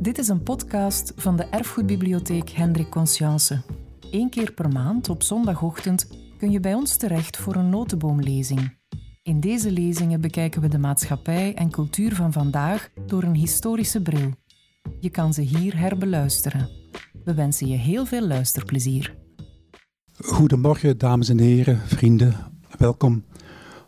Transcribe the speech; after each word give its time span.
Dit 0.00 0.18
is 0.18 0.28
een 0.28 0.42
podcast 0.42 1.12
van 1.16 1.36
de 1.36 1.44
Erfgoedbibliotheek 1.44 2.50
Hendrik 2.50 2.90
Conscience. 2.90 3.62
Eén 4.10 4.30
keer 4.30 4.52
per 4.52 4.68
maand 4.68 5.08
op 5.08 5.22
zondagochtend 5.22 6.08
kun 6.38 6.50
je 6.50 6.60
bij 6.60 6.74
ons 6.74 6.96
terecht 6.96 7.36
voor 7.36 7.54
een 7.54 7.68
notenboomlezing. 7.68 8.76
In 9.22 9.40
deze 9.40 9.70
lezingen 9.70 10.20
bekijken 10.20 10.60
we 10.60 10.68
de 10.68 10.78
maatschappij 10.78 11.54
en 11.54 11.70
cultuur 11.70 12.14
van 12.14 12.32
vandaag 12.32 12.90
door 13.06 13.22
een 13.22 13.34
historische 13.34 14.02
bril. 14.02 14.30
Je 15.00 15.10
kan 15.10 15.34
ze 15.34 15.40
hier 15.40 15.78
herbeluisteren. 15.78 16.68
We 17.24 17.34
wensen 17.34 17.66
je 17.66 17.76
heel 17.76 18.06
veel 18.06 18.26
luisterplezier. 18.26 19.16
Goedemorgen, 20.16 20.98
dames 20.98 21.28
en 21.28 21.38
heren, 21.38 21.78
vrienden. 21.78 22.34
Welkom 22.78 23.24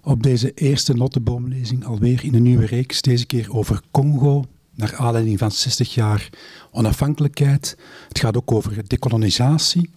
op 0.02 0.22
deze 0.22 0.52
eerste 0.52 0.94
notenboomlezing 0.94 1.84
alweer 1.84 2.24
in 2.24 2.34
een 2.34 2.42
nieuwe 2.42 2.66
reeks. 2.66 3.02
Deze 3.02 3.26
keer 3.26 3.54
over 3.56 3.80
Congo, 3.90 4.44
naar 4.74 4.96
aanleiding 4.96 5.38
van 5.38 5.50
60 5.50 5.94
jaar 5.94 6.28
onafhankelijkheid. 6.70 7.76
Het 8.08 8.18
gaat 8.18 8.36
ook 8.36 8.52
over 8.52 8.88
dekolonisatie. 8.88 9.90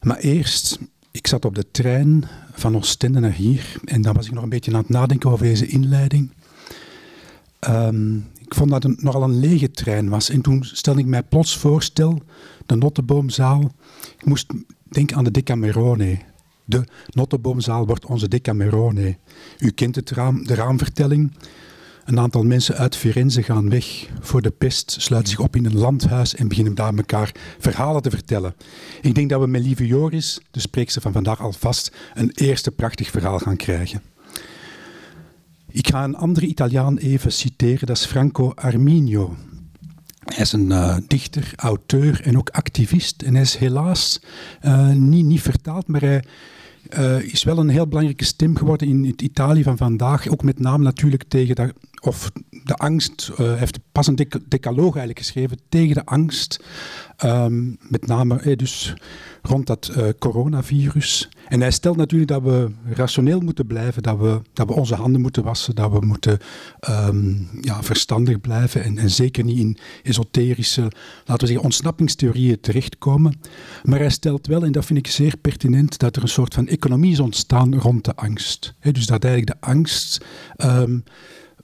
Maar 0.00 0.18
eerst, 0.18 0.78
ik 1.10 1.26
zat 1.26 1.44
op 1.44 1.54
de 1.54 1.70
trein 1.70 2.24
van 2.52 2.76
Oostende 2.76 3.20
naar 3.20 3.32
hier 3.32 3.76
en 3.84 4.02
dan 4.02 4.14
was 4.14 4.26
ik 4.26 4.32
nog 4.32 4.42
een 4.42 4.48
beetje 4.48 4.72
aan 4.72 4.78
het 4.78 4.88
nadenken 4.88 5.30
over 5.30 5.46
deze 5.46 5.66
inleiding. 5.66 6.30
Um, 7.68 8.26
ik 8.44 8.54
vond 8.54 8.70
dat 8.70 8.82
het 8.82 9.02
nogal 9.02 9.22
een 9.22 9.40
lege 9.40 9.70
trein 9.70 10.08
was. 10.08 10.30
En 10.30 10.40
toen 10.40 10.64
stelde 10.64 11.00
ik 11.00 11.06
mij 11.06 11.22
plots 11.22 11.56
voor, 11.56 11.82
stel, 11.82 12.22
de 12.66 12.74
Notteboomzaal. 12.74 13.72
Ik 14.18 14.24
moest 14.24 14.52
denken 14.82 15.16
aan 15.16 15.24
de 15.24 15.30
Decamerone. 15.30 16.18
De 16.64 16.84
Notteboomzaal 17.10 17.86
wordt 17.86 18.06
onze 18.06 18.28
Decamerone. 18.28 19.16
U 19.58 19.70
kent 19.70 19.96
het 19.96 20.10
raam, 20.10 20.46
de 20.46 20.54
raamvertelling. 20.54 21.32
Een 22.04 22.18
aantal 22.18 22.42
mensen 22.42 22.76
uit 22.76 22.96
Firenze 22.96 23.42
gaan 23.42 23.70
weg 23.70 24.06
voor 24.20 24.42
de 24.42 24.50
pest, 24.50 24.96
sluiten 24.98 25.30
zich 25.30 25.40
op 25.40 25.56
in 25.56 25.64
een 25.64 25.78
landhuis 25.78 26.34
en 26.34 26.48
beginnen 26.48 26.74
daar 26.74 26.94
elkaar 26.94 27.32
verhalen 27.58 28.02
te 28.02 28.10
vertellen. 28.10 28.54
Ik 29.02 29.14
denk 29.14 29.30
dat 29.30 29.40
we 29.40 29.46
met 29.46 29.62
lieve 29.62 29.86
Joris, 29.86 30.40
de 30.50 30.60
spreekster 30.60 31.02
van 31.02 31.12
vandaag, 31.12 31.40
alvast 31.40 31.92
een 32.14 32.30
eerste 32.34 32.70
prachtig 32.70 33.10
verhaal 33.10 33.38
gaan 33.38 33.56
krijgen. 33.56 34.02
Ik 35.70 35.88
ga 35.88 36.04
een 36.04 36.16
andere 36.16 36.46
Italiaan 36.46 36.96
even 36.96 37.32
citeren, 37.32 37.86
dat 37.86 37.96
is 37.96 38.04
Franco 38.04 38.52
Arminio. 38.54 39.36
Hij 40.24 40.42
is 40.42 40.52
een 40.52 40.70
uh, 40.70 40.96
dichter, 41.06 41.52
auteur 41.56 42.20
en 42.24 42.38
ook 42.38 42.50
activist. 42.50 43.22
En 43.22 43.32
hij 43.32 43.42
is 43.42 43.56
helaas 43.56 44.20
uh, 44.62 44.90
niet, 44.90 45.24
niet 45.24 45.42
vertaald, 45.42 45.86
maar 45.86 46.00
hij 46.00 46.24
uh, 46.98 47.20
is 47.20 47.44
wel 47.44 47.58
een 47.58 47.68
heel 47.68 47.86
belangrijke 47.86 48.24
stem 48.24 48.56
geworden 48.56 48.88
in 48.88 49.04
het 49.04 49.22
Italië 49.22 49.62
van 49.62 49.76
vandaag. 49.76 50.28
Ook 50.28 50.42
met 50.42 50.58
name 50.58 50.84
natuurlijk 50.84 51.24
tegen 51.28 51.54
de, 51.54 51.74
of 52.00 52.30
de 52.64 52.74
angst. 52.74 53.30
Hij 53.34 53.56
heeft 53.56 53.78
pas 53.92 54.06
een 54.06 54.28
decaloog 54.48 54.96
eigenlijk 54.96 55.18
geschreven 55.18 55.58
tegen 55.68 55.94
de 55.94 56.04
angst. 56.04 56.64
Um, 57.24 57.78
met 57.88 58.06
name 58.06 58.40
eh, 58.40 58.56
dus 58.56 58.94
rond 59.42 59.66
dat 59.66 59.92
coronavirus. 60.18 61.28
En 61.48 61.60
hij 61.60 61.70
stelt 61.70 61.96
natuurlijk 61.96 62.30
dat 62.30 62.42
we 62.42 62.70
rationeel 62.84 63.40
moeten 63.40 63.66
blijven, 63.66 64.02
dat 64.02 64.18
we, 64.18 64.40
dat 64.52 64.66
we 64.66 64.72
onze 64.72 64.94
handen 64.94 65.20
moeten 65.20 65.42
wassen, 65.42 65.74
dat 65.74 65.92
we 65.92 66.06
moeten 66.06 66.38
um, 66.88 67.48
ja, 67.60 67.82
verstandig 67.82 68.40
blijven 68.40 68.82
en, 68.82 69.10
zeker 69.10 69.44
niet 69.44 69.58
in 69.58 69.78
esoterische, 70.02 70.80
laten 71.24 71.38
we 71.38 71.46
zeggen, 71.46 71.64
ontsnappingstheorieën 71.64 72.60
terechtkomen. 72.60 73.40
Maar 73.82 73.98
hij 73.98 74.10
stelt 74.10 74.46
wel, 74.46 74.62
en 74.62 74.72
dat 74.72 74.84
vind 74.84 74.98
ik 74.98 75.06
zeer 75.06 75.36
pertinent, 75.36 75.98
dat 75.98 76.16
er 76.16 76.22
een 76.22 76.28
soort 76.28 76.54
van 76.54 76.68
economie 76.68 77.12
is 77.12 77.20
ontstaan 77.20 77.74
rond 77.74 78.04
de 78.04 78.14
angst. 78.14 78.74
Dus 78.80 79.06
dat 79.06 79.24
eigenlijk 79.24 79.60
de 79.60 79.66
angst 79.66 80.24
um, 80.64 81.04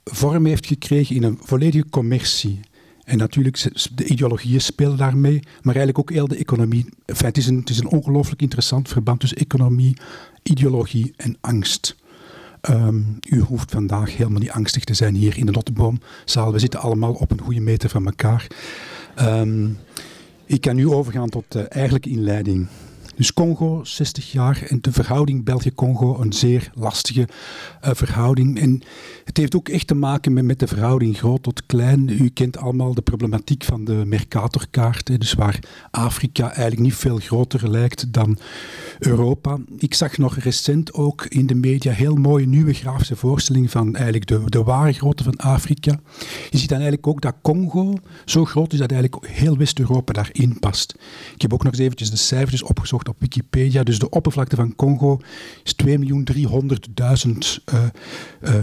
vorm 0.03 0.45
heeft 0.45 0.65
gekregen 0.65 1.15
in 1.15 1.23
een 1.23 1.39
volledige 1.41 1.89
commercie. 1.89 2.59
En 3.03 3.17
natuurlijk, 3.17 3.67
de 3.95 4.05
ideologieën 4.05 4.61
spelen 4.61 4.97
daarmee, 4.97 5.39
maar 5.61 5.75
eigenlijk 5.75 5.99
ook 5.99 6.11
heel 6.11 6.27
de 6.27 6.37
economie. 6.37 6.85
Het 7.05 7.37
is 7.37 7.47
een, 7.47 7.57
het 7.65 7.77
een 7.77 7.87
ongelooflijk 7.87 8.41
interessant 8.41 8.87
verband 8.87 9.19
tussen 9.19 9.37
economie, 9.37 9.97
ideologie 10.43 11.13
en 11.17 11.37
angst. 11.41 11.95
Um, 12.69 13.17
u 13.29 13.39
hoeft 13.39 13.71
vandaag 13.71 14.17
helemaal 14.17 14.39
niet 14.39 14.51
angstig 14.51 14.83
te 14.83 14.93
zijn 14.93 15.15
hier 15.15 15.37
in 15.37 15.45
de 15.45 15.51
Notteboomzaal. 15.51 16.51
We 16.51 16.59
zitten 16.59 16.79
allemaal 16.79 17.13
op 17.13 17.31
een 17.31 17.41
goede 17.41 17.59
meter 17.59 17.89
van 17.89 18.05
elkaar. 18.05 18.47
Um, 19.21 19.77
ik 20.45 20.61
kan 20.61 20.75
nu 20.75 20.87
overgaan 20.87 21.29
tot 21.29 21.43
de 21.47 21.61
eigenlijke 21.61 22.09
inleiding. 22.09 22.67
Dus 23.15 23.33
Congo, 23.33 23.83
60 23.83 24.31
jaar 24.31 24.63
en 24.67 24.81
de 24.81 24.91
verhouding 24.91 25.43
België-Congo, 25.43 26.21
een 26.21 26.33
zeer 26.33 26.71
lastige 26.73 27.27
uh, 27.85 27.89
verhouding. 27.93 28.59
En 28.59 28.81
het 29.23 29.37
heeft 29.37 29.55
ook 29.55 29.69
echt 29.69 29.87
te 29.87 29.95
maken 29.95 30.45
met, 30.45 30.59
de 30.59 30.67
verhouding 30.67 31.17
groot 31.17 31.43
tot 31.43 31.65
klein. 31.65 32.09
U 32.09 32.29
kent 32.29 32.57
allemaal 32.57 32.93
de 32.93 33.01
problematiek 33.01 33.63
van 33.63 33.85
de 33.85 34.03
Mercatorkaart, 34.05 35.19
dus 35.19 35.33
waar 35.33 35.59
Afrika 35.91 36.43
eigenlijk 36.43 36.81
niet 36.81 36.95
veel 36.95 37.17
groter 37.17 37.69
lijkt 37.69 38.13
dan 38.13 38.37
Europa. 38.99 39.57
Ik 39.77 39.93
zag 39.93 40.17
nog 40.17 40.37
recent 40.37 40.93
ook 40.93 41.25
in 41.25 41.47
de 41.47 41.55
media 41.55 41.91
heel 41.91 42.15
mooie 42.15 42.47
nieuwe 42.47 42.73
grafische 42.73 43.15
voorstelling 43.15 43.71
van 43.71 43.95
eigenlijk 43.95 44.27
de, 44.27 44.41
de 44.45 44.63
ware 44.63 44.93
grootte 44.93 45.23
van 45.23 45.35
Afrika. 45.35 45.99
Je 46.49 46.57
ziet 46.57 46.69
dan 46.69 46.79
eigenlijk 46.79 47.07
ook 47.07 47.21
dat 47.21 47.35
Congo 47.41 47.97
zo 48.25 48.45
groot 48.45 48.73
is 48.73 48.79
dat 48.79 48.91
eigenlijk 48.91 49.27
heel 49.27 49.57
West-Europa 49.57 50.13
daarin 50.13 50.59
past. 50.59 50.95
Ik 51.35 51.41
heb 51.41 51.53
ook 51.53 51.63
nog 51.63 51.73
eens 51.73 51.81
eventjes 51.81 52.09
de 52.09 52.17
cijfers 52.17 52.63
opgezocht 52.63 53.00
op 53.07 53.15
Wikipedia. 53.19 53.83
Dus 53.83 53.99
de 53.99 54.09
oppervlakte 54.09 54.55
van 54.55 54.75
Congo 54.75 55.19
is 55.63 55.75
2.300.000 55.85 55.95
uh, 57.73 57.83
uh, 58.41 58.55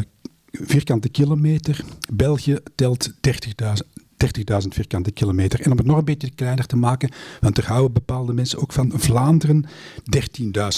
vierkante 0.50 1.08
kilometer. 1.08 1.84
België 2.12 2.58
telt 2.74 3.10
30.000. 3.10 3.98
30.000 4.62 4.68
vierkante 4.68 5.10
kilometer. 5.10 5.60
En 5.60 5.70
om 5.70 5.76
het 5.76 5.86
nog 5.86 5.98
een 5.98 6.04
beetje 6.04 6.30
kleiner 6.30 6.66
te 6.66 6.76
maken, 6.76 7.10
want 7.40 7.58
er 7.58 7.66
houden 7.66 7.92
bepaalde 7.92 8.32
mensen 8.32 8.58
ook 8.58 8.72
van 8.72 8.92
Vlaanderen 8.94 9.66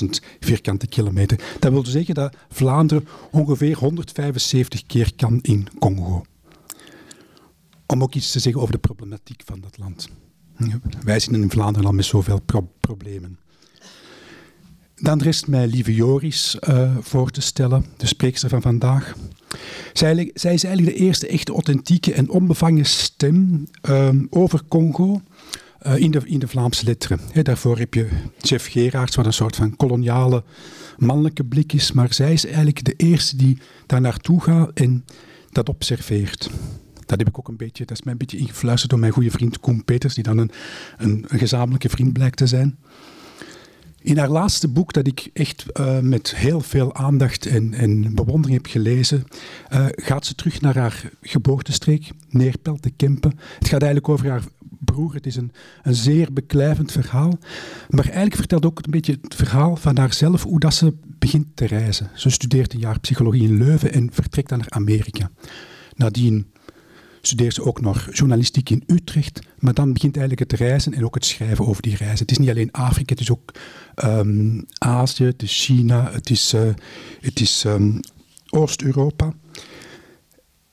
13.000 0.02 0.08
vierkante 0.40 0.86
kilometer. 0.86 1.40
Dat 1.58 1.72
wil 1.72 1.82
dus 1.82 1.92
zeggen 1.92 2.14
dat 2.14 2.36
Vlaanderen 2.48 3.08
ongeveer 3.30 3.76
175 3.76 4.86
keer 4.86 5.12
kan 5.16 5.38
in 5.42 5.68
Congo. 5.78 6.24
Om 7.86 8.02
ook 8.02 8.14
iets 8.14 8.32
te 8.32 8.38
zeggen 8.38 8.60
over 8.60 8.74
de 8.74 8.80
problematiek 8.80 9.42
van 9.44 9.60
dat 9.60 9.78
land. 9.78 10.08
Wij 11.02 11.20
zitten 11.20 11.42
in 11.42 11.50
Vlaanderen 11.50 11.86
al 11.86 11.94
met 11.94 12.04
zoveel 12.04 12.40
pro 12.40 12.70
problemen. 12.80 13.38
Dan 15.00 15.22
rest 15.22 15.46
mij 15.46 15.66
lieve 15.66 15.94
Joris 15.94 16.56
uh, 16.68 16.96
voor 17.00 17.30
te 17.30 17.40
stellen, 17.40 17.84
de 17.96 18.06
spreekster 18.06 18.48
van 18.48 18.62
vandaag. 18.62 19.14
Zij, 19.92 20.30
zij, 20.34 20.54
is 20.54 20.64
eigenlijk 20.64 20.96
de 20.96 21.04
eerste 21.04 21.26
echte 21.26 21.52
authentieke 21.52 22.12
en 22.12 22.30
onbevangen 22.30 22.84
stem 22.84 23.66
uh, 23.88 24.08
over 24.30 24.60
Congo 24.68 25.20
uh, 25.86 25.96
in, 25.96 26.10
de, 26.10 26.20
in 26.24 26.38
de 26.38 26.48
Vlaamse 26.48 26.84
letteren. 26.84 27.20
Daarvoor 27.42 27.78
heb 27.78 27.94
je 27.94 28.08
Jeff 28.38 28.66
Gerards, 28.66 29.16
wat 29.16 29.26
een 29.26 29.32
soort 29.32 29.56
van 29.56 29.76
koloniale 29.76 30.44
mannelijke 30.98 31.44
blik 31.44 31.72
is, 31.72 31.92
maar 31.92 32.14
zij 32.14 32.32
is 32.32 32.46
eigenlijk 32.46 32.84
de 32.84 32.94
eerste 32.96 33.36
die 33.36 33.58
daar 33.86 34.00
naartoe 34.00 34.40
gaat 34.40 34.70
en 34.74 35.04
dat 35.50 35.68
observeert. 35.68 36.50
Dat 37.06 37.18
heb 37.18 37.28
ik 37.28 37.38
ook 37.38 37.48
een 37.48 37.56
beetje, 37.56 37.84
dat 37.84 37.96
is 37.96 38.02
mij 38.02 38.12
een 38.12 38.18
beetje 38.18 38.38
ingefluisterd 38.38 38.90
door 38.90 39.00
mijn 39.00 39.12
goede 39.12 39.30
vriend 39.30 39.60
Koen 39.60 39.84
Peters, 39.84 40.14
die 40.14 40.24
dan 40.24 40.38
een, 40.38 40.50
een, 40.96 41.24
een 41.28 41.38
gezamenlijke 41.38 41.88
vriend 41.88 42.12
blijkt 42.12 42.36
te 42.36 42.46
zijn. 42.46 42.78
In 44.02 44.18
haar 44.18 44.28
laatste 44.28 44.68
boek, 44.68 44.92
dat 44.92 45.06
ik 45.06 45.30
echt 45.32 45.64
uh, 45.80 45.98
met 45.98 46.36
heel 46.36 46.60
veel 46.60 46.94
aandacht 46.94 47.46
en, 47.46 47.74
en 47.74 48.14
bewondering 48.14 48.62
heb 48.62 48.72
gelezen, 48.72 49.24
uh, 49.72 49.86
gaat 49.90 50.26
ze 50.26 50.34
terug 50.34 50.60
naar 50.60 50.76
haar 50.76 51.10
geboortestreek, 51.22 52.10
Neerpelt 52.28 52.82
te 52.82 52.90
Kempen. 52.90 53.38
Het 53.58 53.68
gaat 53.68 53.82
eigenlijk 53.82 54.08
over 54.08 54.30
haar 54.30 54.42
broer. 54.78 55.14
Het 55.14 55.26
is 55.26 55.36
een, 55.36 55.52
een 55.82 55.94
zeer 55.94 56.32
beklijvend 56.32 56.92
verhaal. 56.92 57.38
Maar 57.88 58.04
eigenlijk 58.04 58.36
vertelt 58.36 58.66
ook 58.66 58.78
een 58.78 58.90
beetje 58.90 59.18
het 59.22 59.34
verhaal 59.34 59.76
van 59.76 59.98
haarzelf, 59.98 60.42
hoe 60.42 60.60
dat 60.60 60.74
ze 60.74 60.94
begint 61.18 61.46
te 61.54 61.66
reizen. 61.66 62.10
Ze 62.14 62.30
studeert 62.30 62.72
een 62.72 62.80
jaar 62.80 63.00
psychologie 63.00 63.48
in 63.48 63.58
Leuven 63.58 63.92
en 63.92 64.08
vertrekt 64.12 64.48
dan 64.48 64.58
naar 64.58 64.70
Amerika. 64.70 65.30
Nadien 65.94 66.46
studeert 67.20 67.54
ze 67.54 67.64
ook 67.64 67.80
nog 67.80 68.08
journalistiek 68.12 68.70
in 68.70 68.82
Utrecht. 68.86 69.40
Maar 69.58 69.74
dan 69.74 69.92
begint 69.92 70.16
eigenlijk 70.16 70.50
het 70.50 70.60
reizen 70.60 70.94
en 70.94 71.04
ook 71.04 71.14
het 71.14 71.24
schrijven 71.24 71.66
over 71.66 71.82
die 71.82 71.96
reizen. 71.96 72.18
Het 72.18 72.30
is 72.30 72.38
niet 72.38 72.50
alleen 72.50 72.72
Afrika, 72.72 73.12
het 73.12 73.20
is 73.20 73.30
ook 73.30 73.52
um, 74.04 74.66
Azië, 74.78 75.24
het 75.24 75.42
is 75.42 75.64
China, 75.64 76.10
het 76.12 76.30
is, 76.30 76.54
het 77.20 77.40
is 77.40 77.64
um, 77.64 78.00
Oost-Europa. 78.50 79.32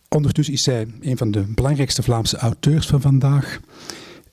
Ondertussen 0.09 0.53
is 0.53 0.63
zij 0.63 0.87
een 1.01 1.17
van 1.17 1.31
de 1.31 1.41
belangrijkste 1.41 2.03
Vlaamse 2.03 2.37
auteurs 2.37 2.87
van 2.87 3.01
vandaag. 3.01 3.59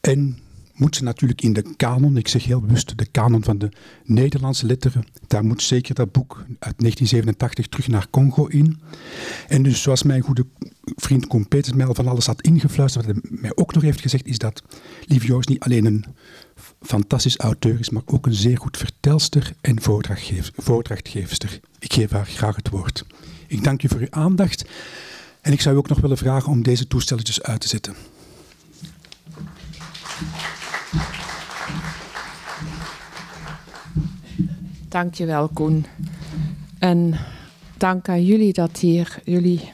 En 0.00 0.38
moet 0.74 0.96
ze 0.96 1.02
natuurlijk 1.02 1.42
in 1.42 1.52
de 1.52 1.74
kanon, 1.76 2.16
ik 2.16 2.28
zeg 2.28 2.44
heel 2.44 2.60
bewust 2.60 2.98
de 2.98 3.06
kanon 3.06 3.44
van 3.44 3.58
de 3.58 3.68
Nederlandse 4.04 4.66
letteren, 4.66 5.04
daar 5.26 5.44
moet 5.44 5.62
zeker 5.62 5.94
dat 5.94 6.12
boek 6.12 6.36
uit 6.38 6.78
1987 6.78 7.66
terug 7.66 7.88
naar 7.88 8.06
Congo 8.10 8.46
in. 8.46 8.80
En 9.48 9.62
dus 9.62 9.82
zoals 9.82 10.02
mijn 10.02 10.22
goede 10.22 10.46
vriend 10.84 11.26
Koen 11.26 11.48
Peters 11.48 11.76
mij 11.76 11.86
al 11.86 11.94
van 11.94 12.08
alles 12.08 12.26
had 12.26 12.42
ingefluisterd, 12.42 13.06
wat 13.06 13.14
hij 13.14 13.38
mij 13.40 13.52
ook 13.54 13.74
nog 13.74 13.82
heeft 13.82 14.00
gezegd, 14.00 14.26
is 14.26 14.38
dat 14.38 14.62
Joos 15.06 15.46
niet 15.46 15.60
alleen 15.60 15.84
een 15.84 16.04
fantastisch 16.80 17.38
auteur 17.38 17.78
is, 17.78 17.90
maar 17.90 18.02
ook 18.04 18.26
een 18.26 18.34
zeer 18.34 18.58
goed 18.58 18.76
vertelster 18.76 19.52
en 19.60 19.82
voordrachtgeefster. 20.56 21.60
Ik 21.78 21.92
geef 21.92 22.10
haar 22.10 22.26
graag 22.26 22.56
het 22.56 22.68
woord. 22.68 23.04
Ik 23.46 23.64
dank 23.64 23.82
u 23.82 23.88
voor 23.88 24.00
uw 24.00 24.10
aandacht 24.10 24.64
en 25.40 25.52
ik 25.52 25.60
zou 25.60 25.74
u 25.74 25.78
ook 25.78 25.88
nog 25.88 26.00
willen 26.00 26.18
vragen 26.18 26.52
om 26.52 26.62
deze 26.62 26.86
toestelletjes 26.86 27.42
uit 27.42 27.60
te 27.60 27.68
zetten. 27.68 27.94
Dankjewel, 34.88 35.48
Koen. 35.48 35.86
En 36.78 37.14
dank 37.76 38.08
aan 38.08 38.24
jullie 38.24 38.52
dat 38.52 38.78
hier, 38.78 39.18
jullie 39.24 39.72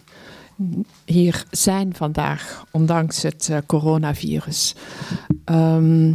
hier 1.05 1.45
zijn 1.51 1.95
vandaag, 1.95 2.65
ondanks 2.71 3.23
het 3.23 3.49
eh, 3.49 3.59
coronavirus. 3.67 4.75
Ehm, 5.45 6.15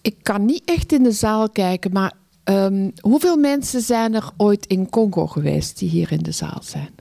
ik 0.00 0.16
kan 0.22 0.44
niet 0.44 0.62
echt 0.64 0.92
in 0.92 1.02
de 1.02 1.12
zaal 1.12 1.50
kijken, 1.50 1.92
maar 1.92 2.12
ehm, 2.44 2.90
hoeveel 3.00 3.36
mensen 3.36 3.80
zijn 3.80 4.14
er 4.14 4.30
ooit 4.36 4.66
in 4.66 4.90
Congo 4.90 5.26
geweest 5.26 5.78
die 5.78 5.88
hier 5.88 6.12
in 6.12 6.22
de 6.22 6.32
zaal 6.32 6.62
zijn? 6.62 6.94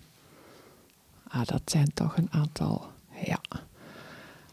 Ah, 1.28 1.46
dat 1.46 1.62
zijn 1.66 1.92
toch 1.94 2.18
een 2.18 2.32
aantal. 2.32 2.86
Ja. 3.26 3.40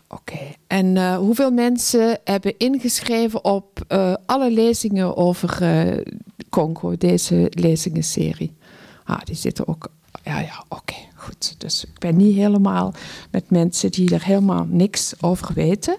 Oké. 0.08 0.38
En 0.66 0.96
uh, 0.96 1.16
hoeveel 1.16 1.50
mensen 1.50 2.18
hebben 2.24 2.54
ingeschreven 2.58 3.44
op 3.44 3.80
uh, 3.88 4.14
alle 4.26 4.50
lezingen 4.50 5.16
over 5.16 5.58
uh, 5.62 6.04
Congo, 6.50 6.96
deze 6.96 7.46
lezingenserie? 7.50 8.56
Ah, 9.04 9.20
die 9.24 9.36
zitten 9.36 9.68
ook. 9.68 9.90
Ja, 10.24 10.40
ja, 10.40 10.64
oké, 10.68 10.94
goed. 11.14 11.54
Dus 11.58 11.84
ik 11.84 11.98
ben 11.98 12.16
niet 12.16 12.36
helemaal 12.36 12.94
met 13.30 13.50
mensen 13.50 13.90
die 13.90 14.14
er 14.14 14.24
helemaal 14.24 14.66
niks 14.68 15.14
over 15.20 15.54
weten. 15.54 15.96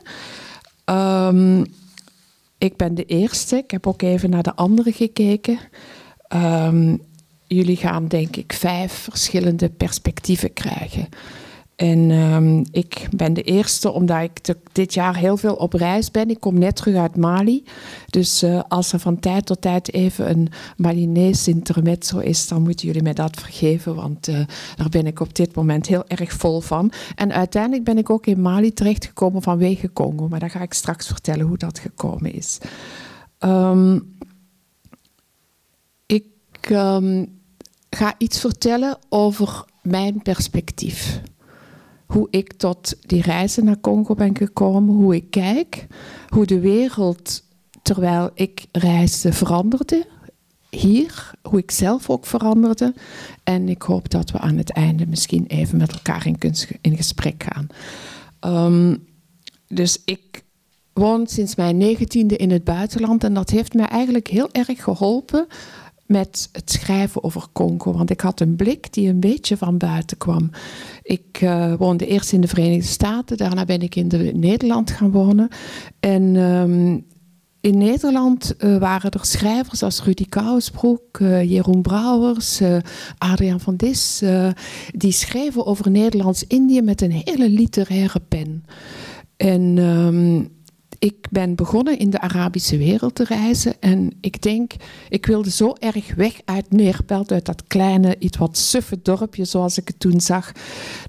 Um, 0.85 1.65
ik 2.57 2.77
ben 2.77 2.95
de 2.95 3.05
eerste. 3.05 3.55
Ik 3.55 3.71
heb 3.71 3.87
ook 3.87 4.01
even 4.01 4.29
naar 4.29 4.43
de 4.43 4.55
anderen 4.55 4.93
gekeken. 4.93 5.59
Um, 6.33 7.01
jullie 7.47 7.77
gaan 7.77 8.07
denk 8.07 8.35
ik 8.35 8.53
vijf 8.53 8.93
verschillende 8.93 9.69
perspectieven 9.69 10.53
krijgen. 10.53 11.07
En 11.79 12.11
um, 12.11 12.63
ik 12.71 13.07
ben 13.15 13.33
de 13.33 13.41
eerste 13.41 13.91
omdat 13.91 14.21
ik 14.21 14.55
dit 14.71 14.93
jaar 14.93 15.17
heel 15.17 15.37
veel 15.37 15.55
op 15.55 15.73
reis 15.73 16.11
ben. 16.11 16.29
Ik 16.29 16.39
kom 16.39 16.57
net 16.57 16.75
terug 16.75 16.95
uit 16.95 17.15
Mali. 17.15 17.63
Dus 18.09 18.43
uh, 18.43 18.61
als 18.67 18.93
er 18.93 18.99
van 18.99 19.19
tijd 19.19 19.45
tot 19.45 19.61
tijd 19.61 19.93
even 19.93 20.29
een 20.29 20.49
Malinees 20.77 21.47
intermezzo 21.47 22.17
is, 22.17 22.47
dan 22.47 22.61
moeten 22.61 22.87
jullie 22.87 23.03
mij 23.03 23.13
dat 23.13 23.39
vergeven. 23.39 23.95
Want 23.95 24.27
uh, 24.27 24.39
daar 24.75 24.89
ben 24.89 25.07
ik 25.07 25.19
op 25.19 25.35
dit 25.35 25.55
moment 25.55 25.87
heel 25.87 26.07
erg 26.07 26.31
vol 26.31 26.59
van. 26.61 26.91
En 27.15 27.31
uiteindelijk 27.31 27.83
ben 27.83 27.97
ik 27.97 28.09
ook 28.09 28.25
in 28.25 28.41
Mali 28.41 28.73
terechtgekomen 28.73 29.41
vanwege 29.41 29.93
Congo. 29.93 30.27
Maar 30.27 30.39
daar 30.39 30.49
ga 30.49 30.61
ik 30.61 30.73
straks 30.73 31.07
vertellen 31.07 31.45
hoe 31.45 31.57
dat 31.57 31.79
gekomen 31.79 32.33
is. 32.33 32.57
Um, 33.39 34.17
ik 36.05 36.25
um, 36.71 37.39
ga 37.89 38.13
iets 38.17 38.39
vertellen 38.39 38.97
over 39.09 39.65
mijn 39.81 40.21
perspectief 40.21 41.21
hoe 42.13 42.27
ik 42.29 42.53
tot 42.53 42.95
die 43.01 43.21
reizen 43.21 43.65
naar 43.65 43.79
Congo 43.79 44.15
ben 44.15 44.37
gekomen, 44.37 44.95
hoe 44.95 45.15
ik 45.15 45.29
kijk, 45.29 45.87
hoe 46.27 46.45
de 46.45 46.59
wereld 46.59 47.43
terwijl 47.81 48.29
ik 48.33 48.65
reisde 48.71 49.33
veranderde. 49.33 50.05
Hier, 50.69 51.31
hoe 51.41 51.59
ik 51.59 51.71
zelf 51.71 52.09
ook 52.09 52.25
veranderde. 52.25 52.93
En 53.43 53.69
ik 53.69 53.81
hoop 53.81 54.09
dat 54.09 54.31
we 54.31 54.39
aan 54.39 54.57
het 54.57 54.71
einde 54.71 55.07
misschien 55.07 55.45
even 55.47 55.77
met 55.77 55.91
elkaar 55.91 56.25
in, 56.25 56.37
in 56.81 56.95
gesprek 56.95 57.43
gaan. 57.47 57.67
Um, 58.65 59.07
dus 59.67 60.01
ik 60.05 60.43
woon 60.93 61.27
sinds 61.27 61.55
mijn 61.55 61.77
negentiende 61.77 62.35
in 62.35 62.51
het 62.51 62.63
buitenland 62.63 63.23
en 63.23 63.33
dat 63.33 63.49
heeft 63.49 63.73
mij 63.73 63.87
eigenlijk 63.87 64.27
heel 64.27 64.51
erg 64.51 64.83
geholpen 64.83 65.47
met 66.09 66.49
het 66.51 66.71
schrijven 66.71 67.23
over 67.23 67.47
Congo. 67.53 67.93
Want 67.93 68.09
ik 68.09 68.21
had 68.21 68.39
een 68.39 68.55
blik 68.55 68.93
die 68.93 69.09
een 69.09 69.19
beetje 69.19 69.57
van 69.57 69.77
buiten 69.77 70.17
kwam. 70.17 70.49
Ik 71.01 71.41
uh, 71.41 71.73
woonde 71.73 72.07
eerst 72.07 72.31
in 72.31 72.41
de 72.41 72.47
Verenigde 72.47 72.87
Staten, 72.87 73.37
daarna 73.37 73.65
ben 73.65 73.81
ik 73.81 73.95
in 73.95 74.07
de, 74.07 74.31
Nederland 74.35 74.91
gaan 74.91 75.11
wonen. 75.11 75.47
En 75.99 76.35
um, 76.35 77.05
in 77.61 77.77
Nederland 77.77 78.55
uh, 78.59 78.77
waren 78.77 79.11
er 79.11 79.25
schrijvers 79.25 79.83
als 79.83 80.03
Rudy 80.03 80.25
Kousbroek, 80.29 81.19
uh, 81.19 81.43
Jeroen 81.43 81.81
Brouwers, 81.81 82.61
uh, 82.61 82.77
Adriaan 83.17 83.59
van 83.59 83.75
Dis. 83.75 84.23
die 84.91 85.11
schreven 85.11 85.65
over 85.65 85.91
Nederlands-Indië 85.91 86.81
met 86.81 87.01
een 87.01 87.21
hele 87.25 87.49
literaire 87.49 88.19
pen. 88.27 88.63
En 89.37 89.77
um, 89.77 90.49
ik 90.99 91.27
ben 91.31 91.55
begonnen 91.55 91.99
in 91.99 92.09
de 92.09 92.19
Arabische 92.19 92.77
wereld 92.77 93.15
te 93.15 93.23
reizen. 93.23 93.73
En 93.79 94.11
ik 94.21 94.41
denk, 94.41 94.73
ik 95.09 95.25
wilde 95.25 95.49
zo 95.49 95.73
erg 95.79 96.15
weg 96.15 96.41
uit 96.45 96.71
Neerpelt, 96.71 97.31
uit 97.31 97.45
dat 97.45 97.63
kleine, 97.67 98.15
iets 98.19 98.37
wat 98.37 98.57
suffe 98.57 98.99
dorpje 99.01 99.45
zoals 99.45 99.77
ik 99.77 99.87
het 99.87 99.99
toen 99.99 100.21
zag. 100.21 100.51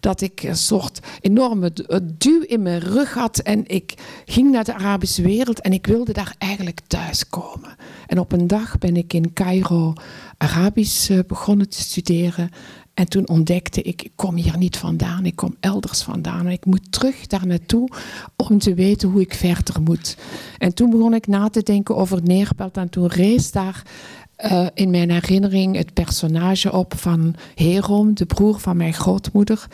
Dat 0.01 0.21
ik 0.21 0.43
een 0.43 0.57
soort 0.57 1.01
enorme 1.21 1.73
duw 2.19 2.41
in 2.41 2.63
mijn 2.63 2.81
rug 2.81 3.15
had. 3.15 3.39
En 3.39 3.67
ik 3.67 3.95
ging 4.25 4.51
naar 4.51 4.65
de 4.65 4.75
Arabische 4.75 5.23
wereld 5.23 5.61
en 5.61 5.73
ik 5.73 5.87
wilde 5.87 6.13
daar 6.13 6.35
eigenlijk 6.39 6.81
thuiskomen. 6.87 7.77
En 8.07 8.19
op 8.19 8.33
een 8.33 8.47
dag 8.47 8.79
ben 8.79 8.97
ik 8.97 9.13
in 9.13 9.33
Cairo 9.33 9.93
Arabisch 10.37 11.11
eh, 11.11 11.19
begonnen 11.27 11.69
te 11.69 11.81
studeren. 11.81 12.51
En 13.01 13.09
toen 13.09 13.29
ontdekte 13.29 13.83
ik, 13.83 14.03
ik 14.03 14.13
kom 14.17 14.35
hier 14.35 14.59
niet 14.59 14.77
vandaan, 14.77 15.27
ik 15.27 15.37
kom 15.37 15.57
elders 15.61 16.03
vandaan. 16.03 16.47
En 16.47 16.53
ik 16.53 16.65
moet 16.65 16.93
terug 16.93 17.27
daar 17.27 17.47
naartoe 17.47 17.89
om 18.37 18.59
te 18.59 18.75
weten 18.75 19.09
hoe 19.09 19.21
ik 19.21 19.35
verder 19.35 19.83
moet. 19.83 20.17
En 20.59 20.75
toen 20.75 20.91
begon 20.91 21.15
ik 21.15 21.27
na 21.27 21.49
te 21.49 21.63
denken 21.63 21.97
over 21.97 22.23
Neerpelt 22.23 22.77
en 22.77 22.89
toen 22.89 23.07
rees 23.07 23.53
daar 23.53 23.83
uh, 24.45 24.67
in 24.75 24.91
mijn 24.91 25.11
herinnering 25.11 25.77
het 25.77 25.93
personage 25.93 26.73
op 26.73 26.95
van 26.97 27.35
Herom, 27.55 28.15
de 28.15 28.27
broer 28.27 28.59
van 28.59 28.77
mijn 28.77 28.95
grootmoeder, 28.95 29.67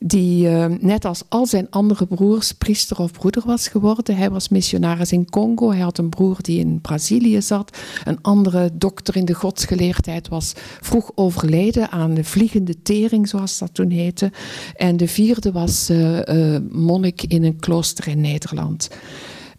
die 0.00 0.48
uh, 0.48 0.66
net 0.80 1.04
als 1.04 1.22
al 1.28 1.46
zijn 1.46 1.66
andere 1.70 2.06
broers 2.06 2.52
priester 2.52 2.98
of 2.98 3.12
broeder 3.12 3.42
was 3.46 3.68
geworden. 3.68 4.16
Hij 4.16 4.30
was 4.30 4.48
missionaris 4.48 5.12
in 5.12 5.30
Congo, 5.30 5.70
hij 5.70 5.80
had 5.80 5.98
een 5.98 6.08
broer 6.08 6.36
die 6.40 6.58
in 6.58 6.80
Brazilië 6.80 7.42
zat, 7.42 7.78
een 8.04 8.18
andere 8.22 8.70
dokter 8.72 9.16
in 9.16 9.24
de 9.24 9.34
godsgeleerdheid 9.34 10.28
was 10.28 10.52
vroeg 10.80 11.10
overleden 11.14 11.90
aan 11.90 12.14
de 12.14 12.24
vliegende 12.24 12.82
tering, 12.82 13.28
zoals 13.28 13.58
dat 13.58 13.74
toen 13.74 13.90
heette. 13.90 14.32
En 14.76 14.96
de 14.96 15.08
vierde 15.08 15.52
was 15.52 15.90
uh, 15.90 16.56
monnik 16.70 17.22
in 17.22 17.44
een 17.44 17.60
klooster 17.60 18.08
in 18.08 18.20
Nederland. 18.20 18.88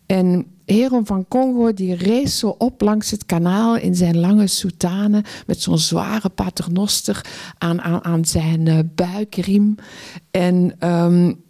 En 0.05 0.45
Heron 0.65 1.05
van 1.05 1.27
Congo 1.27 1.73
die 1.73 1.95
rees 1.95 2.39
zo 2.39 2.55
op 2.57 2.81
langs 2.81 3.11
het 3.11 3.25
kanaal 3.25 3.77
in 3.77 3.95
zijn 3.95 4.19
lange 4.19 4.47
soutane 4.47 5.23
met 5.47 5.61
zo'n 5.61 5.77
zware 5.77 6.29
paternoster 6.29 7.25
aan, 7.57 7.81
aan, 7.81 8.03
aan 8.03 8.25
zijn 8.25 8.65
uh, 8.65 8.79
buikriem. 8.95 9.75
En 10.31 10.89
um, 10.89 11.43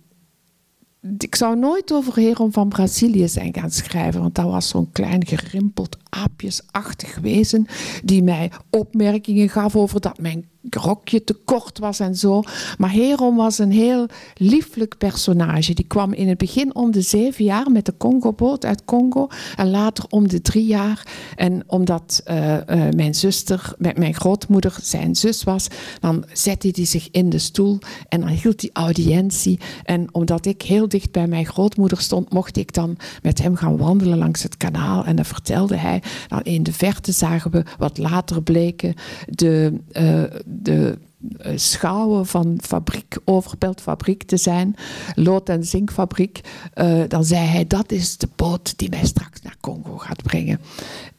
ik 1.17 1.35
zou 1.35 1.57
nooit 1.57 1.93
over 1.93 2.15
Heron 2.15 2.51
van 2.51 2.69
Brazilië 2.69 3.27
zijn 3.27 3.53
gaan 3.53 3.71
schrijven, 3.71 4.21
want 4.21 4.35
dat 4.35 4.45
was 4.45 4.67
zo'n 4.67 4.91
klein 4.91 5.25
gerimpeld 5.25 5.97
aapjesachtig 6.13 7.17
wezen 7.21 7.65
die 8.03 8.23
mij 8.23 8.51
opmerkingen 8.69 9.49
gaf 9.49 9.75
over 9.75 10.01
dat 10.01 10.19
mijn 10.19 10.51
rokje 10.69 11.23
te 11.23 11.33
kort 11.33 11.79
was 11.79 11.99
en 11.99 12.15
zo. 12.15 12.43
Maar 12.77 12.91
Heron 12.91 13.35
was 13.35 13.57
een 13.57 13.71
heel 13.71 14.07
lieflijk 14.35 14.97
personage. 14.97 15.73
Die 15.73 15.87
kwam 15.87 16.13
in 16.13 16.27
het 16.27 16.37
begin 16.37 16.75
om 16.75 16.91
de 16.91 17.01
zeven 17.01 17.45
jaar 17.45 17.71
met 17.71 17.85
de 17.85 17.97
Congo-boot 17.97 18.65
uit 18.65 18.85
Congo 18.85 19.27
en 19.55 19.69
later 19.69 20.05
om 20.09 20.27
de 20.27 20.41
drie 20.41 20.65
jaar. 20.65 21.07
En 21.35 21.63
omdat 21.67 22.23
uh, 22.27 22.53
uh, 22.53 22.59
mijn 22.95 23.15
zuster, 23.15 23.73
met 23.77 23.97
mijn 23.97 24.13
grootmoeder, 24.13 24.77
zijn 24.81 25.15
zus 25.15 25.43
was, 25.43 25.67
dan 25.99 26.25
zette 26.33 26.69
hij 26.71 26.85
zich 26.85 27.07
in 27.11 27.29
de 27.29 27.39
stoel 27.39 27.79
en 28.09 28.19
dan 28.19 28.29
hield 28.29 28.61
hij 28.61 28.69
audiëntie. 28.73 29.59
En 29.83 30.07
omdat 30.11 30.45
ik 30.45 30.61
heel 30.61 30.87
dicht 30.87 31.11
bij 31.11 31.27
mijn 31.27 31.45
grootmoeder 31.45 32.01
stond, 32.01 32.33
mocht 32.33 32.57
ik 32.57 32.73
dan 32.73 32.97
met 33.21 33.41
hem 33.41 33.55
gaan 33.55 33.77
wandelen 33.77 34.17
langs 34.17 34.43
het 34.43 34.57
kanaal. 34.57 35.05
En 35.05 35.15
dan 35.15 35.25
vertelde 35.25 35.75
hij, 35.75 36.01
dan 36.27 36.41
in 36.41 36.63
de 36.63 36.73
verte 36.73 37.11
zagen 37.11 37.51
we 37.51 37.63
wat 37.77 37.97
later 37.97 38.43
bleken 38.43 38.93
de... 39.27 39.73
Uh, 39.91 40.23
de 40.45 40.97
eh, 41.37 41.51
schouwen 41.55 42.25
van 42.25 42.59
fabriek, 42.61 43.17
Overpeltfabriek 43.25 44.23
te 44.23 44.37
zijn, 44.37 44.75
lood- 45.15 45.49
en 45.49 45.63
zinkfabriek, 45.63 46.41
uh, 46.75 47.03
dan 47.07 47.23
zei 47.23 47.45
hij 47.45 47.67
dat 47.67 47.91
is 47.91 48.17
de 48.17 48.29
boot 48.35 48.77
die 48.77 48.89
mij 48.89 49.05
straks 49.05 49.41
naar 49.41 49.55
Congo 49.61 49.97
gaat 49.97 50.23
brengen. 50.23 50.59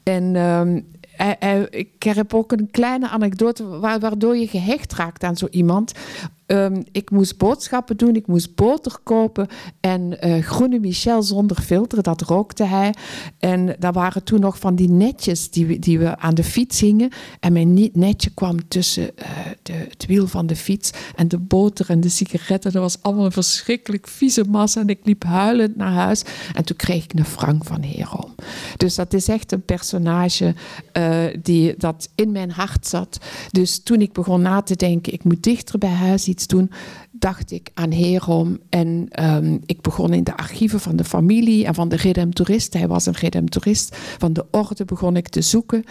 En 0.02 0.34
hij, 1.16 1.66
ik 1.70 2.02
heb 2.02 2.34
ook 2.34 2.52
een 2.52 2.70
kleine 2.70 3.08
anekdote 3.08 3.78
waardoor 3.78 4.36
je 4.36 4.46
gehecht 4.46 4.92
raakt 4.92 5.24
aan 5.24 5.36
zo 5.36 5.46
iemand. 5.50 5.92
Um, 6.46 6.82
ik 6.92 7.10
moest 7.10 7.38
boodschappen 7.38 7.96
doen, 7.96 8.16
ik 8.16 8.26
moest 8.26 8.54
boter 8.54 8.98
kopen 9.02 9.46
en 9.80 10.26
uh, 10.26 10.42
groene 10.42 10.78
Michel 10.78 11.22
zonder 11.22 11.60
filter, 11.60 12.02
dat 12.02 12.20
rookte 12.20 12.64
hij. 12.64 12.94
En 13.38 13.76
daar 13.78 13.92
waren 13.92 14.24
toen 14.24 14.40
nog 14.40 14.58
van 14.58 14.74
die 14.74 14.88
netjes 14.88 15.50
die, 15.50 15.78
die 15.78 15.98
we 15.98 16.18
aan 16.18 16.34
de 16.34 16.44
fiets 16.44 16.80
hingen. 16.80 17.10
En 17.40 17.52
mijn 17.52 17.90
netje 17.92 18.30
kwam 18.30 18.68
tussen 18.68 19.02
uh, 19.02 19.28
de, 19.62 19.72
het 19.72 20.06
wiel 20.06 20.26
van 20.26 20.46
de 20.46 20.56
fiets 20.56 20.90
en 21.16 21.28
de 21.28 21.38
boter 21.38 21.90
en 21.90 22.00
de 22.00 22.08
sigaretten. 22.08 22.72
Dat 22.72 22.82
was 22.82 23.02
allemaal 23.02 23.24
een 23.24 23.32
verschrikkelijk 23.32 24.08
vieze 24.08 24.44
massa 24.48 24.80
en 24.80 24.88
ik 24.88 25.00
liep 25.02 25.24
huilend 25.24 25.76
naar 25.76 25.92
huis. 25.92 26.22
En 26.54 26.64
toen 26.64 26.76
kreeg 26.76 27.04
ik 27.04 27.12
een 27.14 27.24
frank 27.24 27.64
van 27.64 27.82
Herom. 27.82 28.34
Dus 28.76 28.94
dat 28.94 29.12
is 29.14 29.28
echt 29.28 29.52
een 29.52 29.64
personage 29.64 30.54
uh, 30.98 31.24
die 31.42 31.74
dat 31.76 32.08
in 32.14 32.32
mijn 32.32 32.50
hart 32.50 32.86
zat. 32.86 33.18
Dus 33.50 33.82
toen 33.82 34.00
ik 34.00 34.12
begon 34.12 34.42
na 34.42 34.62
te 34.62 34.76
denken, 34.76 35.12
ik 35.12 35.24
moet 35.24 35.42
dichter 35.42 35.78
bij 35.78 35.90
huis 35.90 36.28
iets 36.34 36.46
doen, 36.46 36.70
dacht 37.24 37.50
ik 37.50 37.70
aan 37.74 37.92
Herom. 37.92 38.58
En 38.68 39.06
ehm, 39.08 39.58
ik 39.66 39.80
begon 39.80 40.12
in 40.12 40.24
de 40.24 40.36
archieven 40.36 40.80
van 40.80 40.96
de 40.96 41.04
familie 41.04 41.66
en 41.66 41.74
van 41.74 41.88
de 41.88 41.96
redemptorist. 41.96 42.72
Hij 42.72 42.88
was 42.88 43.06
een 43.06 43.14
redemptorist. 43.14 43.96
Van 43.96 44.32
de 44.32 44.44
orde 44.50 44.84
begon 44.84 45.16
ik 45.16 45.28
te 45.28 45.42
zoeken. 45.42 45.84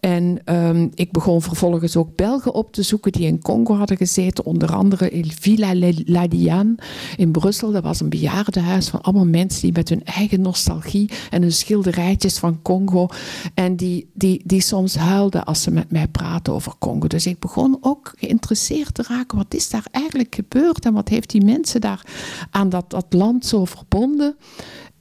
En 0.00 0.40
ehm, 0.44 0.88
ik 0.94 1.12
begon 1.12 1.42
vervolgens 1.42 1.96
ook 1.96 2.16
Belgen 2.16 2.54
op 2.54 2.72
te 2.72 2.82
zoeken 2.82 3.12
die 3.12 3.26
in 3.26 3.42
Congo 3.42 3.74
hadden 3.74 3.96
gezeten. 3.96 4.44
Onder 4.44 4.74
andere 4.74 5.10
in 5.10 5.30
Villa 5.40 5.92
Ladiane 6.04 6.74
in 7.16 7.30
Brussel. 7.30 7.72
Dat 7.72 7.82
was 7.82 8.00
een 8.00 8.08
bejaardenhuis 8.08 8.88
van 8.88 9.02
allemaal 9.02 9.26
mensen 9.26 9.60
die 9.60 9.72
met 9.72 9.88
hun 9.88 10.04
eigen 10.04 10.40
nostalgie 10.40 11.10
en 11.30 11.42
hun 11.42 11.52
schilderijtjes 11.52 12.38
van 12.38 12.62
Congo. 12.62 13.08
En 13.54 13.76
die, 13.76 14.10
die, 14.14 14.42
die 14.44 14.60
soms 14.60 14.96
huilden 14.96 15.44
als 15.44 15.62
ze 15.62 15.70
met 15.70 15.90
mij 15.90 16.08
praten 16.08 16.52
over 16.52 16.72
Congo. 16.78 17.06
Dus 17.06 17.26
ik 17.26 17.38
begon 17.38 17.78
ook 17.80 18.14
geïnteresseerd 18.18 18.94
te 18.94 19.04
raken. 19.08 19.38
Wat 19.38 19.54
is 19.54 19.70
daar 19.70 19.86
eigenlijk 19.90 20.34
gebeurd 20.34 20.74
en 20.84 20.92
wat 20.92 21.08
heeft 21.08 21.30
die 21.30 21.44
mensen 21.44 21.80
daar 21.80 22.06
aan 22.50 22.68
dat, 22.68 22.90
dat 22.90 23.06
land 23.10 23.46
zo 23.46 23.64
verbonden? 23.64 24.36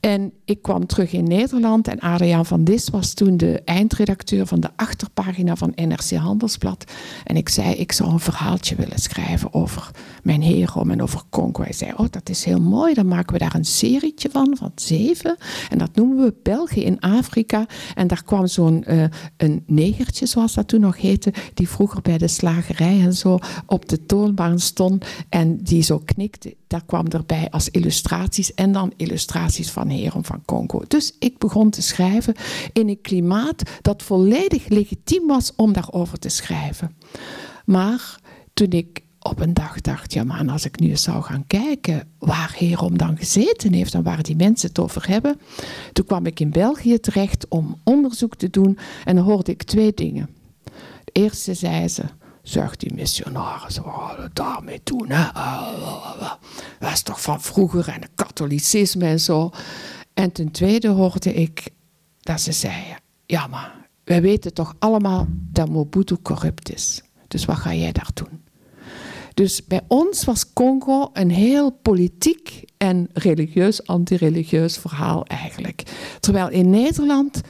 En 0.05 0.33
ik 0.45 0.61
kwam 0.61 0.85
terug 0.85 1.11
in 1.11 1.23
Nederland 1.23 1.87
en 1.87 1.99
Adriaan 1.99 2.45
van 2.45 2.63
Dis 2.63 2.89
was 2.89 3.13
toen 3.13 3.37
de 3.37 3.61
eindredacteur 3.63 4.47
van 4.47 4.59
de 4.59 4.69
achterpagina 4.75 5.55
van 5.55 5.71
NRC 5.75 6.11
Handelsblad. 6.11 6.91
En 7.23 7.35
ik 7.35 7.49
zei, 7.49 7.73
ik 7.73 7.91
zou 7.91 8.11
een 8.11 8.19
verhaaltje 8.19 8.75
willen 8.75 8.99
schrijven 8.99 9.53
over 9.53 9.91
mijn 10.23 10.43
herom 10.43 10.91
en 10.91 11.01
over 11.01 11.21
Congo. 11.29 11.61
Hij 11.61 11.73
zei, 11.73 11.91
oh 11.95 12.05
dat 12.09 12.29
is 12.29 12.43
heel 12.43 12.61
mooi, 12.61 12.93
dan 12.93 13.07
maken 13.07 13.33
we 13.33 13.39
daar 13.39 13.55
een 13.55 13.65
serietje 13.65 14.29
van, 14.29 14.55
van 14.57 14.71
zeven. 14.75 15.37
En 15.69 15.77
dat 15.77 15.95
noemen 15.95 16.25
we 16.25 16.33
België 16.43 16.83
in 16.83 16.99
Afrika. 16.99 17.65
En 17.95 18.07
daar 18.07 18.23
kwam 18.23 18.47
zo'n 18.47 18.83
uh, 18.87 19.03
een 19.37 19.63
negertje, 19.67 20.25
zoals 20.25 20.53
dat 20.53 20.67
toen 20.67 20.81
nog 20.81 20.97
heette, 20.97 21.33
die 21.53 21.69
vroeger 21.69 22.01
bij 22.01 22.17
de 22.17 22.27
slagerij 22.27 23.01
en 23.01 23.13
zo 23.13 23.37
op 23.65 23.89
de 23.89 24.05
toonbaan 24.05 24.59
stond 24.59 25.05
en 25.29 25.57
die 25.63 25.81
zo 25.81 26.01
knikte. 26.05 26.55
Daar 26.75 26.85
kwam 26.85 27.07
erbij 27.07 27.49
als 27.49 27.69
illustraties 27.69 28.53
en 28.53 28.71
dan 28.71 28.93
illustraties 28.97 29.71
van 29.71 29.89
Herom 29.89 30.25
van 30.25 30.41
Congo. 30.45 30.81
Dus 30.87 31.15
ik 31.19 31.37
begon 31.37 31.69
te 31.69 31.81
schrijven 31.81 32.35
in 32.73 32.89
een 32.89 33.01
klimaat 33.01 33.63
dat 33.81 34.03
volledig 34.03 34.67
legitiem 34.67 35.27
was 35.27 35.53
om 35.55 35.73
daarover 35.73 36.19
te 36.19 36.29
schrijven. 36.29 36.95
Maar 37.65 38.19
toen 38.53 38.69
ik 38.69 39.01
op 39.19 39.39
een 39.39 39.53
dag 39.53 39.81
dacht, 39.81 40.13
ja 40.13 40.23
man, 40.23 40.49
als 40.49 40.65
ik 40.65 40.79
nu 40.79 40.89
eens 40.89 41.03
zou 41.03 41.23
gaan 41.23 41.47
kijken 41.47 42.07
waar 42.19 42.55
Herom 42.57 42.97
dan 42.97 43.17
gezeten 43.17 43.73
heeft 43.73 43.93
en 43.93 44.03
waar 44.03 44.23
die 44.23 44.35
mensen 44.35 44.69
het 44.69 44.79
over 44.79 45.07
hebben. 45.07 45.39
Toen 45.93 46.05
kwam 46.05 46.25
ik 46.25 46.39
in 46.39 46.49
België 46.49 46.99
terecht 46.99 47.47
om 47.47 47.81
onderzoek 47.83 48.35
te 48.35 48.49
doen 48.49 48.77
en 49.05 49.15
dan 49.15 49.25
hoorde 49.25 49.51
ik 49.51 49.63
twee 49.63 49.93
dingen. 49.93 50.29
De 51.03 51.11
eerste 51.11 51.53
zei 51.53 51.87
ze, 51.87 52.03
zegt 52.47 52.79
die 52.79 52.93
missionaris, 52.93 53.77
we 53.77 54.29
daarmee 54.33 54.81
doen? 54.83 55.09
Hè? 55.09 55.23
Dat 56.79 56.91
is 56.91 57.01
toch 57.01 57.21
van 57.21 57.41
vroeger 57.41 57.87
en 57.87 58.01
het 58.01 58.11
katholicisme 58.15 59.05
en 59.05 59.19
zo. 59.19 59.51
En 60.13 60.31
ten 60.31 60.51
tweede 60.51 60.87
hoorde 60.87 61.33
ik 61.33 61.67
dat 62.19 62.41
ze 62.41 62.51
zeiden: 62.51 62.97
Ja, 63.25 63.47
maar 63.47 63.87
wij 64.03 64.21
weten 64.21 64.53
toch 64.53 64.75
allemaal 64.79 65.27
dat 65.29 65.69
Mobutu 65.69 66.17
corrupt 66.21 66.73
is. 66.73 67.01
Dus 67.27 67.45
wat 67.45 67.57
ga 67.57 67.73
jij 67.73 67.91
daar 67.91 68.09
doen? 68.13 68.43
Dus 69.33 69.65
bij 69.65 69.81
ons 69.87 70.25
was 70.25 70.53
Congo 70.53 71.09
een 71.13 71.31
heel 71.31 71.71
politiek 71.71 72.63
en 72.77 73.09
religieus, 73.13 73.87
antireligieus 73.87 74.77
verhaal 74.77 75.25
eigenlijk. 75.25 75.83
Terwijl 76.19 76.49
in 76.49 76.69
Nederland, 76.69 77.41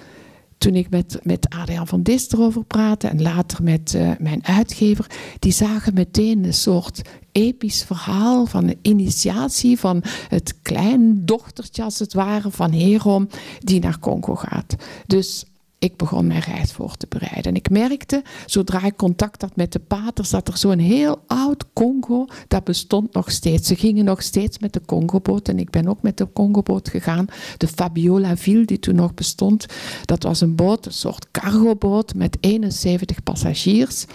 toen 0.58 0.76
ik 0.76 0.90
met, 0.90 1.20
met 1.24 1.50
Adriaan 1.50 1.88
van 1.88 2.04
Dis 2.04 2.32
erover 2.32 2.64
praatte 2.64 3.08
en 3.08 3.22
later 3.22 3.64
met 3.64 3.94
uh, 3.96 4.12
mijn 4.20 4.46
uitgever, 4.46 5.06
die 5.40 5.52
zagen 5.52 5.94
meteen 5.94 6.44
een 6.44 6.54
soort 6.54 7.02
episch 7.32 7.84
verhaal 7.84 8.46
van 8.46 8.68
een 8.68 8.80
initiatie 8.82 9.80
van 9.80 10.04
het 10.28 10.62
kleindochtertje 10.62 11.84
als 11.84 12.00
het 12.00 12.14
ware 12.14 12.52
van 12.52 12.72
Herom 12.72 13.28
die 13.60 13.80
naar 13.80 14.00
Congo 14.00 14.36
gaat. 14.36 14.76
Dus 15.08 15.46
ik 15.80 15.98
begon 15.98 16.28
mijn 16.28 16.40
reis 16.40 16.72
voor 16.72 16.96
te 16.98 17.06
bereiden. 17.10 17.44
En 17.44 17.56
ik 17.56 17.70
merkte, 17.70 18.24
zodra 18.46 18.84
ik 18.84 18.96
contact 18.96 19.42
had 19.42 19.56
met 19.56 19.72
de 19.72 19.80
paters, 19.80 20.30
dat 20.30 20.48
er 20.48 20.58
zo'n 20.58 20.80
heel 20.80 21.24
oud 21.28 21.66
Congo, 21.74 22.26
dat 22.48 22.64
bestond 22.64 23.14
nog 23.14 23.32
steeds. 23.32 23.68
Ze 23.68 23.76
gingen 23.76 24.06
nog 24.06 24.22
steeds 24.22 24.60
met 24.60 24.74
de 24.74 24.82
Congoboot 24.86 25.48
en 25.48 25.60
ik 25.60 25.70
ben 25.70 25.88
ook 25.88 26.02
met 26.02 26.18
de 26.18 26.32
Congoboot 26.34 26.90
gegaan. 26.90 27.28
De 27.58 27.68
Fabiola 27.68 28.38
Ville, 28.38 28.66
die 28.66 28.80
toen 28.80 28.96
nog 28.96 29.14
bestond, 29.14 29.66
dat 30.06 30.24
was 30.24 30.42
een 30.42 30.56
boot, 30.56 30.86
een 30.86 30.94
soort 30.94 31.32
cargoboot 31.32 32.14
met 32.14 32.38
71 32.40 33.24
passagiers. 33.24 34.06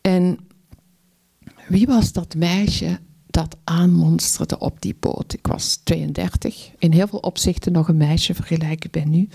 En 0.00 0.38
wie 1.68 1.86
was 1.86 2.12
dat 2.12 2.34
meisje 2.34 2.98
dat 3.26 3.56
aanmonsterde 3.64 4.58
op 4.58 4.82
die 4.82 4.96
boot? 5.00 5.32
Ik 5.32 5.46
was 5.46 5.80
32, 5.84 6.70
in 6.78 6.92
heel 6.92 7.08
veel 7.08 7.18
opzichten 7.18 7.72
nog 7.72 7.88
een 7.88 7.96
meisje 7.96 8.34
vergelijken 8.34 8.90
bij 8.90 9.04
nu. 9.04 9.28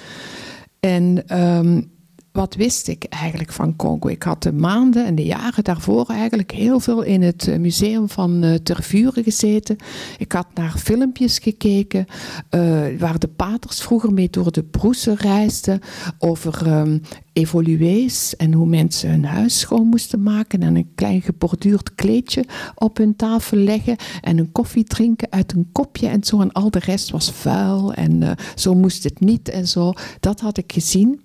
En 0.80 1.24
um, 1.32 1.92
wat 2.32 2.56
wist 2.56 2.88
ik 2.88 3.04
eigenlijk 3.04 3.52
van 3.52 3.76
Congo? 3.76 4.08
Ik 4.08 4.24
had 4.24 4.44
de 4.44 4.54
maanden 4.54 5.06
en 5.06 5.16
de 5.16 5.26
jaren 5.26 5.64
daarvoor 5.64 6.10
eigenlijk 6.10 6.52
heel 6.52 6.80
veel 6.80 7.02
in 7.02 7.22
het 7.22 7.48
eh, 7.48 7.58
museum 7.58 8.10
van 8.10 8.44
uh, 8.44 8.56
Tervuren 8.56 9.24
gezeten. 9.24 9.76
Ik 10.18 10.32
had 10.32 10.48
naar 10.54 10.78
filmpjes 10.78 11.40
gekeken 11.40 12.06
uh, 12.52 13.00
waar 13.00 13.20
de 13.20 13.28
paters 13.28 13.82
vroeger 13.82 14.14
mee 14.14 14.30
door 14.30 14.52
de 14.52 14.64
broesen 14.64 15.16
reisden 15.16 15.80
over 16.18 16.80
um, 16.80 17.02
evoluees 17.34 18.36
en 18.36 18.54
hoe 18.54 18.66
mensen 18.66 19.10
hun 19.10 19.26
huis 19.26 19.60
schoon 19.60 19.88
moesten 19.88 20.24
maken 20.24 20.62
en 20.64 20.76
een 20.76 20.92
klein 20.96 21.22
geborduurd 21.22 21.96
kleedje 21.96 22.46
op 22.76 22.98
hun 22.98 23.16
tafel 23.16 23.58
leggen 23.58 23.96
en 24.22 24.38
een 24.38 24.52
koffie 24.52 24.84
drinken 24.84 25.32
uit 25.32 25.54
een 25.54 25.70
kopje 25.72 26.08
en 26.08 26.24
zo 26.24 26.42
en 26.42 26.52
al 26.52 26.70
de 26.70 26.80
rest 26.80 27.10
was 27.10 27.32
vuil 27.32 27.94
en 27.94 28.36
zo 28.56 28.74
moest 28.76 29.04
het 29.04 29.20
niet 29.20 29.50
en 29.50 29.68
zo. 29.68 29.94
Dat 30.20 30.40
had 30.40 30.58
ik 30.58 30.72
gezien. 30.72 31.22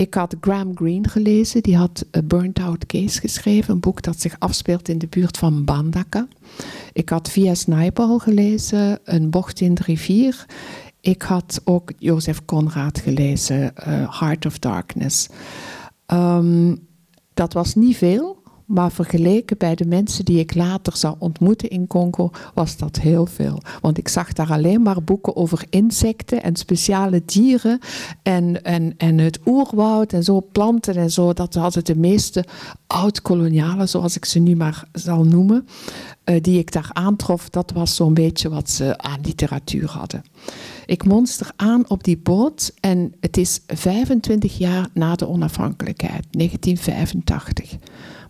Ik 0.00 0.14
had 0.14 0.36
Graham 0.40 0.76
Greene 0.76 1.08
gelezen, 1.08 1.62
die 1.62 1.76
had 1.76 2.04
A 2.16 2.22
Burnt 2.22 2.58
Out 2.58 2.86
Case 2.86 3.20
geschreven, 3.20 3.74
een 3.74 3.80
boek 3.80 4.02
dat 4.02 4.20
zich 4.20 4.36
afspeelt 4.38 4.88
in 4.88 4.98
de 4.98 5.06
buurt 5.06 5.38
van 5.38 5.64
Bandaka. 5.64 6.28
Ik 6.92 7.08
had 7.08 7.30
V.S. 7.30 7.66
Naipaul 7.66 8.18
gelezen, 8.18 8.98
Een 9.04 9.30
bocht 9.30 9.60
in 9.60 9.74
de 9.74 9.82
rivier. 9.82 10.46
Ik 11.00 11.22
had 11.22 11.60
ook 11.64 11.92
Jozef 11.98 12.44
Conrad 12.44 12.98
gelezen, 12.98 13.72
uh, 13.88 14.20
Heart 14.20 14.46
of 14.46 14.58
Darkness. 14.58 15.28
Um, 16.06 16.86
dat 17.34 17.52
was 17.52 17.74
niet 17.74 17.96
veel, 17.96 18.39
maar 18.70 18.92
vergeleken 18.92 19.58
bij 19.58 19.74
de 19.74 19.86
mensen 19.86 20.24
die 20.24 20.38
ik 20.38 20.54
later 20.54 20.96
zou 20.96 21.14
ontmoeten 21.18 21.68
in 21.68 21.86
Congo, 21.86 22.30
was 22.54 22.76
dat 22.76 22.96
heel 22.96 23.26
veel. 23.26 23.62
Want 23.80 23.98
ik 23.98 24.08
zag 24.08 24.32
daar 24.32 24.50
alleen 24.50 24.82
maar 24.82 25.02
boeken 25.02 25.36
over 25.36 25.64
insecten 25.70 26.42
en 26.42 26.56
speciale 26.56 27.22
dieren 27.24 27.78
en, 28.22 28.62
en, 28.64 28.94
en 28.96 29.18
het 29.18 29.38
oerwoud 29.46 30.12
en 30.12 30.24
zo, 30.24 30.48
planten 30.52 30.94
en 30.94 31.10
zo. 31.10 31.32
Dat 31.32 31.54
hadden 31.54 31.84
de 31.84 31.96
meeste 31.96 32.44
oud-kolonialen, 32.86 33.88
zoals 33.88 34.16
ik 34.16 34.24
ze 34.24 34.38
nu 34.38 34.56
maar 34.56 34.84
zal 34.92 35.24
noemen, 35.24 35.66
uh, 36.24 36.40
die 36.40 36.58
ik 36.58 36.72
daar 36.72 36.90
aantrof. 36.92 37.48
Dat 37.48 37.70
was 37.70 37.96
zo'n 37.96 38.14
beetje 38.14 38.48
wat 38.48 38.70
ze 38.70 38.98
aan 38.98 39.20
literatuur 39.22 39.88
hadden. 39.90 40.22
Ik 40.86 41.04
monster 41.04 41.50
aan 41.56 41.88
op 41.88 42.04
die 42.04 42.18
boot 42.18 42.72
en 42.80 43.14
het 43.20 43.36
is 43.36 43.60
25 43.66 44.58
jaar 44.58 44.88
na 44.94 45.14
de 45.14 45.28
onafhankelijkheid, 45.28 46.26
1985. 46.30 47.78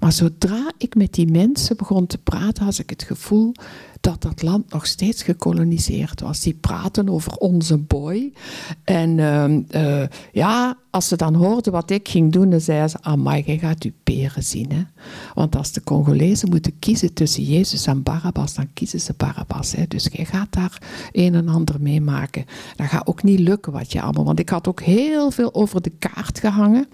Maar 0.01 0.13
zodra 0.13 0.73
ik 0.79 0.95
met 0.95 1.15
die 1.15 1.31
mensen 1.31 1.77
begon 1.77 2.07
te 2.07 2.19
praten, 2.19 2.65
had 2.65 2.79
ik 2.79 2.91
het 2.91 3.03
gevoel 3.03 3.53
dat 4.01 4.23
dat 4.23 4.43
land 4.43 4.73
nog 4.73 4.87
steeds 4.87 5.23
gekoloniseerd 5.23 6.21
was. 6.21 6.41
Die 6.41 6.55
praten 6.55 7.09
over 7.09 7.37
onze 7.37 7.77
boy. 7.77 8.33
En 8.85 9.19
uh, 9.75 10.03
ja, 10.33 10.77
als 10.91 11.09
ze 11.09 11.17
dan 11.17 11.35
hoorden 11.35 11.73
wat 11.73 11.91
ik 11.91 12.09
ging 12.09 12.33
doen, 12.33 12.51
dan 12.51 12.61
zeiden 12.61 12.91
ze: 12.91 12.97
Amai, 13.01 13.43
je 13.47 13.59
gaat 13.59 13.83
uw 13.83 13.91
peren 14.03 14.43
zien. 14.43 14.89
Want 15.35 15.57
als 15.57 15.73
de 15.73 15.83
Congolezen 15.83 16.49
moeten 16.49 16.79
kiezen 16.79 17.13
tussen 17.13 17.43
Jezus 17.43 17.87
en 17.87 18.03
Barabbas, 18.03 18.55
dan 18.55 18.73
kiezen 18.75 19.01
ze 19.01 19.15
Barabbas. 19.17 19.75
Dus 19.89 20.09
je 20.13 20.25
gaat 20.25 20.53
daar 20.53 20.83
een 21.13 21.35
en 21.35 21.49
ander 21.49 21.77
meemaken. 21.81 22.45
Dat 22.77 22.87
gaat 22.87 23.07
ook 23.07 23.23
niet 23.23 23.41
lukken 23.41 23.73
wat 23.73 23.93
je 23.93 24.03
allemaal. 24.03 24.25
Want 24.25 24.39
ik 24.39 24.49
had 24.49 24.69
ook 24.69 24.81
heel 24.83 25.31
veel 25.31 25.55
over 25.55 25.83
de 25.83 25.93
kaart 25.99 26.39
gehangen. 26.39 26.87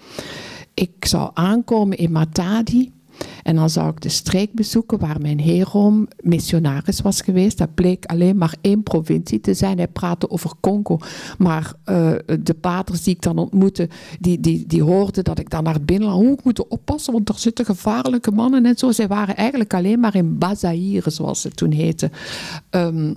Ik 0.75 1.05
zou 1.05 1.31
aankomen 1.35 1.97
in 1.97 2.13
Matadi. 2.13 2.95
En 3.43 3.57
dan 3.57 3.71
zou 3.71 3.91
ik 3.91 4.01
de 4.01 4.09
streek 4.09 4.53
bezoeken 4.53 4.99
waar 4.99 5.21
mijn 5.21 5.41
herom 5.41 6.09
missionaris 6.21 7.01
was 7.01 7.21
geweest. 7.21 7.59
Dat 7.59 7.75
bleek 7.75 8.05
alleen 8.05 8.37
maar 8.37 8.55
één 8.61 8.83
provincie 8.83 9.41
te 9.41 9.55
zijn. 9.55 9.77
Hij 9.77 9.89
praatte 9.89 10.31
over 10.31 10.51
Congo. 10.61 10.99
Maar 11.39 11.73
uh, 11.87 12.13
de 12.41 12.57
paters 12.61 13.03
die 13.03 13.15
ik 13.15 13.23
dan 13.23 13.39
ontmoette, 13.39 13.89
die, 14.21 14.41
die, 14.41 14.67
die 14.67 14.83
hoorden 14.83 15.25
dat 15.25 15.39
ik 15.39 15.51
dan 15.51 15.65
naar 15.65 15.81
binnen 15.83 16.11
Hoe 16.11 16.33
ik 16.33 16.45
moet 16.45 16.69
oppassen, 16.69 17.13
want 17.13 17.29
er 17.29 17.39
zitten 17.39 17.65
gevaarlijke 17.65 18.31
mannen 18.31 18.67
en 18.67 18.77
zo. 18.77 18.93
Zij 18.93 19.09
waren 19.09 19.37
eigenlijk 19.37 19.75
alleen 19.75 20.01
maar 20.01 20.15
in 20.15 20.39
Bazaire, 20.39 21.11
zoals 21.11 21.43
het 21.43 21.57
toen 21.57 21.73
heette. 21.73 22.11
Um, 22.71 23.17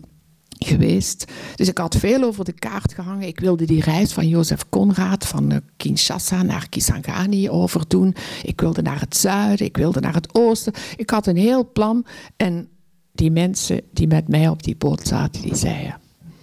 geweest. 0.59 1.25
Dus 1.55 1.67
ik 1.67 1.77
had 1.77 1.95
veel 1.95 2.23
over 2.23 2.45
de 2.45 2.53
kaart 2.53 2.93
gehangen. 2.93 3.27
Ik 3.27 3.39
wilde 3.39 3.65
die 3.65 3.83
reis 3.83 4.13
van 4.13 4.27
Jozef 4.27 4.69
Conrad 4.69 5.27
van 5.27 5.51
eh, 5.51 5.57
Kinshasa 5.77 6.43
naar 6.43 6.69
Kisangani 6.69 7.49
overdoen. 7.49 8.15
Ik 8.43 8.61
wilde 8.61 8.81
naar 8.81 8.99
het 8.99 9.17
zuiden, 9.17 9.65
ik 9.65 9.77
wilde 9.77 9.99
naar 9.99 10.13
het 10.13 10.35
oosten. 10.35 10.73
Ik 10.95 11.09
had 11.09 11.27
een 11.27 11.37
heel 11.37 11.71
plan 11.71 12.05
en 12.37 12.67
die 13.11 13.31
mensen 13.31 13.81
die 13.93 14.07
met 14.07 14.27
mij 14.27 14.47
op 14.47 14.63
die 14.63 14.75
boot 14.75 15.07
zaten, 15.07 15.41
die 15.41 15.55
zeiden 15.55 15.95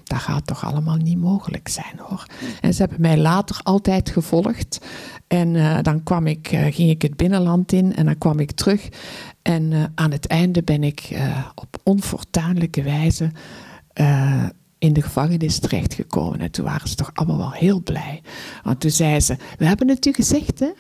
dat 0.07 0.19
gaat 0.19 0.47
toch 0.47 0.65
allemaal 0.65 0.97
niet 0.97 1.19
mogelijk 1.19 1.69
zijn 1.69 1.99
hoor. 1.99 2.27
En 2.61 2.75
ze 2.75 2.81
hebben 2.81 3.01
mij 3.01 3.19
later 3.19 3.61
altijd 3.63 4.11
gevolgd. 4.11 4.87
En 5.27 5.55
uh, 5.55 5.79
dan 5.83 6.03
kwam 6.03 6.27
ik, 6.27 6.53
uh, 6.53 6.61
ging 6.61 6.91
ik 6.91 7.03
het 7.03 7.17
binnenland 7.17 7.73
in 7.73 7.95
en 7.95 8.05
dan 8.05 8.19
kwam 8.19 8.39
ik 8.39 8.51
terug. 8.51 8.89
En 9.43 9.93
aan 9.95 10.11
het 10.11 10.27
einde 10.27 10.63
ben 10.63 10.85
ik 10.85 11.19
op 11.55 11.77
onfortuinlijke 11.83 12.83
wijze 12.83 13.31
in 14.79 14.93
de 14.93 15.03
gevangenis 15.03 15.59
terechtgekomen. 15.59 16.41
En 16.41 16.50
toen 16.50 16.65
waren 16.65 16.88
ze 16.88 16.95
toch 16.95 17.11
allemaal 17.15 17.38
wel 17.38 17.53
heel 17.53 17.83
blij. 17.83 18.23
Want 18.62 18.81
toen 18.81 18.91
zei 18.91 19.21
ze, 19.21 19.37
we 19.59 19.67
hebben 19.67 19.88
het 19.88 20.07
u 20.07 20.12
gezegd 20.12 20.59
hè. 20.59 20.71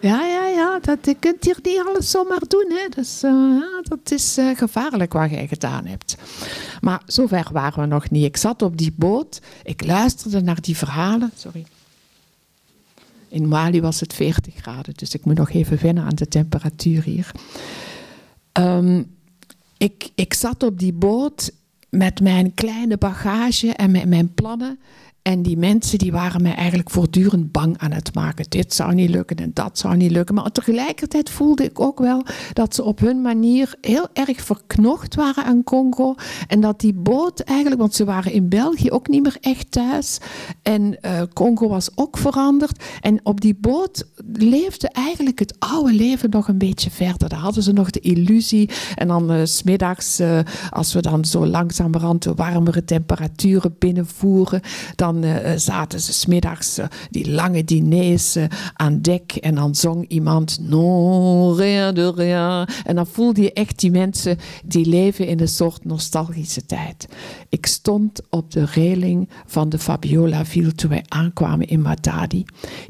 Ja, 0.00 0.24
ja, 0.26 0.46
ja, 0.46 0.78
dat, 0.78 0.98
je 1.02 1.14
kunt 1.14 1.44
hier 1.44 1.58
niet 1.62 1.82
alles 1.86 2.10
zomaar 2.10 2.42
doen. 2.48 2.66
Hè. 2.68 2.88
Dus, 2.88 3.22
uh, 3.24 3.62
dat 3.82 4.10
is 4.10 4.38
uh, 4.38 4.56
gevaarlijk 4.56 5.12
wat 5.12 5.30
jij 5.30 5.46
gedaan 5.46 5.86
hebt. 5.86 6.16
Maar 6.80 7.02
zover 7.06 7.48
waren 7.52 7.80
we 7.80 7.86
nog 7.86 8.10
niet. 8.10 8.24
Ik 8.24 8.36
zat 8.36 8.62
op 8.62 8.76
die 8.76 8.92
boot, 8.96 9.40
ik 9.62 9.86
luisterde 9.86 10.40
naar 10.40 10.60
die 10.60 10.76
verhalen. 10.76 11.30
Sorry. 11.36 11.66
In 13.28 13.48
Mali 13.48 13.80
was 13.80 14.00
het 14.00 14.14
40 14.14 14.54
graden, 14.54 14.94
dus 14.94 15.14
ik 15.14 15.24
moet 15.24 15.36
nog 15.36 15.50
even 15.50 15.82
wennen 15.82 16.04
aan 16.04 16.14
de 16.14 16.28
temperatuur 16.28 17.02
hier. 17.02 17.30
Um, 18.52 19.16
ik, 19.76 20.10
ik 20.14 20.34
zat 20.34 20.62
op 20.62 20.78
die 20.78 20.92
boot 20.92 21.52
met 21.96 22.20
mijn 22.20 22.54
kleine 22.54 22.96
bagage 22.96 23.72
en 23.72 23.90
met 23.90 24.08
mijn 24.08 24.34
plannen. 24.34 24.80
En 25.22 25.42
die 25.42 25.56
mensen 25.56 25.98
die 25.98 26.12
waren 26.12 26.42
mij 26.42 26.54
eigenlijk 26.54 26.90
voortdurend 26.90 27.52
bang 27.52 27.78
aan 27.78 27.92
het 27.92 28.14
maken. 28.14 28.44
Dit 28.48 28.74
zou 28.74 28.94
niet 28.94 29.10
lukken 29.10 29.36
en 29.36 29.50
dat 29.54 29.78
zou 29.78 29.96
niet 29.96 30.10
lukken. 30.10 30.34
Maar 30.34 30.52
tegelijkertijd 30.52 31.30
voelde 31.30 31.64
ik 31.64 31.80
ook 31.80 31.98
wel 31.98 32.24
dat 32.52 32.74
ze 32.74 32.82
op 32.84 32.98
hun 32.98 33.20
manier 33.20 33.74
heel 33.80 34.08
erg 34.12 34.40
verknocht 34.40 35.14
waren 35.14 35.44
aan 35.44 35.64
Congo. 35.64 36.14
En 36.48 36.60
dat 36.60 36.80
die 36.80 36.94
boot 36.94 37.40
eigenlijk, 37.40 37.80
want 37.80 37.94
ze 37.94 38.04
waren 38.04 38.32
in 38.32 38.48
België 38.48 38.90
ook 38.90 39.08
niet 39.08 39.22
meer 39.22 39.36
echt 39.40 39.70
thuis. 39.70 40.18
En 40.62 40.82
uh, 40.82 41.22
Congo 41.32 41.68
was 41.68 41.90
ook 41.94 42.18
veranderd. 42.18 42.84
En 43.00 43.20
op 43.22 43.40
die 43.40 43.56
boot 43.60 44.06
leefde 44.32 44.88
eigenlijk 44.88 45.38
het 45.38 45.56
oude 45.58 45.92
leven 45.92 46.30
nog 46.30 46.48
een 46.48 46.58
beetje 46.58 46.90
verder. 46.90 47.28
Daar 47.28 47.38
hadden 47.38 47.62
ze 47.62 47.72
nog 47.72 47.90
de 47.90 48.00
illusie. 48.00 48.70
En 48.94 49.08
dan 49.08 49.32
uh, 49.32 49.40
smiddags, 49.44 50.20
uh, 50.20 50.38
als 50.70 50.92
we 50.92 51.00
dan 51.00 51.24
zo 51.24 51.46
langzamerhand 51.46 52.24
warmere 52.24 52.84
temperaturen 52.84 53.76
binnenvoeren, 53.78 54.60
dan 54.96 55.11
dan 55.20 55.24
uh, 55.24 55.52
zaten 55.56 56.00
ze 56.00 56.12
smiddags 56.12 56.78
uh, 56.78 56.84
die 57.10 57.30
lange 57.30 57.64
diners 57.64 58.36
aan 58.74 59.00
dek 59.00 59.32
en 59.32 59.54
dan 59.54 59.74
zong 59.74 60.08
iemand 60.08 60.58
non 60.60 61.54
rien 61.54 61.94
de 61.94 62.12
rien. 62.12 62.66
En 62.84 62.94
dan 62.94 63.06
voelde 63.06 63.42
je 63.42 63.52
echt 63.52 63.80
die 63.80 63.90
mensen 63.90 64.38
die 64.64 64.86
leven 64.86 65.26
in 65.26 65.40
een 65.40 65.48
soort 65.48 65.84
nostalgische 65.84 66.66
tijd. 66.66 67.08
Ik 67.48 67.66
stond 67.66 68.20
op 68.30 68.50
de 68.50 68.64
reling 68.64 69.28
van 69.46 69.68
de 69.68 69.78
Fabiola 69.78 70.44
Ville 70.44 70.72
toen 70.72 70.90
wij 70.90 71.04
aankwamen 71.08 71.66
in 71.66 71.80
Matadi. 71.80 72.44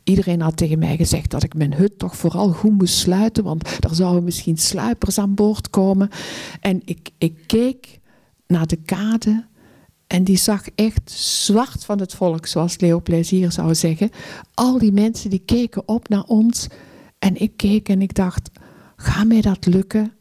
Iedereen 0.05 0.41
had 0.41 0.57
tegen 0.57 0.79
mij 0.79 0.97
gezegd 0.97 1.31
dat 1.31 1.43
ik 1.43 1.55
mijn 1.55 1.75
hut 1.75 1.99
toch 1.99 2.17
vooral 2.17 2.49
goed 2.49 2.79
moest 2.79 2.95
sluiten, 2.95 3.45
want 3.45 3.85
er 3.85 3.95
zouden 3.95 4.25
misschien 4.25 4.59
sluipers 4.59 5.19
aan 5.19 5.35
boord 5.35 5.71
komen. 5.71 6.09
En 6.61 6.81
ik, 6.85 7.11
ik 7.19 7.35
keek 7.47 8.00
naar 8.47 8.67
de 8.67 8.79
kade 8.85 9.45
en 10.12 10.25
die 10.25 10.37
zag 10.37 10.62
echt 10.75 11.11
zwart 11.11 11.85
van 11.85 12.00
het 12.00 12.14
volk, 12.14 12.47
zoals 12.47 12.81
Leo 12.81 13.00
Plezier 13.00 13.52
zou 13.52 13.75
zeggen. 13.75 14.11
Al 14.54 14.78
die 14.78 14.92
mensen 14.92 15.31
die 15.31 15.42
keken 15.45 15.88
op 15.88 16.09
naar 16.09 16.25
ons. 16.25 16.66
En 17.19 17.40
ik 17.40 17.57
keek 17.57 17.88
en 17.88 18.02
ik 18.02 18.14
dacht, 18.14 18.50
ga 18.97 19.25
mij 19.25 19.40
dat 19.40 19.66
lukken 19.66 20.12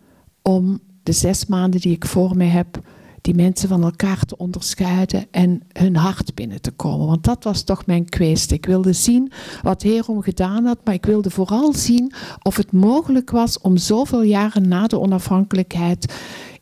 om 0.42 0.80
de 1.04 1.12
zes 1.12 1.46
maanden 1.46 1.80
die 1.80 1.96
ik 1.96 2.06
voor 2.06 2.38
me 2.38 2.44
heb, 2.44 2.80
die 3.22 3.36
mensen 3.36 3.70
van 3.70 3.84
elkaar 3.84 4.26
te 4.26 4.38
onderscheiden 4.38 5.26
en 5.32 5.62
hun 5.74 5.96
hart 5.96 6.36
binnen 6.36 6.62
te 6.62 6.72
komen. 6.72 7.08
Want 7.08 7.24
dat 7.24 7.44
was 7.44 7.64
toch 7.64 7.86
mijn 7.86 8.10
kwestie. 8.10 8.58
Ik 8.58 8.66
wilde 8.66 8.94
zien 8.94 9.32
wat 9.62 9.84
Herom 9.84 10.22
gedaan 10.22 10.66
had, 10.66 10.78
maar 10.84 10.94
ik 10.94 11.06
wilde 11.06 11.30
vooral 11.30 11.74
zien 11.74 12.14
of 12.44 12.58
het 12.58 12.72
mogelijk 12.72 13.32
was 13.32 13.60
om 13.60 13.78
zoveel 13.78 14.24
jaren 14.24 14.68
na 14.68 14.88
de 14.88 15.00
onafhankelijkheid 15.00 16.14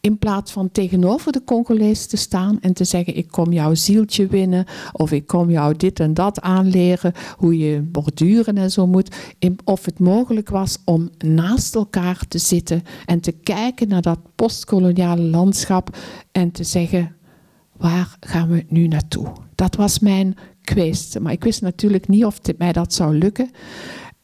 in 0.02 0.18
plaats 0.18 0.52
van 0.52 0.72
tegenover 0.72 1.32
de 1.32 1.44
Congolees 1.44 2.08
te 2.08 2.18
staan 2.18 2.60
en 2.62 2.74
te 2.74 2.84
zeggen: 2.84 3.16
Ik 3.16 3.28
kom 3.28 3.52
jouw 3.52 3.76
zieltje 3.76 4.28
winnen. 4.28 4.66
Of 4.92 5.12
ik 5.12 5.28
kom 5.28 5.50
jou 5.50 5.76
dit 5.78 6.00
en 6.00 6.14
dat 6.14 6.42
aanleren. 6.42 7.14
Hoe 7.38 7.58
je 7.58 7.82
borduren 7.82 8.58
en 8.58 8.72
zo 8.72 8.88
moet. 8.88 9.16
Of 9.64 9.86
het 9.86 10.00
mogelijk 10.00 10.50
was 10.50 10.78
om 10.86 11.10
naast 11.18 11.76
elkaar 11.76 12.20
te 12.28 12.38
zitten 12.38 12.84
en 13.06 13.20
te 13.20 13.32
kijken 13.32 13.88
naar 13.88 14.02
dat 14.02 14.20
postkoloniale 14.36 15.22
landschap. 15.22 15.98
En 16.32 16.52
te 16.52 16.64
zeggen: 16.64 17.16
Waar 17.78 18.18
gaan 18.20 18.50
we 18.50 18.66
nu 18.68 18.88
naartoe? 18.88 19.28
Dat 19.56 19.76
was 19.76 20.00
mijn 20.00 20.36
kwestie. 20.62 21.20
Maar 21.20 21.32
ik 21.32 21.44
wist 21.44 21.62
natuurlijk 21.62 22.08
niet 22.08 22.26
of 22.26 22.40
het 22.42 22.58
mij 22.58 22.72
dat 22.72 22.94
zou 22.94 23.18
lukken. 23.18 23.50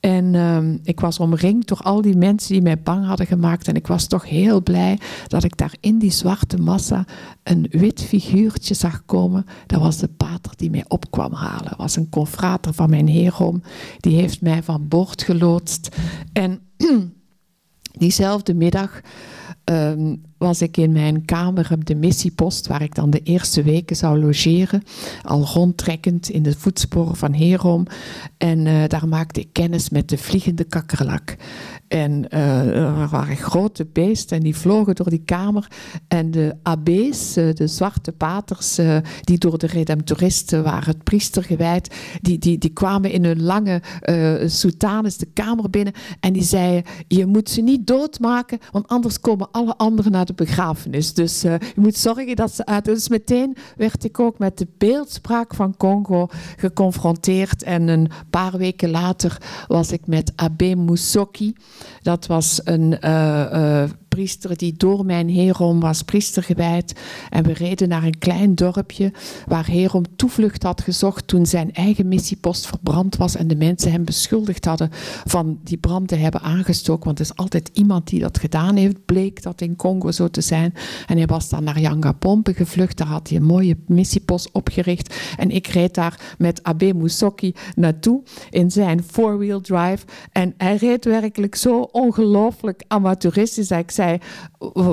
En 0.05 0.35
um, 0.35 0.79
ik 0.83 0.99
was 0.99 1.19
omringd 1.19 1.67
door 1.67 1.81
al 1.81 2.01
die 2.01 2.17
mensen 2.17 2.53
die 2.53 2.61
mij 2.61 2.79
bang 2.79 3.05
hadden 3.05 3.25
gemaakt. 3.25 3.67
En 3.67 3.75
ik 3.75 3.87
was 3.87 4.07
toch 4.07 4.29
heel 4.29 4.63
blij 4.63 4.99
dat 5.27 5.43
ik 5.43 5.57
daar 5.57 5.73
in 5.79 5.97
die 5.99 6.11
zwarte 6.11 6.57
massa 6.57 7.05
een 7.43 7.67
wit 7.69 8.01
figuurtje 8.01 8.73
zag 8.73 9.05
komen. 9.05 9.45
Dat 9.67 9.79
was 9.79 9.97
de 9.97 10.07
pater 10.07 10.51
die 10.55 10.69
mij 10.69 10.85
opkwam 10.87 11.33
halen. 11.33 11.69
Dat 11.69 11.77
was 11.77 11.95
een 11.95 12.09
confrater 12.09 12.73
van 12.73 12.89
mijn 12.89 13.07
heerom. 13.07 13.61
Die 13.99 14.15
heeft 14.15 14.41
mij 14.41 14.63
van 14.63 14.87
boord 14.87 15.23
geloodst. 15.23 15.95
En 16.33 16.59
diezelfde 17.97 18.53
middag 18.53 19.01
um, 19.65 20.21
was 20.37 20.61
ik 20.61 20.77
in 20.77 20.91
mijn 20.91 21.25
kamer 21.25 21.67
op 21.71 21.85
de 21.85 21.95
missiepost, 21.95 22.67
waar 22.67 22.81
ik 22.81 22.95
dan 22.95 23.09
de 23.09 23.19
eerste 23.23 23.63
weken 23.63 23.95
zou 23.95 24.19
logeren, 24.19 24.83
al 25.21 25.45
rondtrekkend 25.45 26.29
in 26.29 26.43
de 26.43 26.55
voetsporen 26.57 27.15
van 27.15 27.33
Herom. 27.33 27.85
En 28.37 28.65
uh, 28.65 28.83
daar 28.87 29.07
maakte 29.07 29.39
ik 29.39 29.49
kennis 29.51 29.89
met 29.89 30.09
de 30.09 30.17
vliegende 30.17 30.63
kakkerlak. 30.63 31.35
En 31.95 32.25
uh, 32.29 33.01
er 33.01 33.07
waren 33.07 33.35
grote 33.35 33.85
beesten 33.93 34.37
en 34.37 34.43
die 34.43 34.55
vlogen 34.55 34.95
door 34.95 35.09
die 35.09 35.23
kamer. 35.25 35.67
En 36.07 36.31
de 36.31 36.55
abbés, 36.63 37.37
uh, 37.37 37.53
de 37.53 37.67
zwarte 37.67 38.11
paters, 38.11 38.79
die 39.21 39.37
door 39.37 39.57
de 39.57 39.67
redemptoristen 39.67 40.63
waren 40.63 40.89
het 40.89 41.03
priester 41.03 41.43
gewijd, 41.43 41.95
die, 42.21 42.37
die, 42.37 42.57
die 42.57 42.69
kwamen 42.69 43.11
in 43.11 43.25
hun 43.25 43.41
lange 43.41 43.81
soutanes 44.45 45.17
de 45.17 45.27
kamer 45.33 45.69
binnen 45.69 45.93
en 46.19 46.33
die 46.33 46.43
zeiden, 46.43 46.83
je 47.07 47.25
moet 47.25 47.49
ze 47.49 47.61
niet 47.61 47.87
doodmaken, 47.87 48.59
want 48.71 48.87
anders 48.87 49.19
komen 49.19 49.51
alle 49.51 49.77
anderen 49.77 50.11
naar 50.11 50.25
de 50.25 50.33
begrafenis. 50.33 51.13
Dus 51.13 51.45
uh, 51.45 51.51
je 51.59 51.81
moet 51.81 51.97
zorgen 51.97 52.35
dat 52.35 52.51
ze 52.51 52.65
uit. 52.65 52.85
Dus 52.85 53.09
meteen 53.09 53.57
werd 53.77 54.03
ik 54.03 54.19
ook 54.19 54.39
met 54.39 54.57
de 54.57 54.67
beeldspraak 54.77 55.53
van 55.53 55.77
Congo 55.77 56.27
geconfronteerd. 56.57 57.63
En 57.63 57.87
een 57.87 58.09
paar 58.29 58.57
weken 58.57 58.89
later 58.89 59.37
was 59.67 59.91
ik 59.91 60.07
met 60.07 60.31
Abe 60.35 60.75
Musoki. 60.75 61.53
Dat 62.01 62.25
was 62.25 62.61
een 62.63 62.97
uh, 63.01 63.45
uh, 63.53 63.83
priester 64.15 64.57
die 64.57 64.73
door 64.77 65.05
mijn 65.05 65.29
Herom 65.29 65.79
was 65.79 66.01
priester 66.01 66.43
gewijd. 66.43 66.93
En 67.29 67.43
we 67.43 67.53
reden 67.53 67.89
naar 67.89 68.03
een 68.03 68.17
klein 68.17 68.55
dorpje 68.55 69.11
waar 69.47 69.67
Herom 69.67 70.03
toevlucht 70.15 70.63
had 70.63 70.81
gezocht 70.81 71.27
toen 71.27 71.45
zijn 71.45 71.73
eigen 71.73 72.07
missiepost 72.07 72.67
verbrand 72.67 73.15
was 73.15 73.35
en 73.35 73.47
de 73.47 73.55
mensen 73.55 73.91
hem 73.91 74.05
beschuldigd 74.05 74.65
hadden 74.65 74.89
van 75.25 75.59
die 75.63 75.77
brand 75.77 76.07
te 76.07 76.15
hebben 76.15 76.41
aangestoken. 76.41 77.05
Want 77.05 77.19
er 77.19 77.25
is 77.25 77.35
altijd 77.35 77.69
iemand 77.73 78.07
die 78.07 78.19
dat 78.19 78.39
gedaan 78.39 78.75
heeft, 78.75 79.05
bleek 79.05 79.43
dat 79.43 79.61
in 79.61 79.75
Congo 79.75 80.11
zo 80.11 80.27
te 80.27 80.41
zijn. 80.41 80.73
En 81.07 81.17
hij 81.17 81.25
was 81.25 81.49
dan 81.49 81.63
naar 81.63 81.79
Yangapompe 81.79 82.53
gevlucht, 82.53 82.97
daar 82.97 83.07
had 83.07 83.29
hij 83.29 83.37
een 83.37 83.43
mooie 83.43 83.77
missiepost 83.87 84.49
opgericht. 84.51 85.15
En 85.37 85.51
ik 85.51 85.67
reed 85.67 85.93
daar 85.93 86.35
met 86.37 86.63
Abe 86.63 86.93
Musoki 86.93 87.53
naartoe 87.75 88.23
in 88.49 88.71
zijn 88.71 89.03
four-wheel 89.03 89.61
drive. 89.61 90.05
En 90.31 90.53
hij 90.57 90.75
reed 90.75 91.05
werkelijk 91.05 91.55
zo 91.55 91.79
ongelooflijk 91.81 92.83
amateuristisch 92.87 93.63
ik 93.71 93.91
zei, 93.91 94.04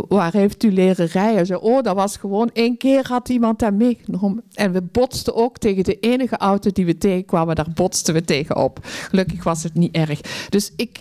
waar 0.08 0.32
heeft 0.32 0.62
u 0.62 0.72
leren 0.72 1.06
rijden? 1.06 1.46
Zei, 1.46 1.60
oh, 1.60 1.82
dat 1.82 1.94
was 1.94 2.16
gewoon 2.16 2.50
één 2.52 2.76
keer 2.76 3.06
had 3.08 3.28
iemand 3.28 3.58
daar 3.58 3.74
meegenomen. 3.74 4.44
En 4.52 4.72
we 4.72 4.82
botsten 4.82 5.34
ook 5.34 5.58
tegen 5.58 5.84
de 5.84 5.98
enige 5.98 6.36
auto 6.36 6.70
die 6.70 6.86
we 6.86 6.98
tegenkwamen, 6.98 7.54
daar 7.54 7.72
botsten 7.74 8.14
we 8.14 8.24
tegenop. 8.24 8.78
Gelukkig 8.82 9.44
was 9.44 9.62
het 9.62 9.74
niet 9.74 9.94
erg. 9.94 10.20
Dus 10.48 10.72
ik, 10.76 11.00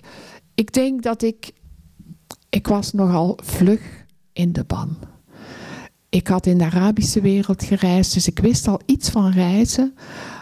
ik 0.55 0.73
denk 0.73 1.03
dat 1.03 1.21
ik, 1.21 1.51
ik 2.49 2.67
was 2.67 2.93
nogal 2.93 3.37
vlug 3.43 4.05
in 4.33 4.53
de 4.53 4.63
ban. 4.63 4.97
Ik 6.09 6.27
had 6.27 6.45
in 6.45 6.57
de 6.57 6.63
Arabische 6.63 7.21
wereld 7.21 7.63
gereisd, 7.63 8.13
dus 8.13 8.27
ik 8.27 8.39
wist 8.39 8.67
al 8.67 8.79
iets 8.85 9.09
van 9.09 9.31
reizen. 9.31 9.95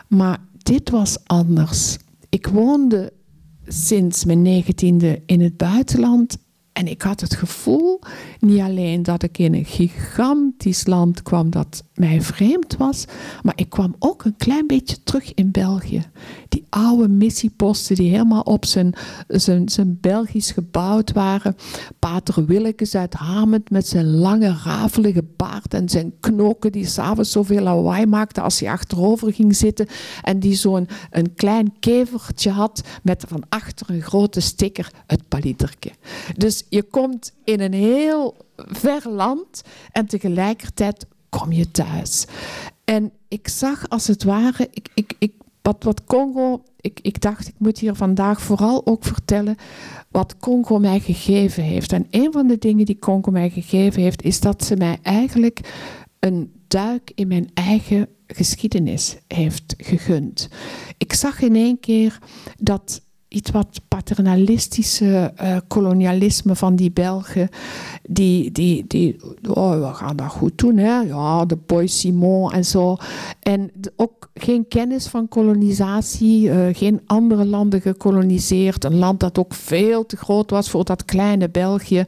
Maar 0.07 0.37
dit 0.57 0.89
was 0.89 1.17
anders. 1.25 1.97
Ik 2.29 2.47
woonde 2.47 3.13
sinds 3.67 4.25
mijn 4.25 4.41
negentiende 4.41 5.21
in 5.25 5.41
het 5.41 5.57
buitenland 5.57 6.37
En 6.79 6.87
ik 6.87 7.01
had 7.01 7.21
het 7.21 7.35
gevoel, 7.35 7.99
niet 8.39 8.61
alleen 8.61 9.03
dat 9.03 9.23
ik 9.23 9.37
in 9.37 9.53
een 9.53 9.65
gigantisch 9.65 10.85
land 10.85 11.21
kwam 11.21 11.49
dat 11.49 11.83
mij 11.93 12.21
vreemd 12.21 12.77
was, 12.77 13.05
maar 13.41 13.53
ik 13.55 13.69
kwam 13.69 13.95
ook 13.99 14.23
een 14.23 14.35
klein 14.37 14.67
beetje 14.67 15.03
terug 15.03 15.33
in 15.33 15.51
België. 15.51 16.03
Die 16.49 16.65
oude 16.69 17.07
missieposten 17.07 17.95
die 17.95 18.09
helemaal 18.09 18.41
op 18.41 18.65
zijn, 18.65 18.93
zijn, 19.27 19.69
zijn 19.69 19.97
Belgisch 20.01 20.51
gebouwd 20.51 21.11
waren. 21.11 21.55
Pater 21.99 22.45
Willekes 22.45 22.95
uit 22.95 23.13
Hamend 23.13 23.69
met 23.69 23.87
zijn 23.87 24.15
lange 24.15 24.57
rafelige 24.63 25.23
baard 25.35 25.73
en 25.73 25.89
zijn 25.89 26.13
knoken 26.19 26.71
die 26.71 26.85
s'avonds 26.85 27.31
zoveel 27.31 27.61
lawaai 27.61 28.05
maakte 28.05 28.41
als 28.41 28.59
hij 28.59 28.71
achterover 28.71 29.33
ging 29.33 29.55
zitten. 29.55 29.87
En 30.21 30.39
die 30.39 30.55
zo'n 30.55 30.87
een 31.11 31.33
klein 31.33 31.79
kevertje 31.79 32.51
had 32.51 32.81
met 33.03 33.25
van 33.27 33.43
achter 33.49 33.89
een 33.89 34.01
grote 34.01 34.39
sticker 34.39 34.91
het 35.07 35.27
paliterke. 35.27 35.91
Dus 36.37 36.65
je 36.69 36.83
komt 36.83 37.33
in 37.43 37.59
een 37.61 37.73
heel 37.73 38.35
ver 38.55 39.09
land 39.09 39.61
en 39.91 40.05
tegelijkertijd 40.05 41.05
kom 41.29 41.51
je 41.51 41.71
thuis. 41.71 42.25
En 42.83 43.11
ik 43.27 43.47
zag 43.47 43.89
als 43.89 44.07
het 44.07 44.23
ware, 44.23 44.67
ik, 44.71 44.89
ik, 44.93 45.13
ik, 45.19 45.33
wat, 45.69 45.83
wat 45.83 46.03
Congo, 46.03 46.63
ik, 46.81 46.99
ik 47.01 47.21
dacht 47.21 47.47
ik 47.47 47.53
moet 47.57 47.79
hier 47.79 47.95
vandaag 47.95 48.41
vooral 48.41 48.85
ook 48.85 49.03
vertellen 49.03 49.55
wat 50.11 50.37
Congo 50.37 50.79
mij 50.79 50.99
gegeven 50.99 51.63
heeft. 51.63 51.91
En 51.91 52.07
een 52.09 52.31
van 52.31 52.47
de 52.47 52.57
dingen 52.57 52.85
die 52.85 52.99
Congo 52.99 53.31
mij 53.31 53.49
gegeven 53.49 54.01
heeft, 54.01 54.23
is 54.23 54.39
dat 54.39 54.63
ze 54.63 54.75
mij 54.75 54.97
eigenlijk 55.01 55.73
een 56.19 56.51
duik 56.67 57.11
in 57.15 57.27
mijn 57.27 57.49
eigen 57.53 58.07
geschiedenis 58.27 59.17
heeft 59.27 59.73
gegund. 59.77 60.49
Ik 60.97 61.13
zag 61.13 61.41
in 61.41 61.55
één 61.55 61.79
keer 61.79 62.19
dat 62.57 63.01
iets 63.29 63.51
wat 63.51 63.81
paternalistische 63.87 65.33
uh, 65.41 65.57
kolonialisme 65.67 66.55
van 66.55 66.75
die 66.75 66.91
Belgen. 66.91 67.49
Die, 68.03 68.51
die, 68.51 68.85
die 68.87 69.19
oh, 69.49 69.87
we 69.87 69.93
gaan 69.93 70.15
dat 70.15 70.27
goed 70.27 70.57
doen, 70.57 70.77
hè? 70.77 70.99
Ja, 70.99 71.45
de 71.45 71.55
Boy 71.55 71.87
Simon 71.87 72.51
en 72.51 72.65
zo. 72.65 72.97
En 73.39 73.71
ook 73.95 74.29
geen 74.33 74.67
kennis 74.67 75.07
van 75.07 75.27
kolonisatie, 75.27 76.47
uh, 76.47 76.67
geen 76.71 77.01
andere 77.05 77.45
landen 77.45 77.81
gekoloniseerd. 77.81 78.83
Een 78.83 78.97
land 78.97 79.19
dat 79.19 79.37
ook 79.37 79.53
veel 79.53 80.05
te 80.05 80.17
groot 80.17 80.49
was 80.49 80.69
voor 80.69 80.85
dat 80.85 81.05
kleine 81.05 81.49
België. 81.49 82.05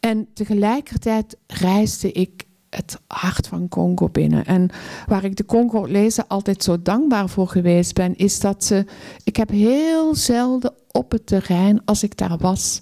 En 0.00 0.28
tegelijkertijd 0.34 1.36
reisde 1.46 2.12
ik 2.12 2.46
het 2.74 3.00
hart 3.06 3.46
van 3.48 3.68
Congo 3.68 4.08
binnen. 4.08 4.44
En 4.44 4.70
waar 5.06 5.24
ik 5.24 5.36
de 5.36 5.44
Congo 5.44 5.84
lezen 5.84 6.28
altijd 6.28 6.62
zo 6.62 6.82
dankbaar 6.82 7.28
voor 7.28 7.48
geweest 7.48 7.94
ben, 7.94 8.16
is 8.16 8.40
dat 8.40 8.64
ze. 8.64 8.84
Ik 9.24 9.36
heb 9.36 9.50
heel 9.50 10.14
zelden 10.14 10.74
op 10.90 11.10
het 11.10 11.26
terrein, 11.26 11.84
als 11.84 12.02
ik 12.02 12.16
daar 12.16 12.38
was, 12.38 12.80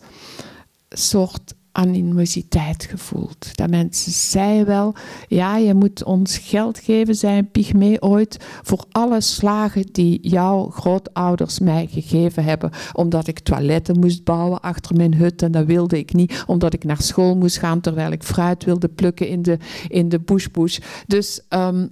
soort 0.89 1.55
animositeit 1.81 2.85
gevoeld. 2.85 3.57
Dat 3.57 3.71
mensen 3.71 4.13
zeiden 4.13 4.67
wel, 4.67 4.95
ja, 5.29 5.57
je 5.57 5.75
moet 5.75 6.05
ons 6.05 6.39
geld 6.39 6.79
geven, 6.79 7.15
zei 7.15 7.43
pygmee 7.43 8.03
ooit, 8.03 8.37
voor 8.63 8.85
alle 8.91 9.21
slagen 9.21 9.87
die 9.93 10.29
jouw 10.29 10.71
grootouders 10.71 11.59
mij 11.59 11.87
gegeven 11.91 12.45
hebben, 12.45 12.71
omdat 12.93 13.27
ik 13.27 13.39
toiletten 13.39 13.99
moest 13.99 14.25
bouwen 14.25 14.61
achter 14.61 14.97
mijn 14.97 15.15
hut 15.15 15.43
en 15.43 15.53
dat 15.53 15.67
wilde 15.67 15.99
ik 15.99 16.13
niet, 16.13 16.45
omdat 16.47 16.75
ik 16.75 16.85
naar 16.85 17.03
school 17.03 17.37
moest 17.37 17.59
gaan 17.59 17.81
terwijl 17.81 18.13
ik 18.13 18.23
fruit 18.23 18.65
wilde 18.65 18.89
plukken 18.89 19.29
in 19.29 19.43
de, 19.43 19.59
in 19.89 20.09
de 20.09 20.21
bush 20.21 20.47
bush. 20.47 20.79
Dus 21.07 21.41
um, 21.49 21.91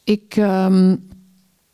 Ik. 0.03 0.35
Um, 0.37 1.08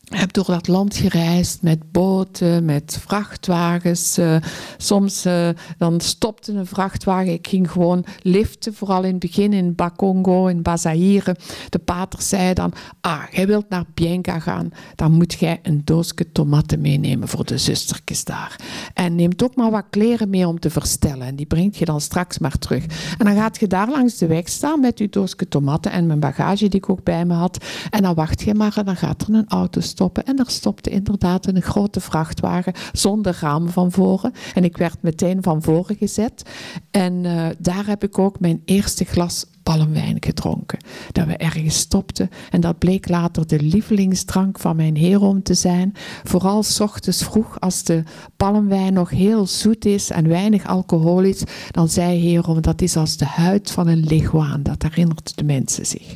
heb 0.06 0.32
door 0.32 0.44
dat 0.46 0.68
land 0.68 0.96
gereisd 0.96 1.62
met 1.62 1.92
boten, 1.92 2.64
met 2.64 2.98
vrachtwagens. 3.00 4.18
Uh, 4.18 4.36
soms 4.76 5.26
uh, 5.26 5.48
dan 5.78 6.00
stopte 6.00 6.52
een 6.52 6.66
vrachtwagen. 6.66 7.32
Ik 7.32 7.48
ging 7.48 7.70
gewoon 7.70 8.04
liften, 8.22 8.74
vooral 8.74 9.02
in 9.02 9.10
het 9.10 9.18
begin 9.18 9.52
in 9.52 9.74
Bakongo, 9.74 10.46
in 10.46 10.62
Bazaire. 10.62 11.36
De 11.68 11.78
pater 11.78 12.22
zei 12.22 12.54
dan, 12.54 12.72
ah, 13.00 13.22
jij 13.30 13.46
wilt 13.46 13.68
naar 13.68 13.84
Bienga 13.94 14.38
gaan, 14.38 14.70
dan 14.94 15.12
moet 15.12 15.32
jij 15.32 15.58
een 15.62 15.82
doosje 15.84 16.32
tomaten 16.32 16.80
meenemen 16.80 17.28
voor 17.28 17.44
de 17.44 17.58
zustertjes 17.58 18.24
daar. 18.24 18.56
En 18.94 19.14
neemt 19.14 19.42
ook 19.42 19.56
maar 19.56 19.70
wat 19.70 19.86
kleren 19.90 20.30
mee 20.30 20.48
om 20.48 20.60
te 20.60 20.70
verstellen. 20.70 21.26
En 21.26 21.36
die 21.36 21.46
brengt 21.46 21.76
je 21.76 21.84
dan 21.84 22.00
straks 22.00 22.38
maar 22.38 22.58
terug. 22.58 22.84
En 23.18 23.24
dan 23.26 23.36
gaat 23.36 23.60
je 23.60 23.66
daar 23.66 23.90
langs 23.90 24.16
de 24.16 24.26
weg 24.26 24.48
staan 24.48 24.80
met 24.80 24.98
je 24.98 25.08
doosje 25.08 25.48
tomaten 25.48 25.92
en 25.92 26.06
mijn 26.06 26.20
bagage 26.20 26.68
die 26.68 26.80
ik 26.80 26.88
ook 26.90 27.02
bij 27.02 27.24
me 27.24 27.34
had. 27.34 27.64
En 27.90 28.02
dan 28.02 28.14
wacht 28.14 28.42
je 28.42 28.54
maar 28.54 28.76
en 28.76 28.84
dan 28.84 28.96
gaat 28.96 29.22
er 29.22 29.34
een 29.34 29.48
auto 29.48 29.80
stoppen. 29.96 30.24
En 30.24 30.38
er 30.38 30.50
stopte 30.50 30.90
inderdaad 30.90 31.46
een 31.46 31.62
grote 31.62 32.00
vrachtwagen 32.00 32.72
zonder 32.92 33.38
ramen 33.40 33.72
van 33.72 33.92
voren. 33.92 34.32
En 34.54 34.64
ik 34.64 34.76
werd 34.76 35.02
meteen 35.02 35.42
van 35.42 35.62
voren 35.62 35.96
gezet. 35.96 36.42
En 36.90 37.24
uh, 37.24 37.46
daar 37.58 37.86
heb 37.86 38.02
ik 38.02 38.18
ook 38.18 38.40
mijn 38.40 38.62
eerste 38.64 39.04
glas 39.04 39.46
palmwijn 39.62 40.16
gedronken. 40.20 40.78
Dat 41.12 41.26
we 41.26 41.36
ergens 41.36 41.78
stopten. 41.78 42.30
En 42.50 42.60
dat 42.60 42.78
bleek 42.78 43.08
later 43.08 43.46
de 43.46 43.60
lievelingsdrank 43.62 44.58
van 44.58 44.76
mijn 44.76 44.96
heer 44.96 45.14
te 45.42 45.54
zijn. 45.54 45.92
Vooral 46.24 46.62
s 46.62 46.80
ochtends 46.80 47.24
vroeg, 47.24 47.60
als 47.60 47.82
de 47.82 48.02
palmwijn 48.36 48.92
nog 48.92 49.10
heel 49.10 49.46
zoet 49.46 49.84
is 49.84 50.10
en 50.10 50.28
weinig 50.28 50.66
alcoholisch, 50.66 51.42
dan 51.70 51.88
zei 51.88 52.32
Herom 52.32 52.60
dat 52.60 52.82
is 52.82 52.96
als 52.96 53.16
de 53.16 53.24
huid 53.24 53.70
van 53.70 53.86
een 53.86 54.04
leguaan. 54.04 54.62
Dat 54.62 54.82
herinnert 54.82 55.36
de 55.36 55.44
mensen 55.44 55.86
zich. 55.86 56.14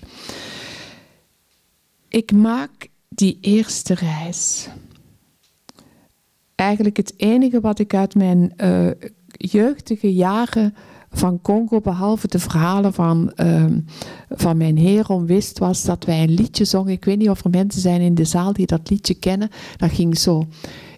Ik 2.08 2.32
maak 2.32 2.88
die 3.14 3.38
eerste 3.40 3.94
reis. 3.94 4.68
Eigenlijk 6.54 6.96
het 6.96 7.14
enige 7.16 7.60
wat 7.60 7.78
ik 7.78 7.94
uit 7.94 8.14
mijn 8.14 8.52
uh, 8.56 8.90
jeugdige 9.28 10.14
jaren 10.14 10.74
van 11.10 11.40
Congo, 11.42 11.80
behalve 11.80 12.28
de 12.28 12.38
verhalen 12.38 12.92
van, 12.92 13.32
uh, 13.36 13.64
van 14.30 14.56
mijn 14.56 14.76
heer 14.76 15.24
wist, 15.24 15.58
was 15.58 15.84
dat 15.84 16.04
wij 16.04 16.22
een 16.22 16.34
liedje 16.34 16.64
zongen. 16.64 16.92
Ik 16.92 17.04
weet 17.04 17.18
niet 17.18 17.30
of 17.30 17.44
er 17.44 17.50
mensen 17.50 17.80
zijn 17.80 18.00
in 18.00 18.14
de 18.14 18.24
zaal 18.24 18.52
die 18.52 18.66
dat 18.66 18.90
liedje 18.90 19.14
kennen. 19.14 19.50
Dat 19.76 19.90
ging 19.90 20.18
zo. 20.18 20.46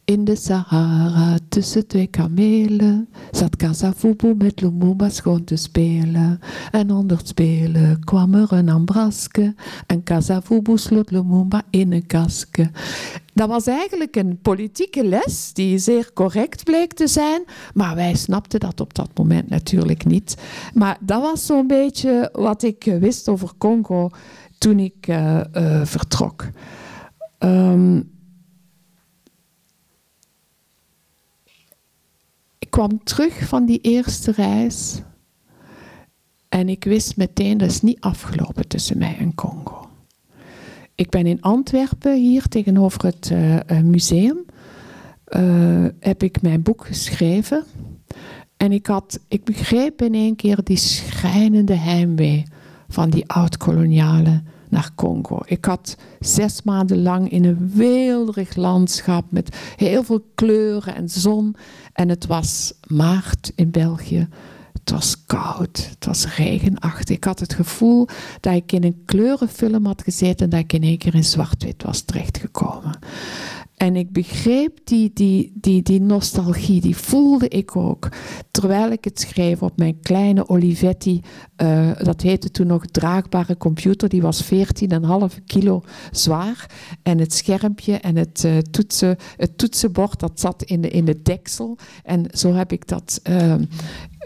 In 0.04 0.24
de 0.24 0.36
Sahara, 0.36 1.38
tussen 1.48 1.86
twee 1.86 2.06
kamelen, 2.06 3.08
zat 3.30 3.56
Kasavubu 3.56 4.34
met 4.34 4.60
Lumumba 4.60 5.08
schoon 5.08 5.44
te 5.44 5.56
spelen. 5.56 6.40
En 6.70 6.90
onder 6.90 7.16
het 7.16 7.28
spelen 7.28 8.04
kwam 8.04 8.34
er 8.34 8.52
een 8.52 8.68
ambraske 8.68 9.54
en 9.86 10.02
Kasavubu 10.02 10.78
sloot 10.78 11.10
Lumumba 11.10 11.62
in 11.70 11.92
een 11.92 12.06
kaske. 12.06 12.70
Dat 13.34 13.48
was 13.48 13.66
eigenlijk 13.66 14.16
een 14.16 14.38
politieke 14.42 15.04
les 15.04 15.52
die 15.52 15.78
zeer 15.78 16.12
correct 16.12 16.64
bleek 16.64 16.92
te 16.92 17.06
zijn, 17.06 17.44
maar 17.74 17.94
wij 17.94 18.14
snapten 18.14 18.60
dat 18.60 18.80
op 18.80 18.94
dat 18.94 19.10
moment 19.14 19.48
natuurlijk 19.48 20.04
niet. 20.04 20.36
Maar 20.74 20.98
dat 21.00 21.22
was 21.22 21.46
zo'n 21.46 21.66
beetje 21.66 22.28
wat 22.32 22.62
ik 22.62 22.96
wist 23.00 23.28
over 23.28 23.50
Congo 23.58 24.10
toen 24.58 24.78
ik 24.78 25.08
uh, 25.08 25.40
uh, 25.52 25.84
vertrok. 25.84 26.48
Um, 27.38 28.10
kwam 32.72 33.04
terug 33.04 33.48
van 33.48 33.66
die 33.66 33.80
eerste 33.80 34.32
reis 34.32 35.02
en 36.48 36.68
ik 36.68 36.85
wist 36.85 37.16
meteen 37.16 37.58
dat 37.58 37.70
is 37.70 37.80
niet 37.80 38.00
afgelopen 38.00 38.68
tussen 38.68 38.98
mij 38.98 39.16
en 39.18 39.35
Congo. 39.35 39.88
Ik 40.94 41.11
ben 41.11 41.26
in 41.26 41.40
Antwerpen, 41.40 42.16
hier 42.16 42.48
tegenover 42.48 43.04
het 43.04 43.30
uh, 43.32 43.80
museum, 43.82 44.44
heb 46.00 46.22
ik 46.22 46.42
mijn 46.42 46.62
boek 46.62 46.87
geschreven. 46.87 47.64
En 48.56 48.72
ik, 48.72 48.87
had, 48.87 49.20
ik 49.28 49.44
begreep 49.44 50.02
in 50.02 50.14
één 50.14 50.37
keer 50.37 50.58
die 50.64 50.76
schrijnende 50.76 51.74
heimwee 51.76 52.44
van 52.88 53.11
die 53.11 53.28
oud-kolonialen 53.28 54.46
naar 54.72 54.90
Congo. 54.94 55.40
Ik 55.44 55.64
had 55.64 55.96
zes 56.20 56.62
maanden 56.62 57.02
lang 57.02 57.30
in 57.30 57.44
een 57.44 57.70
weelderig 57.74 58.56
landschap 58.56 59.24
met 59.28 59.56
heel 59.76 60.04
veel 60.04 60.24
kleuren 60.35 60.94
en 60.94 61.08
zon. 61.08 61.56
En 61.92 62.08
het 62.08 62.26
was 62.26 62.72
maart 62.87 63.52
in 63.54 63.70
België. 63.70 64.28
Het 64.72 64.90
was 64.90 65.24
koud, 65.26 65.88
het 65.90 66.06
was 66.06 66.37
regenachtig. 66.37 67.16
Ik 67.16 67.24
had 67.24 67.40
het 67.40 67.54
gevoel 67.54 68.08
dat 68.40 68.54
ik 68.54 68.72
in 68.72 68.85
een 68.85 69.02
kleurenfilm 69.04 69.87
had 69.87 70.02
gezeten 70.02 70.44
en 70.44 70.50
dat 70.50 70.61
ik 70.61 70.72
in 70.72 70.82
één 70.82 70.98
keer 70.98 71.14
in 71.14 71.24
zwart-wit 71.24 71.82
was 71.82 72.00
terechtgekomen. 72.00 72.98
En 73.82 73.96
ik 73.96 74.12
begreep 74.12 74.78
die, 74.84 75.10
die, 75.14 75.52
die, 75.54 75.82
die 75.82 76.00
nostalgie, 76.00 76.80
die 76.80 76.96
voelde 76.96 77.48
ik 77.48 77.76
ook. 77.76 78.08
Terwijl 78.50 78.90
ik 78.90 79.04
het 79.04 79.20
schreef 79.20 79.62
op 79.62 79.76
mijn 79.76 80.00
kleine 80.00 80.48
Olivetti, 80.48 81.20
uh, 81.62 81.90
dat 81.98 82.20
heette 82.20 82.50
toen 82.50 82.66
nog 82.66 82.86
draagbare 82.86 83.56
computer, 83.56 84.08
die 84.08 84.22
was 84.22 84.44
14,5 84.44 84.50
kilo 85.46 85.82
zwaar. 86.10 86.70
En 87.02 87.18
het 87.18 87.32
schermpje 87.32 87.96
en 87.96 88.16
het, 88.16 88.42
uh, 88.46 88.58
toetsen, 88.58 89.16
het 89.36 89.58
toetsenbord, 89.58 90.20
dat 90.20 90.40
zat 90.40 90.62
in 90.62 90.80
de, 90.80 90.88
in 90.88 91.04
de 91.04 91.22
deksel. 91.22 91.78
En 92.02 92.26
zo 92.30 92.52
heb 92.52 92.72
ik 92.72 92.88
dat, 92.88 93.20
uh, 93.30 93.54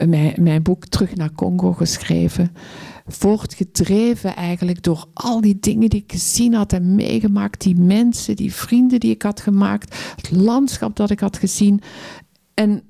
mijn, 0.06 0.34
mijn 0.38 0.62
boek 0.62 0.86
Terug 0.86 1.14
naar 1.14 1.32
Congo 1.32 1.72
geschreven 1.72 2.50
voortgedreven 3.06 4.36
eigenlijk 4.36 4.82
door 4.82 5.06
al 5.14 5.40
die 5.40 5.58
dingen 5.60 5.88
die 5.88 6.02
ik 6.02 6.12
gezien 6.12 6.54
had 6.54 6.72
en 6.72 6.94
meegemaakt, 6.94 7.60
die 7.60 7.76
mensen, 7.76 8.36
die 8.36 8.54
vrienden 8.54 9.00
die 9.00 9.10
ik 9.10 9.22
had 9.22 9.40
gemaakt, 9.40 9.96
het 10.16 10.30
landschap 10.30 10.96
dat 10.96 11.10
ik 11.10 11.20
had 11.20 11.36
gezien. 11.36 11.80
En 12.54 12.82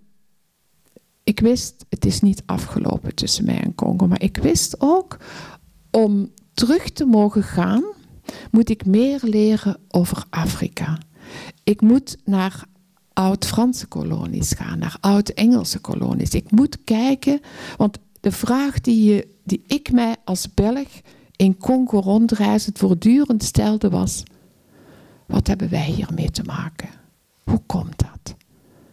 ik 1.24 1.40
wist, 1.40 1.84
het 1.88 2.04
is 2.04 2.20
niet 2.20 2.42
afgelopen 2.46 3.14
tussen 3.14 3.44
mij 3.44 3.60
en 3.60 3.74
Congo, 3.74 4.06
maar 4.06 4.22
ik 4.22 4.36
wist 4.36 4.74
ook, 4.78 5.16
om 5.90 6.30
terug 6.54 6.90
te 6.90 7.04
mogen 7.04 7.42
gaan, 7.42 7.84
moet 8.50 8.70
ik 8.70 8.86
meer 8.86 9.20
leren 9.22 9.78
over 9.88 10.24
Afrika. 10.30 10.98
Ik 11.64 11.80
moet 11.80 12.16
naar 12.24 12.64
oud-Franse 13.12 13.86
kolonies 13.86 14.52
gaan, 14.52 14.78
naar 14.78 14.96
oud-Engelse 15.00 15.78
kolonies. 15.78 16.30
Ik 16.30 16.50
moet 16.50 16.84
kijken, 16.84 17.40
want 17.76 17.98
de 18.20 18.32
vraag 18.32 18.80
die, 18.80 19.04
je, 19.04 19.28
die 19.46 19.62
ik 19.66 19.92
mij 19.92 20.16
als 20.24 20.54
Belg 20.54 20.88
in 21.36 21.56
Congo 21.56 21.98
rondreizend 21.98 22.78
voortdurend 22.78 23.42
stelde 23.42 23.90
was: 23.90 24.22
wat 25.26 25.46
hebben 25.46 25.68
wij 25.68 25.84
hiermee 25.84 26.30
te 26.30 26.42
maken? 26.42 26.88
Hoe 27.44 27.62
komt 27.66 27.98
dat? 27.98 28.34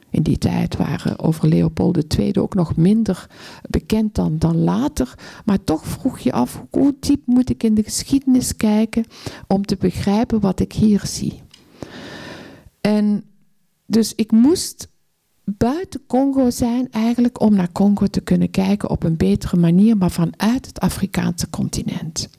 In 0.09 0.23
die 0.23 0.37
tijd 0.37 0.77
waren 0.77 1.19
over 1.19 1.47
Leopold 1.47 2.17
II 2.17 2.39
ook 2.39 2.53
nog 2.53 2.75
minder 2.75 3.27
bekend 3.69 4.15
dan, 4.15 4.37
dan 4.37 4.57
later. 4.57 5.13
Maar 5.45 5.63
toch 5.63 5.85
vroeg 5.85 6.19
je 6.19 6.31
af, 6.31 6.63
hoe 6.69 6.95
diep 6.99 7.21
moet 7.25 7.49
ik 7.49 7.63
in 7.63 7.73
de 7.73 7.83
geschiedenis 7.83 8.55
kijken 8.55 9.05
om 9.47 9.65
te 9.65 9.75
begrijpen 9.75 10.39
wat 10.39 10.59
ik 10.59 10.73
hier 10.73 11.01
zie? 11.05 11.41
En 12.81 13.23
dus 13.85 14.15
ik 14.15 14.31
moest 14.31 14.87
buiten 15.45 16.05
Congo 16.07 16.49
zijn 16.49 16.87
eigenlijk 16.91 17.41
om 17.41 17.55
naar 17.55 17.71
Congo 17.71 18.07
te 18.07 18.21
kunnen 18.21 18.51
kijken 18.51 18.89
op 18.89 19.03
een 19.03 19.17
betere 19.17 19.57
manier, 19.57 19.97
maar 19.97 20.11
vanuit 20.11 20.65
het 20.65 20.79
Afrikaanse 20.79 21.49
continent. 21.49 22.29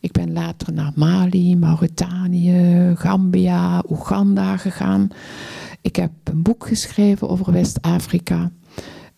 Ik 0.00 0.12
ben 0.12 0.32
later 0.32 0.72
naar 0.72 0.92
Mali, 0.94 1.56
Mauritanië, 1.56 2.92
Gambia, 2.96 3.82
Oeganda 3.90 4.56
gegaan. 4.56 5.08
Ik 5.80 5.96
heb 5.96 6.10
een 6.24 6.42
boek 6.42 6.66
geschreven 6.66 7.28
over 7.28 7.52
West-Afrika. 7.52 8.50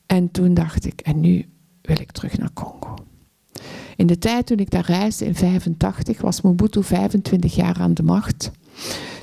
En 0.06 0.30
toen 0.30 0.54
dacht 0.54 0.86
ik, 0.86 1.00
en 1.00 1.20
nu 1.20 1.46
wil 1.82 2.00
ik 2.00 2.12
terug 2.12 2.38
naar 2.38 2.52
Congo. 2.52 2.94
In 3.96 4.06
de 4.06 4.18
tijd 4.18 4.46
toen 4.46 4.58
ik 4.58 4.70
daar 4.70 4.86
reisde 4.86 5.24
in 5.24 5.34
85 5.34 6.20
was 6.20 6.40
Mobutu 6.40 6.82
25 6.82 7.54
jaar 7.54 7.80
aan 7.80 7.94
de 7.94 8.02
macht. 8.02 8.50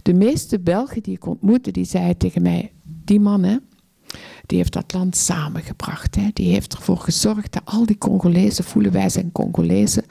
De 0.02 0.13
meeste 0.13 0.60
Belgen 0.60 1.04
die 1.04 1.15
ik 1.15 1.26
ontmoette, 1.26 1.72
die 1.72 1.86
zeiden 1.86 2.17
tegen 2.17 2.41
mij, 2.41 2.72
die 2.84 3.19
man 3.19 3.43
hè, 3.43 3.58
die 4.50 4.58
heeft 4.58 4.74
dat 4.74 4.94
land 4.94 5.16
samengebracht. 5.16 6.16
Hè. 6.16 6.28
Die 6.34 6.52
heeft 6.52 6.74
ervoor 6.74 6.98
gezorgd 6.98 7.54
dat 7.54 7.62
al 7.66 7.86
die 7.86 7.98
Congolezen 7.98 8.64
voelen 8.64 8.92
wij 8.92 9.10
zijn 9.10 9.32
Congolezen. 9.32 10.04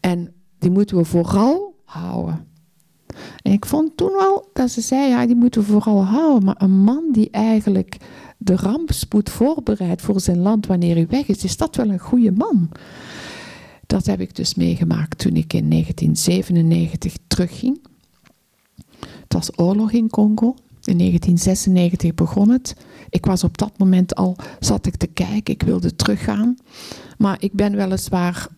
En 0.00 0.32
die 0.58 0.70
moeten 0.70 0.96
we 0.96 1.04
vooral 1.04 1.74
houden. 1.84 2.46
En 3.42 3.52
ik 3.52 3.66
vond 3.66 3.96
toen 3.96 4.12
wel 4.12 4.48
dat 4.52 4.70
ze 4.70 4.80
zei, 4.80 5.08
ja, 5.08 5.26
die 5.26 5.36
moeten 5.36 5.60
we 5.60 5.66
vooral 5.66 6.04
houden. 6.04 6.44
Maar 6.44 6.54
een 6.58 6.84
man 6.84 7.08
die 7.12 7.30
eigenlijk 7.30 7.96
de 8.38 8.56
rampspoed 8.56 9.30
voorbereidt 9.30 10.02
voor 10.02 10.20
zijn 10.20 10.38
land 10.38 10.66
wanneer 10.66 10.94
hij 10.94 11.06
weg 11.06 11.26
is, 11.26 11.44
is 11.44 11.56
dat 11.56 11.76
wel 11.76 11.88
een 11.88 11.98
goede 11.98 12.32
man. 12.32 12.70
Dat 13.86 14.06
heb 14.06 14.20
ik 14.20 14.34
dus 14.36 14.54
meegemaakt 14.54 15.18
toen 15.18 15.34
ik 15.34 15.52
in 15.52 15.70
1997 15.70 17.16
terugging. 17.26 17.78
Het 19.00 19.32
was 19.32 19.58
oorlog 19.58 19.92
in 19.92 20.10
Congo. 20.10 20.54
In 20.84 20.98
1996 20.98 22.14
begon 22.14 22.48
het. 22.48 22.76
Ik 23.10 23.26
was 23.26 23.44
op 23.44 23.58
dat 23.58 23.78
moment 23.78 24.14
al, 24.14 24.36
zat 24.60 24.86
ik 24.86 24.96
te 24.96 25.06
kijken, 25.06 25.54
ik 25.54 25.62
wilde 25.62 25.96
teruggaan. 25.96 26.56
Maar 27.18 27.36
ik 27.40 27.52
ben 27.52 27.76
weliswaar 27.76 28.48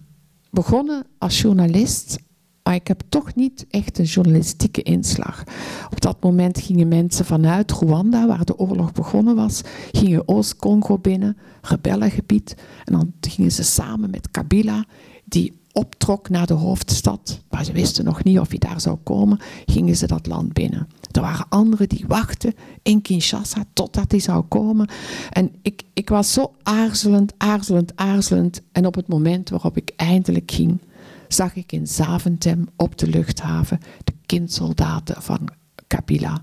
begonnen 0.51 1.07
als 1.19 1.41
journalist, 1.41 2.19
maar 2.63 2.75
ik 2.75 2.89
heb 2.89 3.03
toch 3.09 3.35
niet 3.35 3.67
echt 3.71 3.99
een 3.99 4.05
journalistieke 4.05 4.83
inslag. 4.83 5.45
Op 5.91 6.01
dat 6.01 6.23
moment 6.23 6.61
gingen 6.61 6.89
mensen 6.89 7.25
vanuit 7.25 7.73
Rwanda, 7.73 8.27
waar 8.27 8.45
de 8.45 8.59
oorlog 8.59 8.93
begonnen 8.93 9.37
was, 9.37 9.63
gingen 9.93 10.29
Oost-Congo 10.29 10.99
binnen, 10.99 11.37
rebellengebied. 11.63 12.57
En 12.85 12.93
dan 12.93 13.13
gingen 13.21 13.53
ze 13.53 13.63
samen 13.63 14.11
met 14.11 14.31
Kabila, 14.31 14.85
die 15.25 15.63
optrok 15.73 16.29
naar 16.29 16.47
de 16.47 16.55
hoofdstad, 16.55 17.41
maar 17.51 17.65
ze 17.65 17.73
wisten 17.73 18.05
nog 18.05 18.25
niet 18.25 18.39
of 18.39 18.49
hij 18.49 18.59
daar 18.59 18.81
zou 18.81 18.97
komen, 19.03 19.41
gingen 19.67 19.97
ze 19.97 20.07
dat 20.07 20.27
land 20.27 20.53
binnen. 20.53 20.89
Er 21.15 21.21
waren 21.21 21.49
anderen 21.49 21.89
die 21.89 22.05
wachten 22.09 22.55
in 22.83 23.03
Kinshasa 23.03 23.65
totdat 23.73 24.11
hij 24.11 24.21
zou 24.21 24.43
komen. 24.43 24.89
En 25.31 25.53
ik, 25.63 25.83
ik 25.93 26.09
was 26.09 26.33
zo 26.33 26.55
aarzelend, 26.63 27.33
aarzelend, 27.37 27.93
aarzelend. 27.97 28.63
En 28.73 28.87
op 28.87 28.95
het 28.95 29.09
moment 29.09 29.51
waarop 29.51 29.77
ik 29.77 29.93
eindelijk 29.97 30.51
ging, 30.51 30.81
zag 31.29 31.55
ik 31.55 31.73
in 31.73 31.87
Zaventem 31.87 32.69
op 32.77 32.99
de 32.99 33.09
luchthaven 33.09 33.81
de 34.05 34.13
kindsoldaten 34.27 35.23
van 35.23 35.49
Kabila 35.87 36.39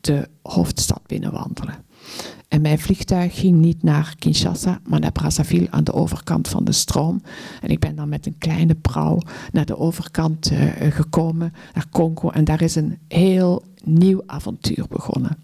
de 0.00 0.28
hoofdstad 0.42 1.00
binnenwandelen. 1.06 1.84
En 2.54 2.60
mijn 2.60 2.78
vliegtuig 2.78 3.38
ging 3.38 3.60
niet 3.60 3.82
naar 3.82 4.14
Kinshasa, 4.18 4.80
maar 4.86 5.00
naar 5.00 5.12
Brazzaville 5.12 5.70
aan 5.70 5.84
de 5.84 5.92
overkant 5.92 6.48
van 6.48 6.64
de 6.64 6.72
stroom. 6.72 7.22
En 7.60 7.68
ik 7.68 7.78
ben 7.78 7.96
dan 7.96 8.08
met 8.08 8.26
een 8.26 8.38
kleine 8.38 8.74
prauw 8.74 9.18
naar 9.52 9.64
de 9.64 9.78
overkant 9.78 10.50
uh, 10.50 10.72
gekomen, 10.90 11.52
naar 11.74 11.86
Congo. 11.90 12.30
En 12.30 12.44
daar 12.44 12.62
is 12.62 12.74
een 12.74 12.98
heel 13.08 13.62
nieuw 13.84 14.22
avontuur 14.26 14.86
begonnen. 14.88 15.36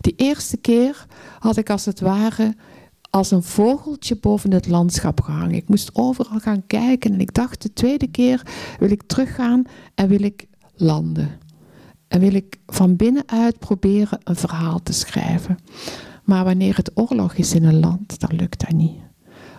Die 0.00 0.14
eerste 0.16 0.56
keer 0.56 1.06
had 1.38 1.56
ik 1.56 1.70
als 1.70 1.84
het 1.84 2.00
ware 2.00 2.54
als 3.10 3.30
een 3.30 3.42
vogeltje 3.42 4.16
boven 4.16 4.52
het 4.52 4.66
landschap 4.66 5.20
gehangen. 5.20 5.54
Ik 5.54 5.68
moest 5.68 5.90
overal 5.92 6.40
gaan 6.40 6.66
kijken 6.66 7.12
en 7.12 7.20
ik 7.20 7.34
dacht 7.34 7.62
de 7.62 7.72
tweede 7.72 8.06
keer 8.06 8.42
wil 8.78 8.90
ik 8.90 9.02
teruggaan 9.02 9.62
en 9.94 10.08
wil 10.08 10.22
ik 10.22 10.46
landen. 10.74 11.30
En 12.08 12.20
wil 12.20 12.34
ik 12.34 12.58
van 12.66 12.96
binnenuit 12.96 13.58
proberen 13.58 14.18
een 14.24 14.36
verhaal 14.36 14.82
te 14.82 14.92
schrijven. 14.92 15.58
Maar 16.26 16.44
wanneer 16.44 16.76
het 16.76 16.90
oorlog 16.94 17.34
is 17.34 17.54
in 17.54 17.64
een 17.64 17.80
land, 17.80 18.20
dan 18.20 18.36
lukt 18.36 18.60
dat 18.60 18.72
niet. 18.72 18.96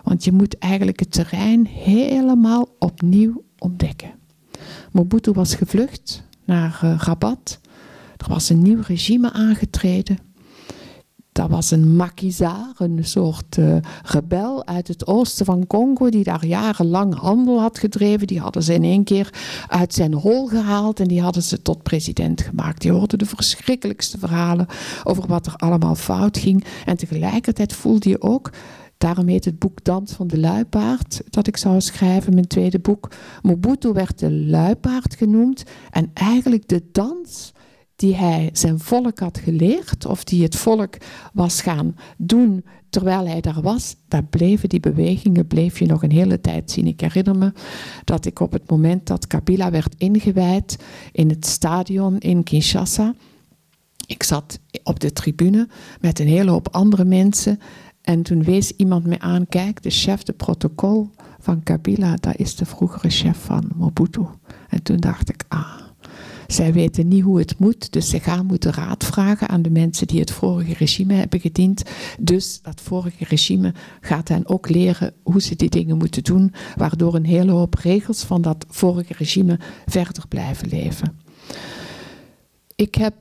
Want 0.02 0.24
je 0.24 0.32
moet 0.32 0.58
eigenlijk 0.58 1.00
het 1.00 1.12
terrein 1.12 1.66
helemaal 1.66 2.68
opnieuw 2.78 3.44
ontdekken. 3.58 4.10
Mobutu 4.92 5.32
was 5.32 5.54
gevlucht 5.54 6.24
naar 6.44 6.80
uh, 6.84 6.94
Rabat. 6.98 7.60
Er 8.16 8.28
was 8.28 8.48
een 8.48 8.62
nieuw 8.62 8.80
regime 8.80 9.32
aangetreden. 9.32 10.18
Dat 11.38 11.50
was 11.50 11.70
een 11.70 11.96
makizaar, 11.96 12.72
een 12.76 13.04
soort 13.04 13.56
uh, 13.56 13.76
rebel 14.02 14.66
uit 14.66 14.88
het 14.88 15.06
oosten 15.06 15.46
van 15.46 15.66
Congo, 15.66 16.08
die 16.08 16.24
daar 16.24 16.46
jarenlang 16.46 17.14
handel 17.14 17.60
had 17.60 17.78
gedreven. 17.78 18.26
Die 18.26 18.40
hadden 18.40 18.62
ze 18.62 18.74
in 18.74 18.84
één 18.84 19.04
keer 19.04 19.30
uit 19.68 19.94
zijn 19.94 20.14
hol 20.14 20.46
gehaald 20.46 21.00
en 21.00 21.08
die 21.08 21.22
hadden 21.22 21.42
ze 21.42 21.62
tot 21.62 21.82
president 21.82 22.40
gemaakt. 22.40 22.80
Die 22.80 22.92
hoorde 22.92 23.16
de 23.16 23.26
verschrikkelijkste 23.26 24.18
verhalen 24.18 24.66
over 25.04 25.26
wat 25.26 25.46
er 25.46 25.54
allemaal 25.56 25.94
fout 25.94 26.38
ging. 26.38 26.64
En 26.84 26.96
tegelijkertijd 26.96 27.72
voelde 27.72 28.08
je 28.08 28.22
ook 28.22 28.50
Daarom 28.96 29.28
heet 29.28 29.44
het 29.44 29.58
boek 29.58 29.84
Dans 29.84 30.12
van 30.12 30.26
de 30.26 30.38
Luipaard, 30.38 31.22
dat 31.30 31.46
ik 31.46 31.56
zou 31.56 31.80
schrijven, 31.80 32.34
mijn 32.34 32.46
tweede 32.46 32.78
boek. 32.78 33.10
Mobutu 33.42 33.92
werd 33.92 34.18
de 34.18 34.32
luipaard 34.32 35.14
genoemd 35.14 35.62
en 35.90 36.10
eigenlijk 36.14 36.68
de 36.68 36.82
dans 36.92 37.52
die 37.98 38.14
hij 38.14 38.50
zijn 38.52 38.78
volk 38.78 39.18
had 39.18 39.38
geleerd, 39.38 40.06
of 40.06 40.24
die 40.24 40.42
het 40.42 40.56
volk 40.56 40.96
was 41.32 41.60
gaan 41.60 41.96
doen 42.16 42.64
terwijl 42.90 43.26
hij 43.26 43.40
daar 43.40 43.62
was, 43.62 43.96
daar 44.08 44.24
bleven 44.24 44.68
die 44.68 44.80
bewegingen, 44.80 45.46
bleef 45.46 45.78
je 45.78 45.86
nog 45.86 46.02
een 46.02 46.10
hele 46.10 46.40
tijd 46.40 46.70
zien. 46.70 46.86
Ik 46.86 47.00
herinner 47.00 47.36
me 47.36 47.52
dat 48.04 48.26
ik 48.26 48.40
op 48.40 48.52
het 48.52 48.70
moment 48.70 49.06
dat 49.06 49.26
Kabila 49.26 49.70
werd 49.70 49.94
ingewijd 49.98 50.78
in 51.12 51.28
het 51.28 51.46
stadion 51.46 52.18
in 52.18 52.42
Kinshasa, 52.42 53.14
ik 54.06 54.22
zat 54.22 54.58
op 54.82 55.00
de 55.00 55.12
tribune 55.12 55.68
met 56.00 56.18
een 56.18 56.26
hele 56.26 56.50
hoop 56.50 56.68
andere 56.70 57.04
mensen 57.04 57.58
en 58.02 58.22
toen 58.22 58.42
wees 58.42 58.70
iemand 58.70 59.06
me 59.06 59.18
aan, 59.18 59.46
kijk, 59.48 59.82
de 59.82 59.90
chef 59.90 60.22
de 60.22 60.32
protocol 60.32 61.10
van 61.40 61.62
Kabila, 61.62 62.16
dat 62.16 62.36
is 62.36 62.56
de 62.56 62.66
vroegere 62.66 63.10
chef 63.10 63.38
van 63.38 63.70
Mobutu. 63.76 64.26
En 64.68 64.82
toen 64.82 64.96
dacht 64.96 65.28
ik, 65.28 65.44
ah, 65.48 65.87
zij 66.52 66.72
weten 66.72 67.08
niet 67.08 67.22
hoe 67.22 67.38
het 67.38 67.58
moet, 67.58 67.92
dus 67.92 68.08
ze 68.08 68.20
gaan 68.20 68.46
moeten 68.46 68.72
raad 68.72 69.04
vragen 69.04 69.48
aan 69.48 69.62
de 69.62 69.70
mensen 69.70 70.06
die 70.06 70.20
het 70.20 70.30
vorige 70.30 70.74
regime 70.74 71.14
hebben 71.14 71.40
gediend. 71.40 71.82
Dus 72.20 72.62
dat 72.62 72.80
vorige 72.80 73.24
regime 73.24 73.74
gaat 74.00 74.28
hen 74.28 74.48
ook 74.48 74.68
leren 74.68 75.12
hoe 75.22 75.40
ze 75.40 75.56
die 75.56 75.70
dingen 75.70 75.96
moeten 75.96 76.24
doen, 76.24 76.52
waardoor 76.76 77.14
een 77.14 77.24
hele 77.24 77.50
hoop 77.50 77.74
regels 77.74 78.22
van 78.22 78.42
dat 78.42 78.66
vorige 78.68 79.12
regime 79.12 79.58
verder 79.86 80.28
blijven 80.28 80.68
leven. 80.68 81.18
Ik 82.74 82.94
heb, 82.94 83.14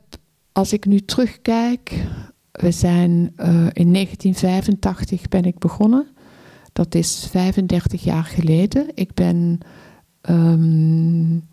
als 0.51 0.73
ik 0.73 0.85
nu 0.85 0.99
terugkijk, 0.99 2.05
we 2.51 2.71
zijn 2.71 3.11
uh, 3.11 3.47
in 3.73 3.93
1985 3.93 5.27
ben 5.27 5.43
ik 5.43 5.57
begonnen. 5.57 6.07
Dat 6.73 6.95
is 6.95 7.27
35 7.31 8.03
jaar 8.03 8.23
geleden. 8.25 8.87
Ik 8.93 9.13
ben 9.13 9.59
um, 10.29 11.43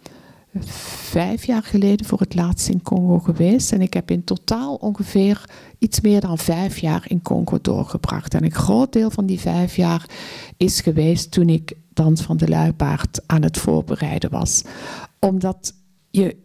vijf 0.60 1.44
jaar 1.44 1.62
geleden 1.62 2.06
voor 2.06 2.20
het 2.20 2.34
laatst 2.34 2.68
in 2.68 2.82
Congo 2.82 3.18
geweest. 3.18 3.72
En 3.72 3.80
ik 3.80 3.94
heb 3.94 4.10
in 4.10 4.24
totaal 4.24 4.74
ongeveer 4.74 5.44
iets 5.78 6.00
meer 6.00 6.20
dan 6.20 6.38
vijf 6.38 6.78
jaar 6.78 7.04
in 7.08 7.22
Congo 7.22 7.58
doorgebracht. 7.60 8.34
En 8.34 8.44
een 8.44 8.54
groot 8.54 8.92
deel 8.92 9.10
van 9.10 9.26
die 9.26 9.40
vijf 9.40 9.76
jaar 9.76 10.10
is 10.56 10.80
geweest 10.80 11.30
toen 11.30 11.48
ik 11.48 11.76
Dans 11.92 12.22
van 12.22 12.36
de 12.36 12.48
Luipaard 12.48 13.20
aan 13.26 13.42
het 13.42 13.58
voorbereiden 13.58 14.30
was. 14.30 14.62
Omdat 15.18 15.74
je 16.10 16.36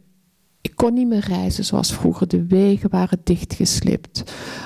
ik 0.62 0.76
kon 0.76 0.94
niet 0.94 1.08
meer 1.08 1.26
reizen 1.28 1.66
zoals 1.66 1.94
vroeger. 1.94 2.28
De 2.28 2.46
wegen 2.46 2.90
waren 2.90 3.22
dichtgeslipt. 3.24 4.24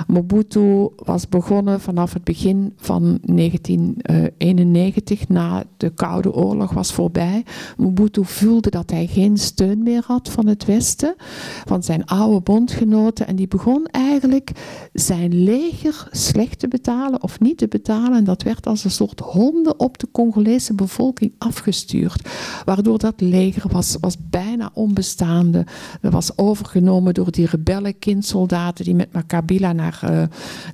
Mobutu 0.07 0.89
was 0.95 1.29
begonnen 1.29 1.81
vanaf 1.81 2.13
het 2.13 2.23
begin 2.23 2.73
van 2.77 3.19
1991, 3.21 5.27
na 5.27 5.63
de 5.77 5.89
Koude 5.89 6.33
Oorlog 6.33 6.71
was 6.71 6.93
voorbij. 6.93 7.45
Mobutu 7.77 8.25
voelde 8.25 8.69
dat 8.69 8.91
hij 8.91 9.07
geen 9.07 9.37
steun 9.37 9.83
meer 9.83 10.03
had 10.05 10.29
van 10.29 10.47
het 10.47 10.65
Westen, 10.65 11.15
van 11.65 11.83
zijn 11.83 12.05
oude 12.05 12.41
bondgenoten. 12.41 13.27
En 13.27 13.35
die 13.35 13.47
begon 13.47 13.85
eigenlijk 13.85 14.51
zijn 14.93 15.43
leger 15.43 16.07
slecht 16.11 16.59
te 16.59 16.67
betalen 16.67 17.23
of 17.23 17.39
niet 17.39 17.57
te 17.57 17.67
betalen. 17.67 18.17
En 18.17 18.23
dat 18.23 18.43
werd 18.43 18.67
als 18.67 18.83
een 18.83 18.91
soort 18.91 19.19
honden 19.19 19.79
op 19.79 19.97
de 19.97 20.07
Congolese 20.11 20.73
bevolking 20.73 21.33
afgestuurd. 21.37 22.29
Waardoor 22.65 22.97
dat 22.97 23.21
leger 23.21 23.71
was, 23.71 23.97
was 23.99 24.17
bijna 24.29 24.69
onbestaande. 24.73 25.65
Dat 26.01 26.11
was 26.11 26.37
overgenomen 26.37 27.13
door 27.13 27.31
die 27.31 27.45
rebellenkindsoldaten 27.45 28.85
die 28.85 28.95
met 28.95 29.13
Makabila 29.13 29.73
naar, 29.73 29.99
uh, 30.03 30.23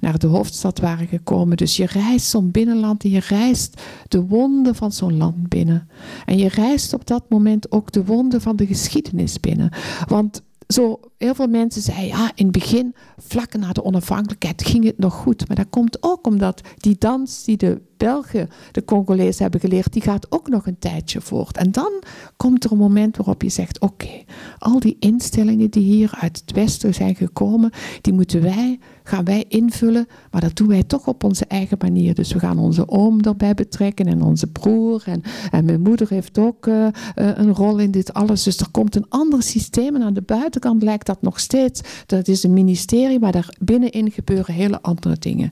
naar 0.01 0.19
de 0.19 0.27
hoofdstad 0.27 0.79
waren 0.79 1.07
gekomen. 1.07 1.57
Dus 1.57 1.77
je 1.77 1.85
reist 1.85 2.29
zo'n 2.29 2.51
binnenland 2.51 3.03
en 3.03 3.09
je 3.09 3.21
reist 3.27 3.81
de 4.07 4.21
wonden 4.21 4.75
van 4.75 4.91
zo'n 4.91 5.17
land 5.17 5.49
binnen. 5.49 5.89
En 6.25 6.37
je 6.37 6.47
reist 6.47 6.93
op 6.93 7.07
dat 7.07 7.23
moment 7.29 7.71
ook 7.71 7.91
de 7.91 8.05
wonden 8.05 8.41
van 8.41 8.55
de 8.55 8.65
geschiedenis 8.65 9.39
binnen. 9.39 9.71
Want 10.07 10.41
zo 10.67 10.99
heel 11.19 11.35
veel 11.35 11.47
mensen 11.47 11.81
zeiden, 11.81 12.07
ja, 12.07 12.31
in 12.35 12.43
het 12.43 12.51
begin, 12.51 12.95
vlak 13.17 13.53
na 13.53 13.71
de 13.71 13.83
onafhankelijkheid, 13.83 14.65
ging 14.65 14.83
het 14.83 14.97
nog 14.97 15.13
goed. 15.13 15.47
Maar 15.47 15.57
dat 15.57 15.69
komt 15.69 16.03
ook 16.03 16.27
omdat 16.27 16.61
die 16.77 16.95
dans 16.97 17.43
die 17.43 17.57
de 17.57 17.81
Belgen, 17.97 18.49
de 18.71 18.85
Congolezen 18.85 19.41
hebben 19.41 19.59
geleerd, 19.59 19.93
die 19.93 20.01
gaat 20.01 20.31
ook 20.31 20.49
nog 20.49 20.67
een 20.67 20.79
tijdje 20.79 21.21
voort. 21.21 21.57
En 21.57 21.71
dan 21.71 22.03
komt 22.37 22.63
er 22.63 22.71
een 22.71 22.77
moment 22.77 23.17
waarop 23.17 23.41
je 23.41 23.49
zegt, 23.49 23.79
oké, 23.79 24.23
al 24.57 24.79
die 24.79 24.97
instellingen 24.99 25.69
die 25.69 25.83
hier 25.83 26.17
uit 26.19 26.41
het 26.45 26.51
Westen 26.51 26.93
zijn 26.93 27.15
gekomen, 27.15 27.71
die 28.01 28.13
moeten 28.13 28.41
wij, 28.41 28.79
gaan 29.03 29.25
wij 29.25 29.45
invullen, 29.47 30.07
maar 30.31 30.41
dat 30.41 30.55
doen 30.55 30.67
wij 30.67 30.83
toch 30.83 31.07
op 31.07 31.23
onze 31.23 31.45
eigen 31.45 31.77
manier. 31.81 32.13
Dus 32.15 32.33
we 32.33 32.39
gaan 32.39 32.57
onze 32.57 32.87
oom 32.87 33.21
erbij 33.21 33.53
betrekken 33.53 34.05
en 34.05 34.21
onze 34.21 34.47
broer 34.47 35.03
en, 35.05 35.21
en 35.51 35.65
mijn 35.65 35.81
moeder 35.81 36.09
heeft 36.09 36.37
ook 36.37 36.65
uh, 36.65 36.87
een 37.13 37.53
rol 37.53 37.77
in 37.77 37.91
dit 37.91 38.13
alles. 38.13 38.43
Dus 38.43 38.57
er 38.57 38.71
komt 38.71 38.95
een 38.95 39.09
ander 39.09 39.43
systeem 39.43 39.95
en 39.95 40.01
aan 40.01 40.13
de 40.13 40.21
buitenkant 40.21 40.83
lijkt 40.83 41.08
dat 41.09 41.21
nog 41.21 41.39
steeds, 41.39 41.81
dat 42.05 42.27
is 42.27 42.43
een 42.43 42.53
ministerie, 42.53 43.19
maar 43.19 43.31
daar 43.31 43.55
binnenin 43.59 44.11
gebeuren 44.11 44.53
hele 44.53 44.81
andere 44.81 45.15
dingen. 45.19 45.51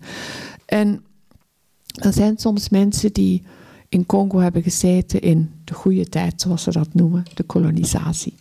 En 0.65 1.03
er 1.87 2.13
zijn 2.13 2.37
soms 2.37 2.69
mensen 2.69 3.13
die 3.13 3.43
in 3.89 4.05
Congo 4.05 4.39
hebben 4.39 4.63
gezeten 4.63 5.21
in 5.21 5.51
de 5.63 5.73
goede 5.73 6.09
tijd, 6.09 6.41
zoals 6.41 6.63
ze 6.63 6.71
dat 6.71 6.93
noemen, 6.93 7.23
de 7.33 7.43
kolonisatie. 7.43 8.35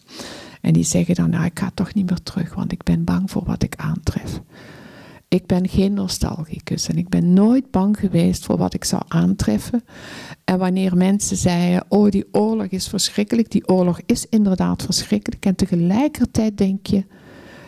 En 0.60 0.72
die 0.72 0.84
zeggen 0.84 1.14
dan, 1.14 1.30
nou, 1.30 1.44
ik 1.44 1.58
ga 1.58 1.70
toch 1.74 1.94
niet 1.94 2.10
meer 2.10 2.22
terug, 2.22 2.54
want 2.54 2.72
ik 2.72 2.82
ben 2.82 3.04
bang 3.04 3.30
voor 3.30 3.44
wat 3.44 3.62
ik 3.62 3.74
aantref. 3.76 4.40
Ik 5.28 5.46
ben 5.46 5.68
geen 5.68 5.94
nostalgicus 5.94 6.88
en 6.88 6.98
ik 6.98 7.08
ben 7.08 7.32
nooit 7.32 7.70
bang 7.70 7.98
geweest 7.98 8.44
voor 8.44 8.56
wat 8.56 8.74
ik 8.74 8.84
zou 8.84 9.02
aantreffen. 9.08 9.84
En 10.44 10.58
wanneer 10.58 10.96
mensen 10.96 11.36
zeiden, 11.36 11.84
oh 11.88 12.10
die 12.10 12.24
oorlog 12.32 12.66
is 12.66 12.88
verschrikkelijk, 12.88 13.50
die 13.50 13.68
oorlog 13.68 14.00
is 14.06 14.26
inderdaad 14.28 14.82
verschrikkelijk. 14.82 15.44
En 15.44 15.54
tegelijkertijd 15.54 16.58
denk 16.58 16.86
je, 16.86 17.04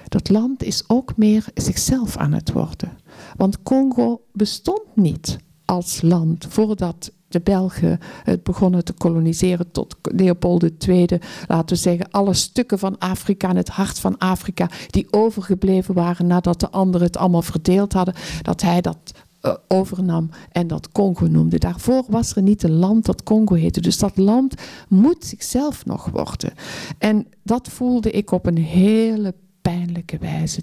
dat 0.08 0.28
land 0.28 0.62
is 0.62 0.84
ook 0.86 1.16
meer 1.16 1.44
zichzelf 1.54 2.16
aan 2.16 2.32
het 2.32 2.52
worden. 2.52 2.98
Want 3.36 3.62
Congo 3.62 4.20
bestond 4.32 4.82
niet 4.94 5.38
als 5.64 6.02
land 6.02 6.46
voordat 6.48 7.12
de 7.28 7.40
Belgen 7.40 7.98
het 8.24 8.42
begonnen 8.42 8.84
te 8.84 8.92
koloniseren 8.92 9.70
tot 9.70 9.96
Leopold 10.02 10.86
II, 10.88 11.06
laten 11.46 11.76
we 11.76 11.82
zeggen, 11.82 12.10
alle 12.10 12.34
stukken 12.34 12.78
van 12.78 12.98
Afrika 12.98 13.48
en 13.48 13.56
het 13.56 13.68
hart 13.68 13.98
van 13.98 14.18
Afrika 14.18 14.68
die 14.90 15.06
overgebleven 15.10 15.94
waren 15.94 16.26
nadat 16.26 16.60
de 16.60 16.70
anderen 16.70 17.06
het 17.06 17.16
allemaal 17.16 17.42
verdeeld 17.42 17.92
hadden, 17.92 18.14
dat 18.42 18.62
hij 18.62 18.80
dat 18.80 18.96
uh, 19.42 19.54
overnam 19.68 20.30
en 20.52 20.66
dat 20.66 20.92
Congo 20.92 21.26
noemde. 21.26 21.58
Daarvoor 21.58 22.04
was 22.08 22.36
er 22.36 22.42
niet 22.42 22.62
een 22.62 22.76
land 22.76 23.04
dat 23.04 23.22
Congo 23.22 23.54
heette. 23.54 23.80
Dus 23.80 23.98
dat 23.98 24.16
land 24.16 24.54
moet 24.88 25.24
zichzelf 25.24 25.84
nog 25.86 26.06
worden. 26.06 26.52
En 26.98 27.26
dat 27.42 27.68
voelde 27.68 28.10
ik 28.10 28.30
op 28.30 28.46
een 28.46 28.58
hele 28.58 29.34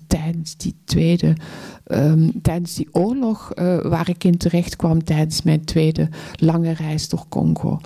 tijdens 0.08 0.58
die 0.58 0.76
tweede, 0.86 1.36
um, 1.88 2.42
tijdens 2.42 2.76
die 2.76 2.88
oorlog 2.92 3.52
uh, 3.56 3.82
waar 3.82 4.10
ik 4.10 4.24
in 4.24 4.38
terecht 4.38 4.76
kwam 4.76 5.04
tijdens 5.04 5.42
mijn 5.42 5.66
tweede 5.66 6.10
lange 6.36 6.72
reis 6.72 7.10
door 7.10 7.26
Congo. 7.30 7.80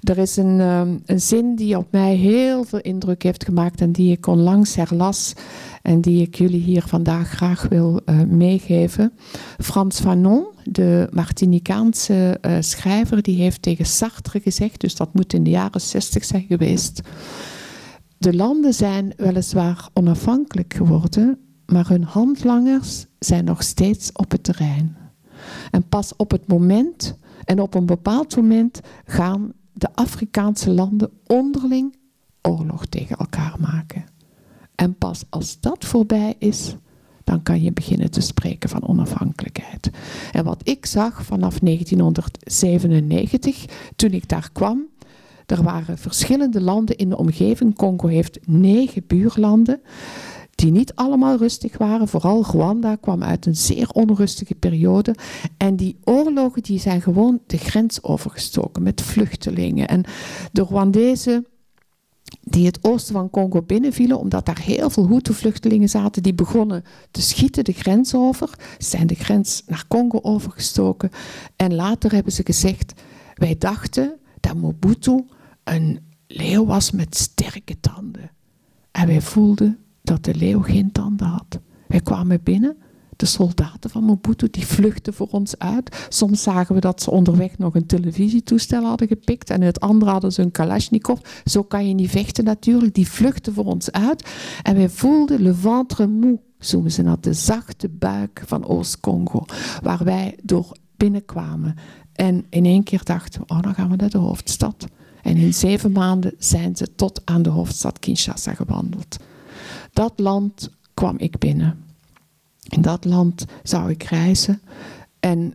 Er 0.00 0.18
is 0.18 0.36
een, 0.36 0.60
um, 0.60 1.02
een 1.06 1.20
zin 1.20 1.54
die 1.54 1.76
op 1.76 1.86
mij 1.90 2.14
heel 2.14 2.64
veel 2.64 2.80
indruk 2.80 3.22
heeft 3.22 3.44
gemaakt 3.44 3.80
en 3.80 3.92
die 3.92 4.12
ik 4.12 4.26
onlangs 4.26 4.74
herlas 4.74 5.34
en 5.82 6.00
die 6.00 6.22
ik 6.22 6.34
jullie 6.34 6.60
hier 6.60 6.82
vandaag 6.82 7.28
graag 7.28 7.66
wil 7.68 8.00
uh, 8.06 8.20
meegeven. 8.22 9.12
Frans 9.58 10.00
Fanon, 10.00 10.44
de 10.64 11.08
Martinicaanse 11.12 12.38
uh, 12.42 12.56
schrijver, 12.60 13.22
die 13.22 13.42
heeft 13.42 13.62
tegen 13.62 13.86
Sartre 13.86 14.40
gezegd, 14.40 14.80
dus 14.80 14.94
dat 14.94 15.14
moet 15.14 15.32
in 15.32 15.44
de 15.44 15.50
jaren 15.50 15.80
zestig 15.80 16.24
zijn 16.24 16.44
geweest. 16.48 17.00
De 18.20 18.34
landen 18.34 18.74
zijn 18.74 19.12
weliswaar 19.16 19.88
onafhankelijk 19.92 20.74
geworden, 20.74 21.38
maar 21.66 21.88
hun 21.88 22.04
handlangers 22.04 23.06
zijn 23.18 23.44
nog 23.44 23.62
steeds 23.62 24.12
op 24.12 24.30
het 24.30 24.44
terrein. 24.44 24.96
En 25.70 25.88
pas 25.88 26.16
op 26.16 26.30
het 26.30 26.48
moment 26.48 27.18
en 27.44 27.60
op 27.60 27.74
een 27.74 27.86
bepaald 27.86 28.36
moment 28.36 28.80
gaan 29.04 29.52
de 29.72 29.88
Afrikaanse 29.94 30.70
landen 30.70 31.10
onderling 31.26 31.96
oorlog 32.42 32.86
tegen 32.86 33.16
elkaar 33.16 33.56
maken. 33.60 34.04
En 34.74 34.94
pas 34.94 35.24
als 35.28 35.60
dat 35.60 35.84
voorbij 35.84 36.34
is, 36.38 36.74
dan 37.24 37.42
kan 37.42 37.62
je 37.62 37.72
beginnen 37.72 38.10
te 38.10 38.20
spreken 38.20 38.68
van 38.68 38.88
onafhankelijkheid. 38.88 39.90
En 40.32 40.44
wat 40.44 40.68
ik 40.68 40.86
zag 40.86 41.24
vanaf 41.24 41.58
1997, 41.58 43.64
toen 43.96 44.10
ik 44.10 44.28
daar 44.28 44.50
kwam, 44.52 44.89
er 45.50 45.62
waren 45.62 45.98
verschillende 45.98 46.60
landen 46.60 46.96
in 46.96 47.08
de 47.08 47.16
omgeving. 47.16 47.76
Congo 47.76 48.06
heeft 48.06 48.38
negen 48.46 49.04
buurlanden 49.06 49.80
die 50.54 50.70
niet 50.70 50.94
allemaal 50.94 51.36
rustig 51.36 51.78
waren. 51.78 52.08
Vooral 52.08 52.42
Rwanda 52.42 52.96
kwam 52.96 53.22
uit 53.22 53.46
een 53.46 53.56
zeer 53.56 53.90
onrustige 53.90 54.54
periode. 54.54 55.14
En 55.56 55.76
die 55.76 55.98
oorlogen 56.04 56.62
die 56.62 56.78
zijn 56.78 57.02
gewoon 57.02 57.40
de 57.46 57.58
grens 57.58 58.02
overgestoken 58.02 58.82
met 58.82 59.00
vluchtelingen. 59.00 59.88
En 59.88 60.04
de 60.52 60.62
Rwandezen 60.62 61.46
die 62.40 62.66
het 62.66 62.78
oosten 62.82 63.14
van 63.14 63.30
Congo 63.30 63.62
binnenvielen, 63.62 64.18
omdat 64.18 64.46
daar 64.46 64.60
heel 64.60 64.90
veel 64.90 65.08
Hutu-vluchtelingen 65.08 65.88
zaten, 65.88 66.22
die 66.22 66.34
begonnen 66.34 66.84
te 67.10 67.22
schieten 67.22 67.64
de 67.64 67.72
grens 67.72 68.14
over, 68.14 68.50
zijn 68.78 69.06
de 69.06 69.14
grens 69.14 69.62
naar 69.66 69.84
Congo 69.88 70.18
overgestoken. 70.22 71.10
En 71.56 71.74
later 71.74 72.12
hebben 72.12 72.32
ze 72.32 72.42
gezegd, 72.44 72.92
wij 73.34 73.56
dachten 73.58 74.18
dat 74.40 74.54
Mobutu 74.54 75.24
een 75.64 76.00
leeuw 76.26 76.66
was 76.66 76.90
met 76.90 77.16
sterke 77.16 77.80
tanden. 77.80 78.30
En 78.90 79.06
wij 79.06 79.20
voelden 79.20 79.78
dat 80.02 80.24
de 80.24 80.34
leeuw 80.34 80.62
geen 80.62 80.92
tanden 80.92 81.26
had. 81.26 81.60
Wij 81.86 82.00
kwamen 82.00 82.42
binnen 82.42 82.76
de 83.20 83.26
soldaten 83.26 83.90
van 83.90 84.04
Mobutu 84.04 84.48
die 84.50 84.66
vluchtten 84.66 85.14
voor 85.14 85.28
ons 85.30 85.58
uit. 85.58 86.06
Soms 86.08 86.42
zagen 86.42 86.74
we 86.74 86.80
dat 86.80 87.02
ze 87.02 87.10
onderweg 87.10 87.58
nog 87.58 87.74
een 87.74 87.86
televisietoestel 87.86 88.84
hadden 88.84 89.08
gepikt 89.08 89.50
en 89.50 89.60
het 89.60 89.80
andere 89.80 90.10
hadden 90.10 90.32
ze 90.32 90.42
een 90.42 90.50
Kalashnikov. 90.50 91.20
Zo 91.44 91.62
kan 91.62 91.88
je 91.88 91.94
niet 91.94 92.10
vechten 92.10 92.44
natuurlijk. 92.44 92.94
Die 92.94 93.08
vluchtten 93.08 93.54
voor 93.54 93.64
ons 93.64 93.92
uit 93.92 94.30
en 94.62 94.76
wij 94.76 94.88
voelden 94.88 95.42
le 95.42 95.54
ventre 95.54 96.06
mou, 96.06 96.38
zoomen 96.58 96.92
ze 96.92 97.02
naar 97.02 97.20
de 97.20 97.32
zachte 97.32 97.88
buik 97.88 98.42
van 98.46 98.66
Oost-Congo, 98.66 99.44
waar 99.82 100.04
wij 100.04 100.38
door 100.42 100.76
binnenkwamen. 100.96 101.74
En 102.12 102.46
in 102.50 102.64
één 102.64 102.82
keer 102.82 103.04
dachten 103.04 103.40
we, 103.40 103.54
oh 103.54 103.62
dan 103.62 103.74
gaan 103.74 103.90
we 103.90 103.96
naar 103.96 104.10
de 104.10 104.18
hoofdstad. 104.18 104.86
En 105.22 105.36
in 105.36 105.54
zeven 105.54 105.92
maanden 105.92 106.34
zijn 106.38 106.76
ze 106.76 106.94
tot 106.94 107.22
aan 107.24 107.42
de 107.42 107.50
hoofdstad 107.50 107.98
Kinshasa 107.98 108.54
gewandeld. 108.54 109.16
Dat 109.92 110.12
land 110.16 110.70
kwam 110.94 111.18
ik 111.18 111.38
binnen. 111.38 111.84
In 112.62 112.82
dat 112.82 113.04
land 113.04 113.44
zou 113.62 113.90
ik 113.90 114.02
reizen 114.02 114.60
en 115.20 115.54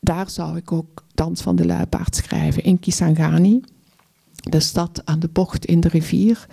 daar 0.00 0.30
zou 0.30 0.56
ik 0.56 0.72
ook 0.72 1.04
Dans 1.14 1.42
van 1.42 1.56
de 1.56 1.66
Luipaard 1.66 2.16
schrijven 2.16 2.62
in 2.62 2.80
Kisangani, 2.80 3.60
de 4.34 4.60
stad 4.60 5.02
aan 5.04 5.18
de 5.18 5.28
bocht 5.28 5.64
in 5.64 5.80
de 5.80 5.88
rivier. 5.88 6.46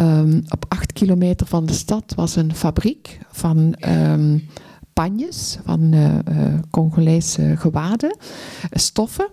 Um, 0.00 0.42
op 0.48 0.64
acht 0.68 0.92
kilometer 0.92 1.46
van 1.46 1.66
de 1.66 1.72
stad 1.72 2.12
was 2.16 2.36
een 2.36 2.54
fabriek 2.54 3.18
van 3.30 3.74
um, 3.88 4.48
panjes, 4.92 5.58
van 5.64 5.80
uh, 5.80 6.14
uh, 6.28 6.54
Congolese 6.70 7.54
gewaden, 7.56 8.16
stoffen. 8.70 9.28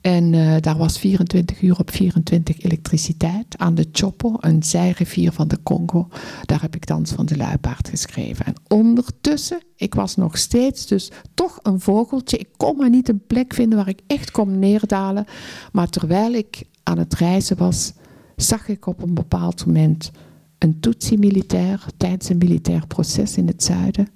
En 0.00 0.32
uh, 0.32 0.56
daar 0.60 0.76
was 0.76 0.98
24 0.98 1.62
uur 1.62 1.78
op 1.78 1.90
24 1.90 2.62
elektriciteit 2.62 3.58
aan 3.58 3.74
de 3.74 3.88
Chopo, 3.92 4.36
een 4.40 4.62
zijrivier 4.62 5.32
van 5.32 5.48
de 5.48 5.62
Congo. 5.62 6.08
Daar 6.42 6.60
heb 6.60 6.74
ik 6.74 6.86
Dans 6.86 7.12
van 7.12 7.26
de 7.26 7.36
Luipaard 7.36 7.88
geschreven. 7.88 8.44
En 8.44 8.54
ondertussen, 8.68 9.60
ik 9.76 9.94
was 9.94 10.16
nog 10.16 10.38
steeds 10.38 10.86
dus 10.86 11.10
toch 11.34 11.58
een 11.62 11.80
vogeltje. 11.80 12.38
Ik 12.38 12.48
kon 12.56 12.76
maar 12.76 12.90
niet 12.90 13.08
een 13.08 13.26
plek 13.26 13.54
vinden 13.54 13.78
waar 13.78 13.88
ik 13.88 14.00
echt 14.06 14.30
kon 14.30 14.58
neerdalen. 14.58 15.24
Maar 15.72 15.88
terwijl 15.88 16.32
ik 16.32 16.64
aan 16.82 16.98
het 16.98 17.14
reizen 17.14 17.56
was, 17.56 17.92
zag 18.36 18.68
ik 18.68 18.86
op 18.86 19.02
een 19.02 19.14
bepaald 19.14 19.66
moment 19.66 20.10
een 20.58 20.80
Tutsi-militair 20.80 21.86
tijdens 21.96 22.28
een 22.28 22.38
militair 22.38 22.86
proces 22.86 23.36
in 23.36 23.46
het 23.46 23.62
zuiden. 23.62 24.08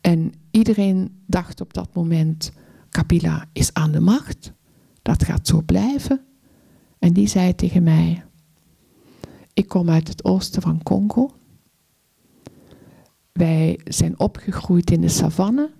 En 0.00 0.32
iedereen 0.50 1.22
dacht 1.26 1.60
op 1.60 1.74
dat 1.74 1.94
moment 1.94 2.52
Kabila 2.90 3.44
is 3.52 3.74
aan 3.74 3.92
de 3.92 4.00
macht. 4.00 4.52
Dat 5.02 5.24
gaat 5.24 5.46
zo 5.46 5.62
blijven. 5.62 6.20
En 6.98 7.12
die 7.12 7.26
zei 7.26 7.54
tegen 7.54 7.82
mij: 7.82 8.24
Ik 9.52 9.68
kom 9.68 9.90
uit 9.90 10.08
het 10.08 10.24
oosten 10.24 10.62
van 10.62 10.82
Congo. 10.82 11.30
Wij 13.32 13.80
zijn 13.84 14.18
opgegroeid 14.18 14.90
in 14.90 15.00
de 15.00 15.08
savanne. 15.08 15.70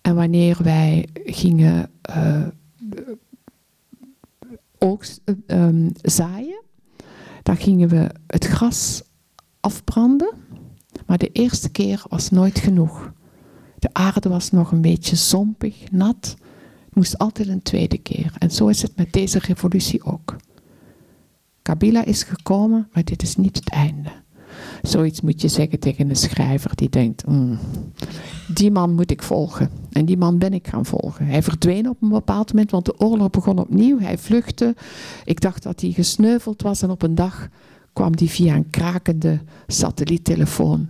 En 0.00 0.14
wanneer 0.14 0.62
wij 0.62 1.08
gingen 1.12 1.90
uh, 2.16 2.46
zaaien, 6.02 6.62
dan 7.42 7.56
gingen 7.56 7.88
we 7.88 8.10
het 8.26 8.44
gras 8.44 9.02
afbranden. 9.60 10.34
Maar 11.06 11.18
de 11.18 11.32
eerste 11.32 11.68
keer 11.68 12.02
was 12.08 12.30
nooit 12.30 12.58
genoeg. 12.58 13.12
De 13.78 13.88
aarde 13.92 14.28
was 14.28 14.50
nog 14.50 14.72
een 14.72 14.80
beetje 14.80 15.16
zompig, 15.16 15.90
nat. 15.90 16.36
Het 16.84 16.94
moest 16.94 17.18
altijd 17.18 17.48
een 17.48 17.62
tweede 17.62 17.98
keer. 17.98 18.32
En 18.38 18.50
zo 18.50 18.66
is 18.66 18.82
het 18.82 18.96
met 18.96 19.12
deze 19.12 19.38
revolutie 19.38 20.04
ook. 20.04 20.36
Kabila 21.62 22.04
is 22.04 22.22
gekomen, 22.22 22.88
maar 22.92 23.04
dit 23.04 23.22
is 23.22 23.36
niet 23.36 23.56
het 23.56 23.70
einde. 23.70 24.10
Zoiets 24.82 25.20
moet 25.20 25.40
je 25.40 25.48
zeggen 25.48 25.78
tegen 25.78 26.08
een 26.08 26.16
schrijver 26.16 26.70
die 26.74 26.88
denkt: 26.88 27.26
mm, 27.26 27.58
die 28.54 28.70
man 28.70 28.94
moet 28.94 29.10
ik 29.10 29.22
volgen. 29.22 29.70
En 29.92 30.04
die 30.04 30.16
man 30.16 30.38
ben 30.38 30.52
ik 30.52 30.68
gaan 30.68 30.86
volgen. 30.86 31.26
Hij 31.26 31.42
verdween 31.42 31.88
op 31.88 32.02
een 32.02 32.08
bepaald 32.08 32.52
moment, 32.52 32.70
want 32.70 32.84
de 32.84 32.98
oorlog 33.00 33.30
begon 33.30 33.58
opnieuw. 33.58 33.98
Hij 33.98 34.18
vluchtte. 34.18 34.74
Ik 35.24 35.40
dacht 35.40 35.62
dat 35.62 35.80
hij 35.80 35.90
gesneuveld 35.90 36.62
was 36.62 36.82
en 36.82 36.90
op 36.90 37.02
een 37.02 37.14
dag 37.14 37.48
kwam 37.92 38.12
hij 38.14 38.28
via 38.28 38.54
een 38.54 38.70
krakende 38.70 39.40
satelliettelefoon 39.66 40.88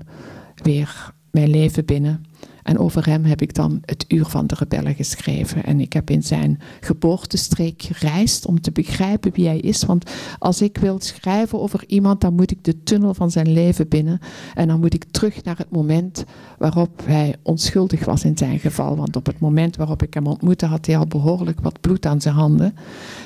weer 0.55 1.13
mijn 1.31 1.51
leven 1.51 1.85
binnen. 1.85 2.25
En 2.67 2.79
over 2.79 3.07
hem 3.07 3.25
heb 3.25 3.43
ik 3.43 3.55
dan 3.55 3.79
het 3.85 4.05
Uur 4.09 4.25
van 4.25 4.47
de 4.47 4.55
Rebellen 4.59 4.95
geschreven. 4.95 5.65
En 5.65 5.81
ik 5.81 5.93
heb 5.93 6.11
in 6.11 6.23
zijn 6.23 6.61
geboortestreek 6.81 7.83
gereisd 7.83 8.47
om 8.47 8.61
te 8.61 8.71
begrijpen 8.71 9.33
wie 9.35 9.47
hij 9.47 9.59
is. 9.59 9.85
Want 9.85 10.11
als 10.39 10.63
ik 10.63 10.79
wil 10.79 11.01
schrijven 11.01 11.61
over 11.61 11.85
iemand, 11.87 12.21
dan 12.21 12.35
moet 12.35 12.51
ik 12.51 12.65
de 12.65 12.83
tunnel 12.83 13.15
van 13.15 13.31
zijn 13.31 13.53
leven 13.53 13.89
binnen. 13.89 14.19
En 14.55 14.69
dan 14.69 14.81
moet 14.81 14.95
ik 14.95 15.05
terug 15.11 15.45
naar 15.45 15.57
het 15.57 15.71
moment 15.71 16.25
waarop 16.59 17.03
hij 17.05 17.37
onschuldig 17.43 18.05
was 18.05 18.25
in 18.25 18.37
zijn 18.37 18.59
geval. 18.59 18.97
Want 18.97 19.17
op 19.17 19.27
het 19.27 19.39
moment 19.39 19.77
waarop 19.77 20.03
ik 20.03 20.15
hem 20.15 20.27
ontmoette, 20.27 20.67
had 20.67 20.87
hij 20.87 20.97
al 20.97 21.07
behoorlijk 21.07 21.61
wat 21.61 21.81
bloed 21.81 22.07
aan 22.07 22.21
zijn 22.21 22.35
handen. 22.35 22.75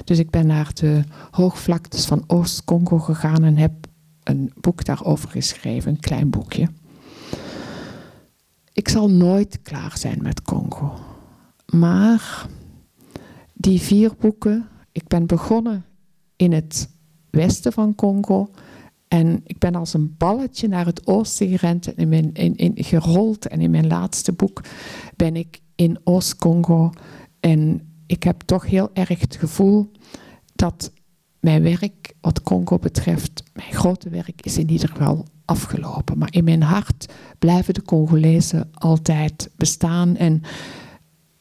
Dus 0.05 0.19
ik 0.19 0.31
ben 0.31 0.47
naar 0.47 0.71
de 0.75 1.03
hoogvlaktes 1.31 2.05
van 2.05 2.25
Oost-Congo 2.27 2.99
gegaan 2.99 3.45
en 3.45 3.57
heb 3.57 3.73
een 4.25 4.53
boek 4.61 4.85
daarover 4.85 5.29
geschreven, 5.29 5.91
een 5.91 6.01
klein 6.01 6.31
boekje. 6.31 6.69
Ik 8.73 8.89
zal 8.89 9.11
nooit 9.11 9.63
klaar 9.63 9.99
zijn 9.99 10.23
met 10.23 10.43
Congo. 10.43 10.95
Maar 11.67 12.47
die 13.55 13.81
vier 13.81 14.13
boeken, 14.19 14.69
ik 14.93 15.09
ben 15.09 15.27
begonnen 15.27 15.85
in 16.37 16.53
het 16.53 16.89
westen 17.31 17.73
van 17.73 17.95
Congo. 17.95 18.51
En 19.09 19.41
ik 19.45 19.59
ben 19.59 19.75
als 19.75 19.95
een 19.95 20.15
balletje 20.17 20.69
naar 20.69 20.87
het 20.87 21.07
oosten 21.07 21.49
gerend 21.49 21.87
en 21.87 21.97
in 21.97 22.09
mijn, 22.09 22.33
in, 22.33 22.57
in, 22.57 22.85
gerold. 22.85 23.47
En 23.47 23.61
in 23.61 23.71
mijn 23.71 23.87
laatste 23.87 24.33
boek 24.33 24.61
ben 25.17 25.37
ik 25.37 25.61
in 25.75 25.99
Oost-Congo. 26.05 26.91
En 27.41 27.89
ik 28.07 28.23
heb 28.23 28.41
toch 28.41 28.67
heel 28.67 28.91
erg 28.93 29.21
het 29.21 29.37
gevoel 29.37 29.91
dat 30.55 30.93
mijn 31.41 31.63
werk, 31.63 32.15
wat 32.21 32.43
Congo 32.43 32.79
betreft, 32.79 33.43
mijn 33.53 33.73
grote 33.73 34.09
werk, 34.09 34.43
is 34.43 34.59
in 34.59 34.71
ieder 34.71 34.89
geval 34.89 35.27
afgelopen. 35.51 36.19
Maar 36.19 36.33
in 36.33 36.45
mijn 36.45 36.63
hart 36.63 37.13
blijven 37.39 37.75
de 37.75 37.83
Congolezen 37.83 38.71
altijd 38.75 39.51
bestaan. 39.57 40.17
En 40.17 40.43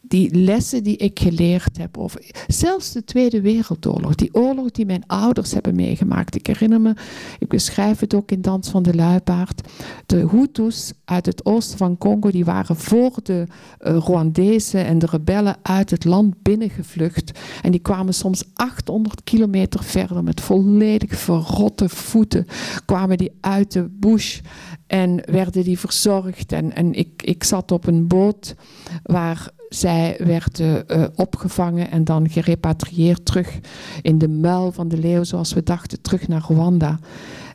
die 0.09 0.35
lessen 0.35 0.83
die 0.83 0.97
ik 0.97 1.19
geleerd 1.19 1.77
heb 1.77 1.97
over 1.97 2.21
zelfs 2.47 2.91
de 2.91 3.03
Tweede 3.03 3.41
Wereldoorlog, 3.41 4.15
die 4.15 4.33
oorlog 4.33 4.71
die 4.71 4.85
mijn 4.85 5.03
ouders 5.07 5.51
hebben 5.51 5.75
meegemaakt. 5.75 6.35
Ik 6.35 6.47
herinner 6.47 6.81
me, 6.81 6.93
ik 7.39 7.47
beschrijf 7.47 7.99
het 7.99 8.13
ook 8.13 8.31
in 8.31 8.41
Dans 8.41 8.69
van 8.69 8.83
de 8.83 8.95
Luipaard, 8.95 9.61
de 10.05 10.27
Hutus 10.31 10.93
uit 11.05 11.25
het 11.25 11.45
oosten 11.45 11.77
van 11.77 11.97
Congo, 11.97 12.31
die 12.31 12.45
waren 12.45 12.75
voor 12.75 13.11
de 13.23 13.45
uh, 13.81 14.87
en 14.87 14.99
de 14.99 15.07
rebellen 15.11 15.55
uit 15.61 15.89
het 15.89 16.05
land 16.05 16.41
binnengevlucht. 16.41 17.39
En 17.61 17.71
die 17.71 17.79
kwamen 17.79 18.13
soms 18.13 18.43
800 18.53 19.23
kilometer 19.23 19.83
verder 19.83 20.23
met 20.23 20.41
volledig 20.41 21.19
verrotte 21.19 21.89
voeten, 21.89 22.45
kwamen 22.85 23.17
die 23.17 23.31
uit 23.41 23.71
de 23.71 23.89
bush 23.89 24.39
en 24.87 25.21
werden 25.31 25.63
die 25.63 25.79
verzorgd. 25.79 26.51
En, 26.51 26.75
en 26.75 26.93
ik, 26.93 27.21
ik 27.23 27.43
zat 27.43 27.71
op 27.71 27.87
een 27.87 28.07
boot 28.07 28.55
waar 29.03 29.51
zij 29.69 30.19
werden 30.23 30.83
uh, 30.87 31.03
opgevangen 31.15 31.91
en 31.91 32.03
dan 32.03 32.29
gerepatrieerd 32.29 33.25
terug 33.25 33.59
in 34.01 34.17
de 34.17 34.27
muil 34.27 34.71
van 34.71 34.87
de 34.87 34.97
leeuw, 34.97 35.23
zoals 35.23 35.53
we 35.53 35.63
dachten, 35.63 36.01
terug 36.01 36.27
naar 36.27 36.45
Rwanda. 36.47 36.99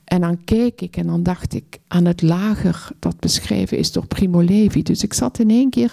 En 0.04 0.20
dan 0.20 0.44
keek 0.44 0.80
ik 0.80 0.96
en 0.96 1.06
dan 1.06 1.22
dacht 1.22 1.54
ik 1.54 1.78
aan 1.88 2.04
het 2.04 2.22
lager 2.22 2.88
dat 2.98 3.20
beschreven 3.20 3.78
is 3.78 3.92
door 3.92 4.06
Primo 4.06 4.40
Levi. 4.40 4.82
Dus 4.82 5.02
ik 5.02 5.12
zat 5.12 5.38
in 5.38 5.50
één 5.50 5.70
keer 5.70 5.92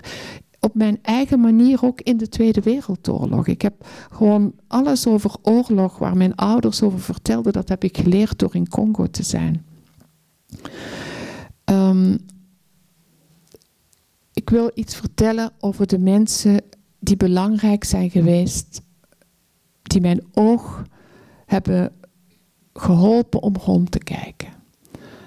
op 0.60 0.76
mijn 0.76 1.00
eigen 1.02 1.40
manier 1.40 1.86
ook 1.86 2.02
in 2.02 2.18
de 2.18 2.30
Tweede 2.30 2.62
Wereldoorlog. 2.62 3.48
Ik 3.48 3.62
heb 3.62 3.86
gewoon 4.12 4.54
alles 4.68 5.08
over 5.08 5.36
oorlog 5.42 5.98
waar 5.98 6.18
mijn 6.18 6.36
ouders 6.36 6.82
over 6.82 7.00
vertelden, 7.00 7.54
dat 7.54 7.70
heb 7.70 7.84
ik 7.84 7.98
geleerd 7.98 8.40
door 8.40 8.56
in 8.56 8.68
Congo 8.68 9.08
te 9.08 9.24
zijn. 9.24 9.66
Um, 11.66 12.18
ik 14.42 14.50
wil 14.50 14.72
iets 14.74 14.96
vertellen 14.96 15.52
over 15.60 15.88
de 15.88 16.00
mensen 16.00 16.62
die 17.00 17.18
belangrijk 17.18 17.84
zijn 17.84 18.10
geweest, 18.10 18.82
die 19.82 20.02
mijn 20.02 20.24
oog 20.34 20.84
hebben 21.46 21.92
geholpen 22.74 23.42
om 23.42 23.56
rond 23.56 23.92
te 23.92 24.00
kijken. 24.00 24.50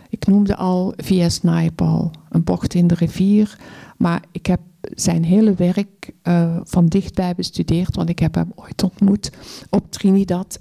Ik 0.09 0.27
noemde 0.27 0.57
al 0.57 0.93
via 0.97 1.29
Naipaul, 1.43 2.11
een 2.31 2.45
bocht 2.45 2.75
in 2.75 2.87
de 2.87 2.95
rivier, 2.95 3.59
maar 3.97 4.25
ik 4.33 4.47
heb 4.47 4.61
zijn 4.81 5.25
hele 5.25 5.55
werk 5.55 6.13
uh, 6.23 6.57
van 6.65 6.87
dichtbij 6.87 7.35
bestudeerd, 7.35 7.97
want 7.97 8.09
ik 8.09 8.19
heb 8.19 8.35
hem 8.35 8.53
ooit 8.55 8.83
ontmoet 8.83 9.31
op 9.71 9.91
Trinidad. 9.91 10.57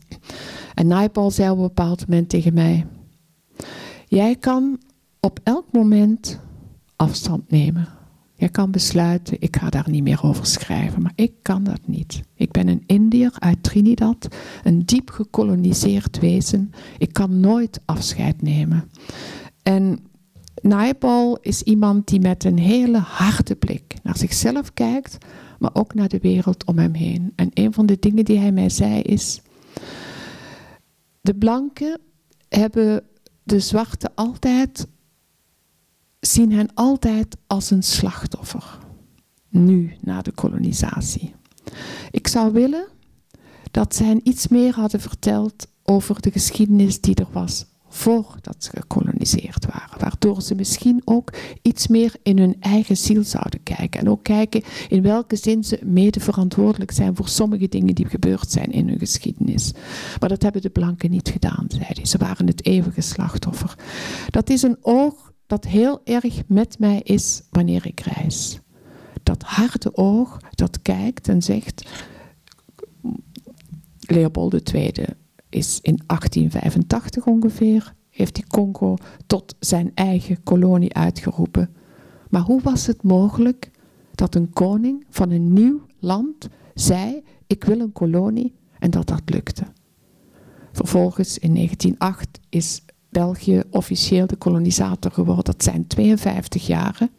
En 0.74 0.88
Naipaul 0.88 1.32
zei 1.32 1.50
op 1.50 1.58
een 1.58 1.64
bepaald 1.64 2.08
moment 2.08 2.30
tegen 2.30 2.54
mij: 2.54 2.86
Jij 4.08 4.36
kan 4.36 4.80
op 5.20 5.40
elk 5.44 5.66
moment 5.72 6.40
afstand 6.96 7.52
nemen. 7.52 8.02
Je 8.44 8.50
kan 8.50 8.72
besluiten, 8.72 9.38
ik 9.40 9.56
ga 9.56 9.70
daar 9.70 9.90
niet 9.90 10.04
meer 10.04 10.24
over 10.24 10.46
schrijven, 10.46 11.02
maar 11.02 11.12
ik 11.16 11.32
kan 11.42 11.64
dat 11.64 11.80
niet. 11.86 12.22
Ik 12.36 12.52
ben 12.52 12.68
een 12.68 12.84
Indiër 12.86 13.34
uit 13.40 13.64
Trinidad, 13.64 14.28
een 14.64 14.86
diep 14.86 15.10
gekoloniseerd 15.10 16.20
wezen. 16.20 16.72
Ik 16.98 17.14
kan 17.14 17.40
nooit 17.40 17.80
afscheid 17.86 18.42
nemen. 18.42 18.90
En 19.62 20.00
Naipaul 20.62 21.38
is 21.42 21.62
iemand 21.62 22.08
die 22.08 22.20
met 22.20 22.44
een 22.44 22.58
hele 22.58 22.98
harde 22.98 23.56
blik 23.56 23.96
naar 24.04 24.18
zichzelf 24.18 24.74
kijkt, 24.74 25.18
maar 25.60 25.72
ook 25.74 25.94
naar 25.94 26.10
de 26.10 26.20
wereld 26.22 26.66
om 26.66 26.78
hem 26.78 26.94
heen. 26.94 27.34
En 27.36 27.50
een 27.54 27.74
van 27.74 27.86
de 27.86 28.00
dingen 28.00 28.26
die 28.26 28.40
hij 28.40 28.52
mij 28.52 28.70
zei 28.70 29.02
is: 29.02 29.42
De 31.22 31.34
blanken 31.34 32.00
hebben 32.50 33.04
de 33.44 33.60
zwarte 33.60 34.10
altijd 34.16 34.88
zien 36.26 36.52
hen 36.52 36.70
altijd 36.74 37.38
als 37.48 37.72
een 37.72 37.84
slachtoffer. 37.84 38.78
Nu, 39.50 39.96
na 40.02 40.22
de 40.22 40.32
kolonisatie. 40.32 41.34
Ik 42.12 42.28
zou 42.28 42.54
willen 42.54 42.88
dat 43.72 43.96
zij 43.96 44.20
iets 44.24 44.48
meer 44.48 44.74
hadden 44.74 45.00
verteld 45.00 45.68
over 45.84 46.22
de 46.22 46.32
geschiedenis 46.32 47.02
die 47.02 47.16
er 47.16 47.28
was 47.32 47.66
voordat 47.90 48.56
ze 48.58 48.70
gekoloniseerd 48.74 49.66
waren. 49.66 50.00
Waardoor 50.00 50.42
ze 50.42 50.56
misschien 50.56 51.02
ook 51.06 51.34
iets 51.62 51.88
meer 51.88 52.16
in 52.24 52.38
hun 52.38 52.56
eigen 52.60 52.98
ziel 52.98 53.24
zouden 53.24 53.64
kijken. 53.64 54.00
En 54.00 54.10
ook 54.10 54.24
kijken 54.24 54.64
in 54.90 55.02
welke 55.02 55.36
zin 55.36 55.64
ze 55.64 55.80
mede 55.84 56.20
verantwoordelijk 56.20 56.92
zijn 56.92 57.16
voor 57.16 57.28
sommige 57.28 57.68
dingen 57.68 57.96
die 57.96 58.08
gebeurd 58.08 58.52
zijn 58.52 58.72
in 58.72 58.88
hun 58.88 59.00
geschiedenis. 59.00 59.72
Maar 60.20 60.30
dat 60.30 60.42
hebben 60.42 60.62
de 60.62 60.70
blanken 60.70 61.12
niet 61.12 61.30
gedaan, 61.30 61.66
zei 61.68 61.86
hij. 61.88 62.06
Ze 62.06 62.18
waren 62.18 62.48
het 62.48 62.66
eeuwige 62.66 63.02
slachtoffer. 63.02 63.76
Dat 64.30 64.50
is 64.50 64.62
een 64.62 64.78
oog 64.82 65.33
dat 65.54 65.66
heel 65.66 66.02
erg 66.04 66.44
met 66.48 66.80
mij 66.80 67.00
is 67.04 67.42
wanneer 67.50 67.86
ik 67.86 68.00
reis. 68.00 68.60
Dat 69.24 69.44
harde 69.44 69.96
oog 69.96 70.40
dat 70.50 70.82
kijkt 70.82 71.28
en 71.28 71.42
zegt. 71.42 71.90
Leopold 74.00 74.74
II 74.74 74.92
is 75.50 75.80
in 75.82 76.00
1885 76.06 77.26
ongeveer, 77.26 77.94
heeft 78.10 78.36
die 78.36 78.48
Congo 78.48 78.96
tot 79.28 79.56
zijn 79.60 79.92
eigen 79.94 80.44
kolonie 80.44 80.94
uitgeroepen. 80.94 81.76
Maar 82.30 82.42
hoe 82.42 82.62
was 82.62 82.86
het 82.86 83.04
mogelijk 83.04 83.72
dat 84.16 84.36
een 84.36 84.50
koning 84.50 85.06
van 85.10 85.32
een 85.32 85.54
nieuw 85.54 85.86
land 86.00 86.50
zei: 86.74 87.24
Ik 87.48 87.64
wil 87.64 87.80
een 87.80 87.92
kolonie 87.92 88.54
en 88.80 88.92
dat 88.92 89.08
dat 89.08 89.22
lukte? 89.26 89.64
Vervolgens 90.72 91.38
in 91.38 91.54
1908 91.54 92.40
is 92.50 92.82
België 93.14 93.64
officieel 93.70 94.28
de 94.28 94.36
kolonisator 94.36 95.12
geworden. 95.12 95.44
Dat 95.44 95.64
zijn 95.64 95.88
52 95.88 96.68
jaren. 96.68 97.10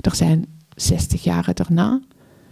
Er 0.00 0.14
zijn 0.14 0.46
60 0.74 1.24
jaren 1.24 1.54
daarna. 1.54 2.00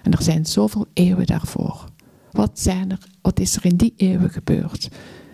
En 0.02 0.12
er 0.12 0.22
zijn 0.22 0.46
zoveel 0.46 0.86
eeuwen 0.92 1.26
daarvoor. 1.26 1.84
Wat, 2.30 2.60
zijn 2.60 2.90
er, 2.90 2.98
is 3.34 3.56
er 3.56 3.64
in 3.64 3.76
die 3.76 3.94
eeuwen 3.96 4.30
gebeurd? 4.30 4.84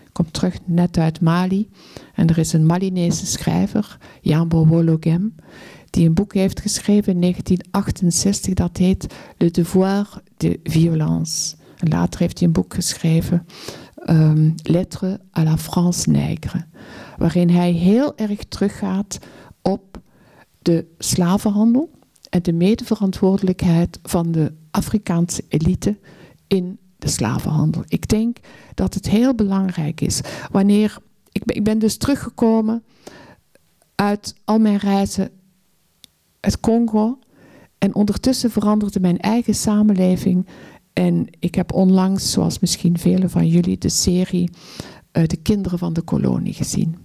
Ik 0.05 0.13
kom 0.13 0.31
terug 0.31 0.57
net 0.65 0.97
uit 0.97 1.21
Mali. 1.21 1.69
En 2.15 2.27
er 2.27 2.37
is 2.37 2.53
een 2.53 2.65
Malinese 2.65 3.25
schrijver, 3.25 3.97
Jambo 4.21 4.65
Wologem, 4.65 5.35
die 5.89 6.07
een 6.07 6.13
boek 6.13 6.33
heeft 6.33 6.59
geschreven 6.59 7.13
in 7.13 7.21
1968. 7.21 8.53
Dat 8.53 8.77
heet 8.77 9.13
Le 9.37 9.51
devoir 9.51 10.21
de 10.37 10.59
violence. 10.63 11.55
En 11.77 11.89
later 11.89 12.19
heeft 12.19 12.39
hij 12.39 12.47
een 12.47 12.53
boek 12.53 12.73
geschreven, 12.73 13.45
um, 14.05 14.55
Lettre 14.63 15.19
à 15.37 15.43
la 15.43 15.57
France 15.57 16.09
nègre 16.09 16.65
waarin 17.21 17.49
hij 17.49 17.71
heel 17.71 18.17
erg 18.17 18.43
teruggaat 18.43 19.17
op 19.61 20.01
de 20.59 20.85
slavenhandel 20.97 21.89
en 22.29 22.43
de 22.43 22.53
medeverantwoordelijkheid 22.53 23.99
van 24.03 24.31
de 24.31 24.53
Afrikaanse 24.71 25.43
elite 25.47 25.97
in 26.47 26.79
de 26.97 27.07
slavenhandel. 27.07 27.83
Ik 27.87 28.07
denk 28.07 28.37
dat 28.73 28.93
het 28.93 29.09
heel 29.09 29.35
belangrijk 29.35 30.01
is 30.01 30.21
wanneer. 30.51 30.97
Ik 31.31 31.45
ben, 31.45 31.55
ik 31.55 31.63
ben 31.63 31.79
dus 31.79 31.97
teruggekomen 31.97 32.83
uit 33.95 34.35
al 34.45 34.59
mijn 34.59 34.77
reizen 34.77 35.29
uit 36.39 36.59
Congo. 36.59 37.19
En 37.77 37.95
ondertussen 37.95 38.51
veranderde 38.51 38.99
mijn 38.99 39.19
eigen 39.19 39.55
samenleving. 39.55 40.47
En 40.93 41.27
ik 41.39 41.55
heb 41.55 41.73
onlangs, 41.73 42.31
zoals 42.31 42.59
misschien 42.59 42.97
velen 42.97 43.29
van 43.29 43.47
jullie, 43.47 43.77
de 43.77 43.89
serie 43.89 44.49
uh, 45.17 45.25
De 45.27 45.37
Kinderen 45.37 45.79
van 45.79 45.93
de 45.93 46.01
Kolonie 46.01 46.53
gezien. 46.53 47.00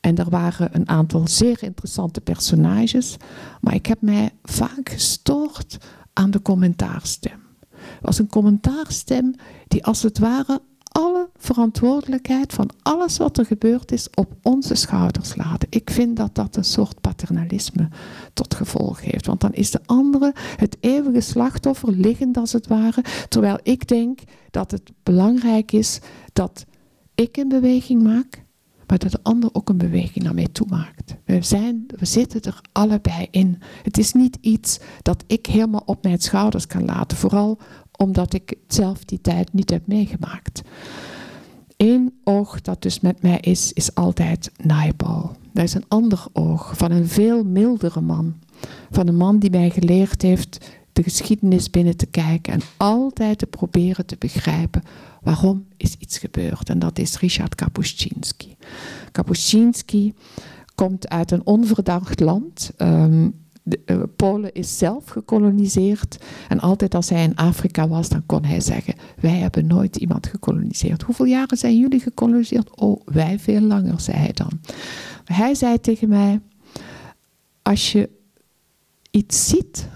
En 0.00 0.16
er 0.16 0.30
waren 0.30 0.68
een 0.72 0.88
aantal 0.88 1.28
zeer 1.28 1.62
interessante 1.62 2.20
personages, 2.20 3.16
maar 3.60 3.74
ik 3.74 3.86
heb 3.86 4.00
mij 4.00 4.30
vaak 4.42 4.88
gestoord 4.88 5.76
aan 6.12 6.30
de 6.30 6.42
commentaarstem. 6.42 7.46
Het 7.70 8.06
was 8.06 8.18
een 8.18 8.28
commentaarstem 8.28 9.34
die 9.68 9.84
als 9.84 10.02
het 10.02 10.18
ware 10.18 10.60
alle 10.88 11.28
verantwoordelijkheid 11.36 12.52
van 12.52 12.70
alles 12.82 13.16
wat 13.16 13.38
er 13.38 13.46
gebeurd 13.46 13.92
is 13.92 14.08
op 14.14 14.32
onze 14.42 14.74
schouders 14.74 15.36
laten. 15.36 15.68
Ik 15.70 15.90
vind 15.90 16.16
dat 16.16 16.34
dat 16.34 16.56
een 16.56 16.64
soort 16.64 17.00
paternalisme 17.00 17.88
tot 18.32 18.54
gevolg 18.54 19.00
heeft. 19.00 19.26
Want 19.26 19.40
dan 19.40 19.52
is 19.52 19.70
de 19.70 19.80
andere 19.86 20.32
het 20.56 20.76
eeuwige 20.80 21.20
slachtoffer 21.20 21.92
liggend 21.92 22.36
als 22.36 22.52
het 22.52 22.66
ware. 22.66 23.04
Terwijl 23.28 23.58
ik 23.62 23.88
denk 23.88 24.20
dat 24.50 24.70
het 24.70 24.92
belangrijk 25.02 25.72
is 25.72 26.00
dat 26.32 26.64
ik 27.14 27.36
een 27.36 27.48
beweging 27.48 28.02
maak 28.02 28.46
maar 28.88 28.98
dat 28.98 29.10
de 29.10 29.22
ander 29.22 29.50
ook 29.52 29.68
een 29.68 29.78
beweging 29.78 30.24
naar 30.24 30.34
mij 30.34 30.48
toe 30.52 30.66
maakt. 30.70 31.16
We, 31.24 31.42
zijn, 31.42 31.86
we 31.98 32.04
zitten 32.04 32.42
er 32.42 32.60
allebei 32.72 33.26
in. 33.30 33.58
Het 33.82 33.98
is 33.98 34.12
niet 34.12 34.38
iets 34.40 34.78
dat 35.02 35.24
ik 35.26 35.46
helemaal 35.46 35.82
op 35.86 36.02
mijn 36.02 36.18
schouders 36.18 36.66
kan 36.66 36.84
laten, 36.84 37.16
vooral 37.16 37.58
omdat 37.96 38.34
ik 38.34 38.54
zelf 38.66 39.04
die 39.04 39.20
tijd 39.20 39.52
niet 39.52 39.70
heb 39.70 39.86
meegemaakt. 39.86 40.62
Eén 41.76 42.18
oog 42.24 42.60
dat 42.60 42.82
dus 42.82 43.00
met 43.00 43.22
mij 43.22 43.38
is, 43.40 43.72
is 43.72 43.94
altijd 43.94 44.50
Naipaul. 44.56 45.36
Dat 45.52 45.64
is 45.64 45.74
een 45.74 45.88
ander 45.88 46.26
oog 46.32 46.76
van 46.76 46.90
een 46.90 47.08
veel 47.08 47.44
mildere 47.44 48.00
man. 48.00 48.34
Van 48.90 49.08
een 49.08 49.16
man 49.16 49.38
die 49.38 49.50
mij 49.50 49.70
geleerd 49.70 50.22
heeft 50.22 50.70
de 50.92 51.02
geschiedenis 51.02 51.70
binnen 51.70 51.96
te 51.96 52.06
kijken 52.06 52.52
en 52.52 52.60
altijd 52.76 53.38
te 53.38 53.46
proberen 53.46 54.06
te 54.06 54.16
begrijpen 54.18 54.82
waarom 55.22 55.66
is 55.76 55.94
iets 55.98 56.18
gebeurd. 56.18 56.68
En 56.68 56.78
dat 56.78 56.98
is 56.98 57.18
Richard 57.18 57.54
Kapuscinski. 57.54 58.56
Kapuscinski 59.12 60.14
komt 60.74 61.08
uit 61.08 61.30
een 61.30 61.46
onverdacht 61.46 62.20
land. 62.20 62.70
De, 63.68 63.80
uh, 63.86 64.02
Polen 64.16 64.52
is 64.52 64.78
zelf 64.78 65.08
gekoloniseerd. 65.08 66.24
En 66.48 66.60
altijd 66.60 66.94
als 66.94 67.08
hij 67.08 67.22
in 67.22 67.36
Afrika 67.36 67.88
was, 67.88 68.08
dan 68.08 68.26
kon 68.26 68.44
hij 68.44 68.60
zeggen: 68.60 68.94
Wij 69.20 69.36
hebben 69.36 69.66
nooit 69.66 69.96
iemand 69.96 70.26
gekoloniseerd. 70.26 71.02
Hoeveel 71.02 71.26
jaren 71.26 71.56
zijn 71.56 71.78
jullie 71.78 72.00
gekoloniseerd? 72.00 72.76
Oh, 72.80 73.00
wij 73.04 73.38
veel 73.38 73.60
langer, 73.60 74.00
zei 74.00 74.16
hij 74.16 74.32
dan. 74.32 74.60
Hij 75.24 75.54
zei 75.54 75.80
tegen 75.80 76.08
mij: 76.08 76.40
Als 77.62 77.92
je 77.92 78.10
iets 79.10 79.48
ziet, 79.48 79.88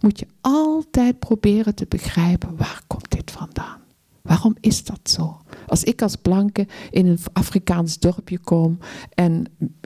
moet 0.00 0.18
je 0.18 0.26
altijd 0.40 1.18
proberen 1.18 1.74
te 1.74 1.86
begrijpen 1.88 2.56
waar 2.56 2.82
komt 2.86 3.10
dit 3.10 3.30
vandaan. 3.30 3.80
Waarom 4.28 4.56
is 4.60 4.84
dat 4.84 5.00
zo? 5.02 5.40
Als 5.66 5.84
ik 5.84 6.02
als 6.02 6.16
blanke 6.16 6.66
in 6.90 7.06
een 7.06 7.18
Afrikaans 7.32 7.98
dorpje 7.98 8.38
kom 8.38 8.78
en 9.14 9.44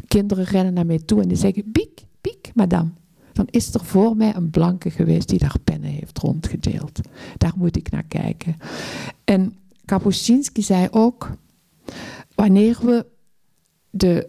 kinderen 0.09 0.45
rennen 0.45 0.75
naar 0.75 0.87
mij 0.87 0.99
toe 0.99 1.23
en 1.23 1.29
die 1.29 1.37
zeggen: 1.37 1.73
Piek, 1.73 2.05
piek, 2.21 2.51
madame. 2.55 2.91
Dan 3.33 3.47
is 3.51 3.75
er 3.75 3.85
voor 3.85 4.17
mij 4.17 4.35
een 4.35 4.51
blanke 4.51 4.91
geweest 4.91 5.29
die 5.29 5.39
daar 5.39 5.57
pennen 5.65 5.91
heeft 5.91 6.19
rondgedeeld. 6.19 7.01
Daar 7.37 7.53
moet 7.57 7.77
ik 7.77 7.91
naar 7.91 8.03
kijken. 8.03 8.57
En 9.25 9.57
Kapuscinski 9.85 10.63
zei 10.63 10.89
ook: 10.91 11.31
wanneer 12.35 12.79
we 12.83 13.07
de, 13.91 14.29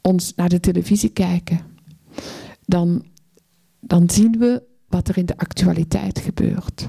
ons 0.00 0.34
naar 0.34 0.48
de 0.48 0.60
televisie 0.60 1.10
kijken, 1.10 1.60
dan, 2.66 3.04
dan 3.80 4.10
zien 4.10 4.38
we 4.38 4.62
wat 4.88 5.08
er 5.08 5.18
in 5.18 5.26
de 5.26 5.38
actualiteit 5.38 6.18
gebeurt. 6.18 6.86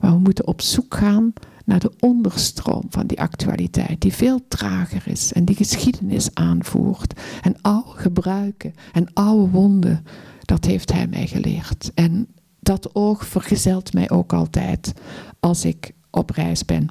Maar 0.00 0.12
we 0.12 0.18
moeten 0.18 0.46
op 0.46 0.60
zoek 0.60 0.94
gaan 0.94 1.32
naar 1.64 1.78
de 1.78 1.92
onderstroom 1.98 2.84
van 2.88 3.06
die 3.06 3.20
actualiteit, 3.20 4.00
die 4.00 4.12
veel 4.12 4.40
trager 4.48 5.02
is 5.08 5.32
en 5.32 5.44
die 5.44 5.56
geschiedenis 5.56 6.34
aanvoert. 6.34 7.20
En 7.42 7.56
oude 7.60 7.90
gebruiken 7.90 8.74
en 8.92 9.12
oude 9.12 9.50
wonden, 9.50 10.04
dat 10.40 10.64
heeft 10.64 10.92
hij 10.92 11.06
mij 11.06 11.26
geleerd. 11.26 11.90
En 11.94 12.28
dat 12.60 12.94
oog 12.94 13.26
vergezelt 13.26 13.92
mij 13.92 14.10
ook 14.10 14.32
altijd 14.32 14.92
als 15.40 15.64
ik 15.64 15.92
op 16.10 16.30
reis 16.30 16.64
ben. 16.64 16.88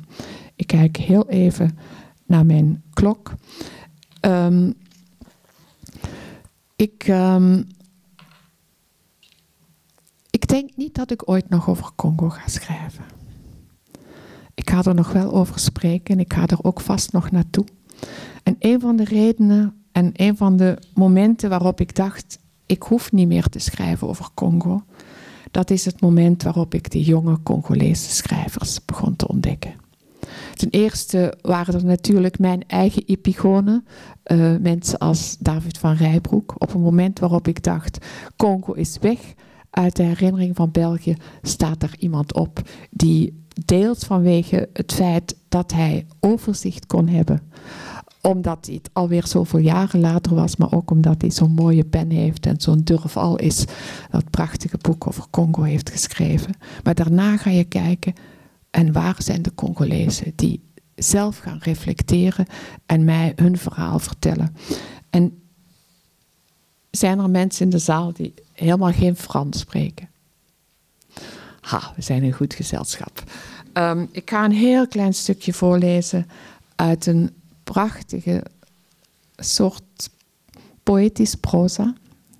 Ik 0.56 0.68
kijk 0.68 0.98
heel 0.98 1.30
even 1.30 1.78
naar 2.26 2.46
mijn 2.46 2.84
klok. 2.94 3.34
Um, 4.22 4.74
ik, 6.76 7.08
um, 7.08 7.66
denk 10.52 10.76
niet 10.76 10.96
dat 10.96 11.12
ik 11.12 11.30
ooit 11.30 11.50
nog 11.50 11.70
over 11.70 11.92
Congo 11.96 12.30
ga 12.30 12.48
schrijven. 12.48 13.21
Ik 14.54 14.70
ga 14.70 14.84
er 14.84 14.96
nog 14.96 15.12
wel 15.12 15.34
over 15.34 15.60
spreken 15.60 16.16
en 16.16 16.20
ik 16.20 16.34
ga 16.34 16.46
er 16.48 16.64
ook 16.64 16.82
vast 16.82 17.12
nog 17.12 17.32
naartoe. 17.32 17.66
En 18.44 18.56
een 18.60 18.80
van 18.80 18.96
de 18.96 19.04
redenen 19.04 19.74
en 19.92 20.12
een 20.14 20.38
van 20.38 20.58
de 20.58 20.78
momenten 20.94 21.50
waarop 21.50 21.80
ik 21.82 21.96
dacht, 21.96 22.40
ik 22.66 22.84
hoef 22.84 23.12
niet 23.12 23.28
meer 23.28 23.48
te 23.48 23.60
schrijven 23.60 24.08
over 24.08 24.30
Congo, 24.34 24.84
dat 25.52 25.70
is 25.70 25.86
het 25.86 26.02
moment 26.02 26.44
waarop 26.44 26.74
ik 26.74 26.92
de 26.92 27.04
jonge 27.04 27.44
Congolese 27.44 28.10
schrijvers 28.10 28.86
begon 28.86 29.16
te 29.16 29.28
ontdekken. 29.28 29.74
Ten 30.56 30.70
eerste 30.70 31.38
waren 31.42 31.74
er 31.74 31.86
natuurlijk 31.86 32.40
mijn 32.40 32.64
eigen 32.68 33.04
epigonen, 33.06 33.86
uh, 34.26 34.56
mensen 34.58 34.98
als 34.98 35.38
David 35.40 35.78
van 35.78 35.96
Rijbroek. 35.96 36.56
Op 36.58 36.74
een 36.74 36.82
moment 36.82 37.20
waarop 37.20 37.48
ik 37.48 37.64
dacht, 37.64 38.06
Congo 38.38 38.74
is 38.74 38.98
weg 39.02 39.20
uit 39.70 39.96
de 39.96 40.04
herinnering 40.04 40.56
van 40.56 40.72
België, 40.72 41.16
staat 41.42 41.84
er 41.84 41.96
iemand 41.98 42.34
op 42.34 42.62
die 42.90 43.41
deels 43.66 44.00
vanwege 44.00 44.70
het 44.74 44.94
feit 44.94 45.36
dat 45.50 45.72
hij 45.72 46.06
overzicht 46.20 46.86
kon 46.86 47.08
hebben 47.08 47.42
omdat 48.22 48.66
hij 48.66 48.76
het 48.76 48.90
alweer 48.94 49.28
zoveel 49.28 49.60
jaren 49.60 50.00
later 50.00 50.36
was, 50.36 50.56
maar 50.56 50.72
ook 50.74 50.92
omdat 50.92 51.22
hij 51.22 51.32
zo'n 51.32 51.52
mooie 51.52 51.84
pen 51.84 52.10
heeft 52.10 52.46
en 52.46 52.62
zo'n 52.62 52.82
durf 52.84 53.18
al 53.18 53.36
is, 53.36 53.66
dat 54.10 54.30
prachtige 54.30 54.78
boek 54.82 55.08
over 55.08 55.24
Congo 55.30 55.62
heeft 55.62 55.90
geschreven. 55.90 56.54
Maar 56.84 56.96
daarna 56.96 57.38
ga 57.38 57.50
je 57.50 57.64
kijken, 57.64 58.14
en 58.72 58.92
waar 58.92 59.16
zijn 59.18 59.42
de 59.42 59.54
Congolezen 59.56 60.34
die 60.36 60.64
zelf 60.96 61.38
gaan 61.38 61.60
reflecteren 61.62 62.46
en 62.86 63.04
mij 63.04 63.34
hun 63.36 63.58
verhaal 63.58 64.00
vertellen. 64.00 64.56
En 65.10 65.42
zijn 66.92 67.20
er 67.20 67.30
mensen 67.30 67.66
in 67.66 67.72
de 67.72 67.78
zaal 67.78 68.14
die 68.14 68.34
helemaal 68.54 68.92
geen 68.92 69.16
Frans 69.16 69.60
spreken? 69.60 70.10
We 71.80 72.02
zijn 72.02 72.24
een 72.24 72.34
goed 72.34 72.54
gezelschap. 72.54 73.24
Um, 73.74 74.10
ik 74.12 74.30
ga 74.30 74.46
een 74.46 74.52
heel 74.52 74.88
klein 74.88 75.14
stukje 75.14 75.54
voorlezen 75.54 76.28
uit 76.76 77.06
een 77.06 77.30
prachtige 77.64 78.44
soort 79.36 80.10
poëtisch 80.84 81.36
proza, 81.36 81.94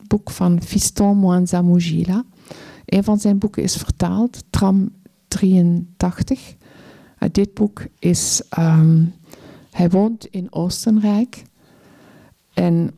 boek 0.08 0.32
van 0.32 0.62
Fiston 0.62 1.18
Mwanza 1.18 1.62
Mujila. 1.62 2.24
Een 2.86 3.04
van 3.04 3.20
zijn 3.20 3.38
boeken 3.38 3.64
is 3.64 3.76
vertaald, 3.76 4.44
Tram 4.50 4.92
83. 5.28 6.56
Uh, 7.20 7.30
dit 7.32 7.54
boek 7.54 7.86
is, 8.00 8.42
um, 8.60 9.14
hij 9.72 9.90
woont 9.90 10.26
in 10.26 10.54
Oostenrijk 10.54 11.44
en 12.54 12.96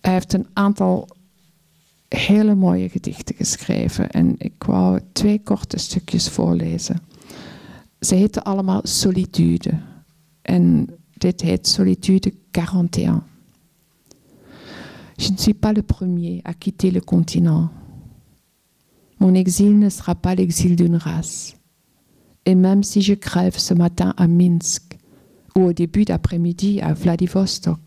hij 0.00 0.12
heeft 0.12 0.32
een 0.32 0.46
aantal 0.52 1.08
hele 2.08 2.54
mooie 2.54 2.88
gedichten 2.88 3.34
geschreven. 3.34 4.10
En 4.10 4.34
ik 4.38 4.64
wou 4.64 5.00
twee 5.12 5.42
korte 5.42 5.78
stukjes 5.78 6.28
voorlezen. 6.28 7.00
Ze 8.00 8.14
heten 8.14 8.42
allemaal 8.44 8.80
Solitude. 8.82 9.70
En 10.42 10.86
dit 11.16 11.40
heet 11.40 11.68
Solitude 11.68 12.32
41. 12.50 13.22
Je 15.16 15.30
ne 15.30 15.36
suis 15.36 15.54
pas 15.54 15.72
le 15.72 15.82
premier 15.82 16.40
à 16.44 16.54
quitter 16.54 16.92
le 16.92 17.00
continent. 17.00 17.70
Mon 19.18 19.34
exil 19.34 19.78
ne 19.78 19.88
sera 19.88 20.14
pas 20.14 20.34
l'exil 20.34 20.76
d'une 20.76 20.96
race. 20.96 21.56
Et 22.44 22.54
même 22.54 22.82
si 22.82 23.02
je 23.02 23.14
crève 23.14 23.58
ce 23.58 23.74
matin 23.74 24.14
à 24.16 24.26
Minsk 24.26 24.96
ou 25.56 25.64
au 25.64 25.72
début 25.72 26.04
d'après-midi 26.04 26.80
à 26.80 26.94
Vladivostok, 26.94 27.80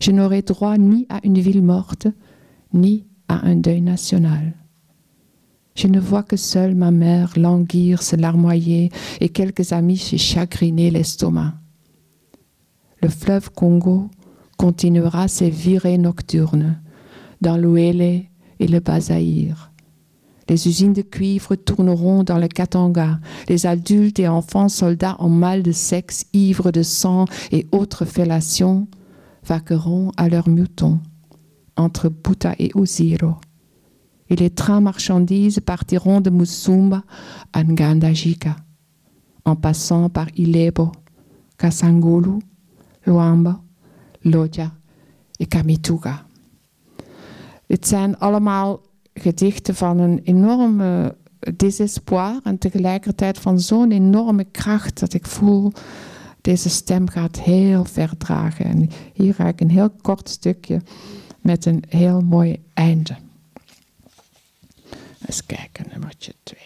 je 0.00 0.12
n'aurai 0.12 0.42
droit 0.42 0.78
ni 0.78 1.06
à 1.08 1.20
une 1.24 1.38
ville 1.38 1.62
morte, 1.62 2.08
ni 2.72 3.04
à 3.30 3.46
un 3.46 3.54
deuil 3.54 3.80
national. 3.80 4.54
Je 5.76 5.86
ne 5.86 6.00
vois 6.00 6.24
que 6.24 6.36
seule 6.36 6.74
ma 6.74 6.90
mère 6.90 7.32
languir, 7.36 8.02
se 8.02 8.16
larmoyer 8.16 8.90
et 9.20 9.28
quelques 9.28 9.72
amis 9.72 9.98
se 9.98 10.16
chagriner 10.16 10.90
l'estomac. 10.90 11.54
Le 13.00 13.08
fleuve 13.08 13.50
Congo 13.52 14.10
continuera 14.58 15.28
ses 15.28 15.48
virées 15.48 15.96
nocturnes 15.96 16.80
dans 17.40 17.56
l'Ouélé 17.56 18.28
et 18.58 18.66
le 18.66 18.80
Bazaïr. 18.80 19.70
Les 20.48 20.66
usines 20.66 20.92
de 20.92 21.02
cuivre 21.02 21.54
tourneront 21.54 22.24
dans 22.24 22.38
le 22.38 22.48
Katanga. 22.48 23.20
Les 23.48 23.64
adultes 23.66 24.18
et 24.18 24.26
enfants 24.26 24.68
soldats 24.68 25.14
en 25.20 25.28
mal 25.28 25.62
de 25.62 25.70
sexe, 25.70 26.26
ivres 26.32 26.72
de 26.72 26.82
sang 26.82 27.26
et 27.52 27.68
autres 27.70 28.04
fellations, 28.04 28.88
vaqueront 29.44 30.10
à 30.16 30.28
leurs 30.28 30.48
moutons 30.48 30.98
entre 31.80 32.10
Buta 32.10 32.54
et 32.58 32.70
Uziro. 32.74 33.36
Et 34.28 34.36
les 34.36 34.50
trains 34.50 34.80
marchandises 34.80 35.60
partiront 35.60 36.20
de 36.20 36.30
Musumba 36.30 37.02
à 37.52 37.64
Ngandajika, 37.64 38.56
en 39.44 39.56
passant 39.56 40.08
par 40.08 40.28
Ilebo, 40.36 40.92
Kasangulu, 41.56 42.38
Luamba, 43.04 43.60
Lodja 44.22 44.72
en 45.38 45.48
Kamituga. 45.48 46.26
Het 47.66 47.86
zijn 47.86 48.18
allemaal 48.18 48.80
gedichten 49.14 49.74
van 49.74 49.98
een 49.98 50.20
enorme 50.24 51.16
desespoir 51.56 52.40
en 52.42 52.58
tegelijkertijd 52.58 53.38
van 53.38 53.60
zo'n 53.60 53.90
enorme 53.90 54.44
kracht 54.44 55.00
dat 55.00 55.12
ik 55.12 55.26
voel, 55.26 55.72
deze 56.40 56.68
stem 56.68 57.08
gaat 57.08 57.40
heel 57.40 57.84
ver 57.84 58.16
dragen. 58.16 58.64
En 58.64 58.88
hier 59.12 59.34
ga 59.34 59.48
ik 59.48 59.60
een 59.60 59.70
heel 59.70 59.90
kort 59.90 60.28
stukje 60.28 60.82
met 61.40 61.66
een 61.66 61.84
heel 61.88 62.20
mooi 62.20 62.60
einde. 62.74 63.16
Eens 65.26 65.46
kijken, 65.46 65.86
nummertje 65.92 66.34
2. 66.42 66.58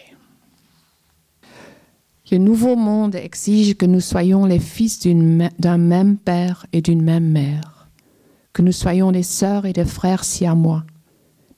Le 2.30 2.38
nouveau 2.38 2.76
monde 2.76 3.20
exige 3.20 3.76
que 3.76 3.86
nous 3.86 4.00
soyons 4.00 4.46
les 4.46 4.58
fils 4.60 4.98
d'un 5.58 5.78
même 5.78 6.16
père 6.16 6.66
et 6.72 6.80
d'une 6.80 7.02
même 7.02 7.30
mère, 7.30 7.88
que 8.52 8.62
nous 8.62 8.72
soyons 8.72 9.12
des 9.12 9.22
sœurs 9.22 9.66
et 9.66 9.72
des 9.72 9.84
frères 9.84 10.24
si 10.24 10.46
à 10.46 10.54
moi, 10.54 10.84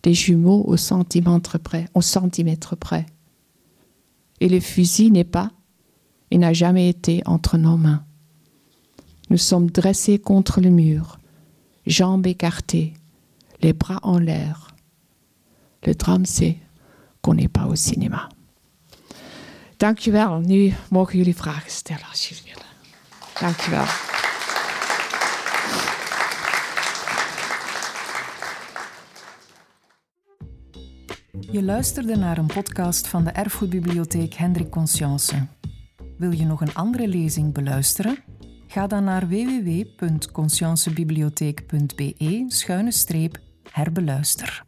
des 0.03 0.13
jumeaux 0.13 0.65
au 0.67 0.77
centimètre 0.77 1.59
près, 1.59 1.87
au 1.95 2.01
centimètre 2.03 2.77
près. 2.77 3.07
Et 4.41 4.49
le 4.49 4.61
fusil 4.61 5.11
n'est 5.11 5.25
pas 5.25 5.53
et 6.31 6.39
n'a 6.39 6.53
jamais 6.53 6.89
été 6.89 7.23
entre 7.27 7.59
nos 7.59 7.77
mains. 7.77 8.05
Nous 9.31 9.39
sommes 9.39 9.71
dressés 9.71 10.19
contre 10.19 10.61
le 10.61 10.71
mur, 10.71 11.19
jambes 11.87 12.27
écartées, 12.27 12.95
les 13.61 13.73
bras 13.73 14.01
en 14.03 14.19
l'air. 14.19 14.75
Le 15.83 15.95
drame, 15.95 16.27
c'est 16.27 16.59
qu'on 17.21 17.35
n'est 17.35 17.53
pas 17.53 17.67
au 17.67 17.77
cinéma. 17.77 18.29
Dankjewel. 19.77 20.41
Nu 20.41 20.75
mogen 20.91 21.19
jullie 21.19 21.37
vragen 21.37 21.71
stellen 21.71 22.07
als 22.11 22.29
jullie 22.29 22.45
willen. 22.45 22.67
Dankjewel. 23.41 23.85
Je 31.51 31.63
luisterde 31.63 32.17
naar 32.17 32.39
een 32.39 32.47
podcast 32.47 33.09
van 33.09 33.25
de 33.25 33.31
Erfgoedbibliotheek 33.31 34.35
Hendrik 34.35 34.71
Conscience. 34.71 35.47
Wil 36.19 36.31
je 36.31 36.45
nog 36.45 36.61
een 36.61 36.75
andere 36.75 37.09
lezing 37.09 37.53
beluisteren? 37.55 38.19
Ga 38.67 38.87
dan 38.87 39.05
naar 39.05 39.29
www.consciencebibliotheek.be-herbeluister. 43.77 44.66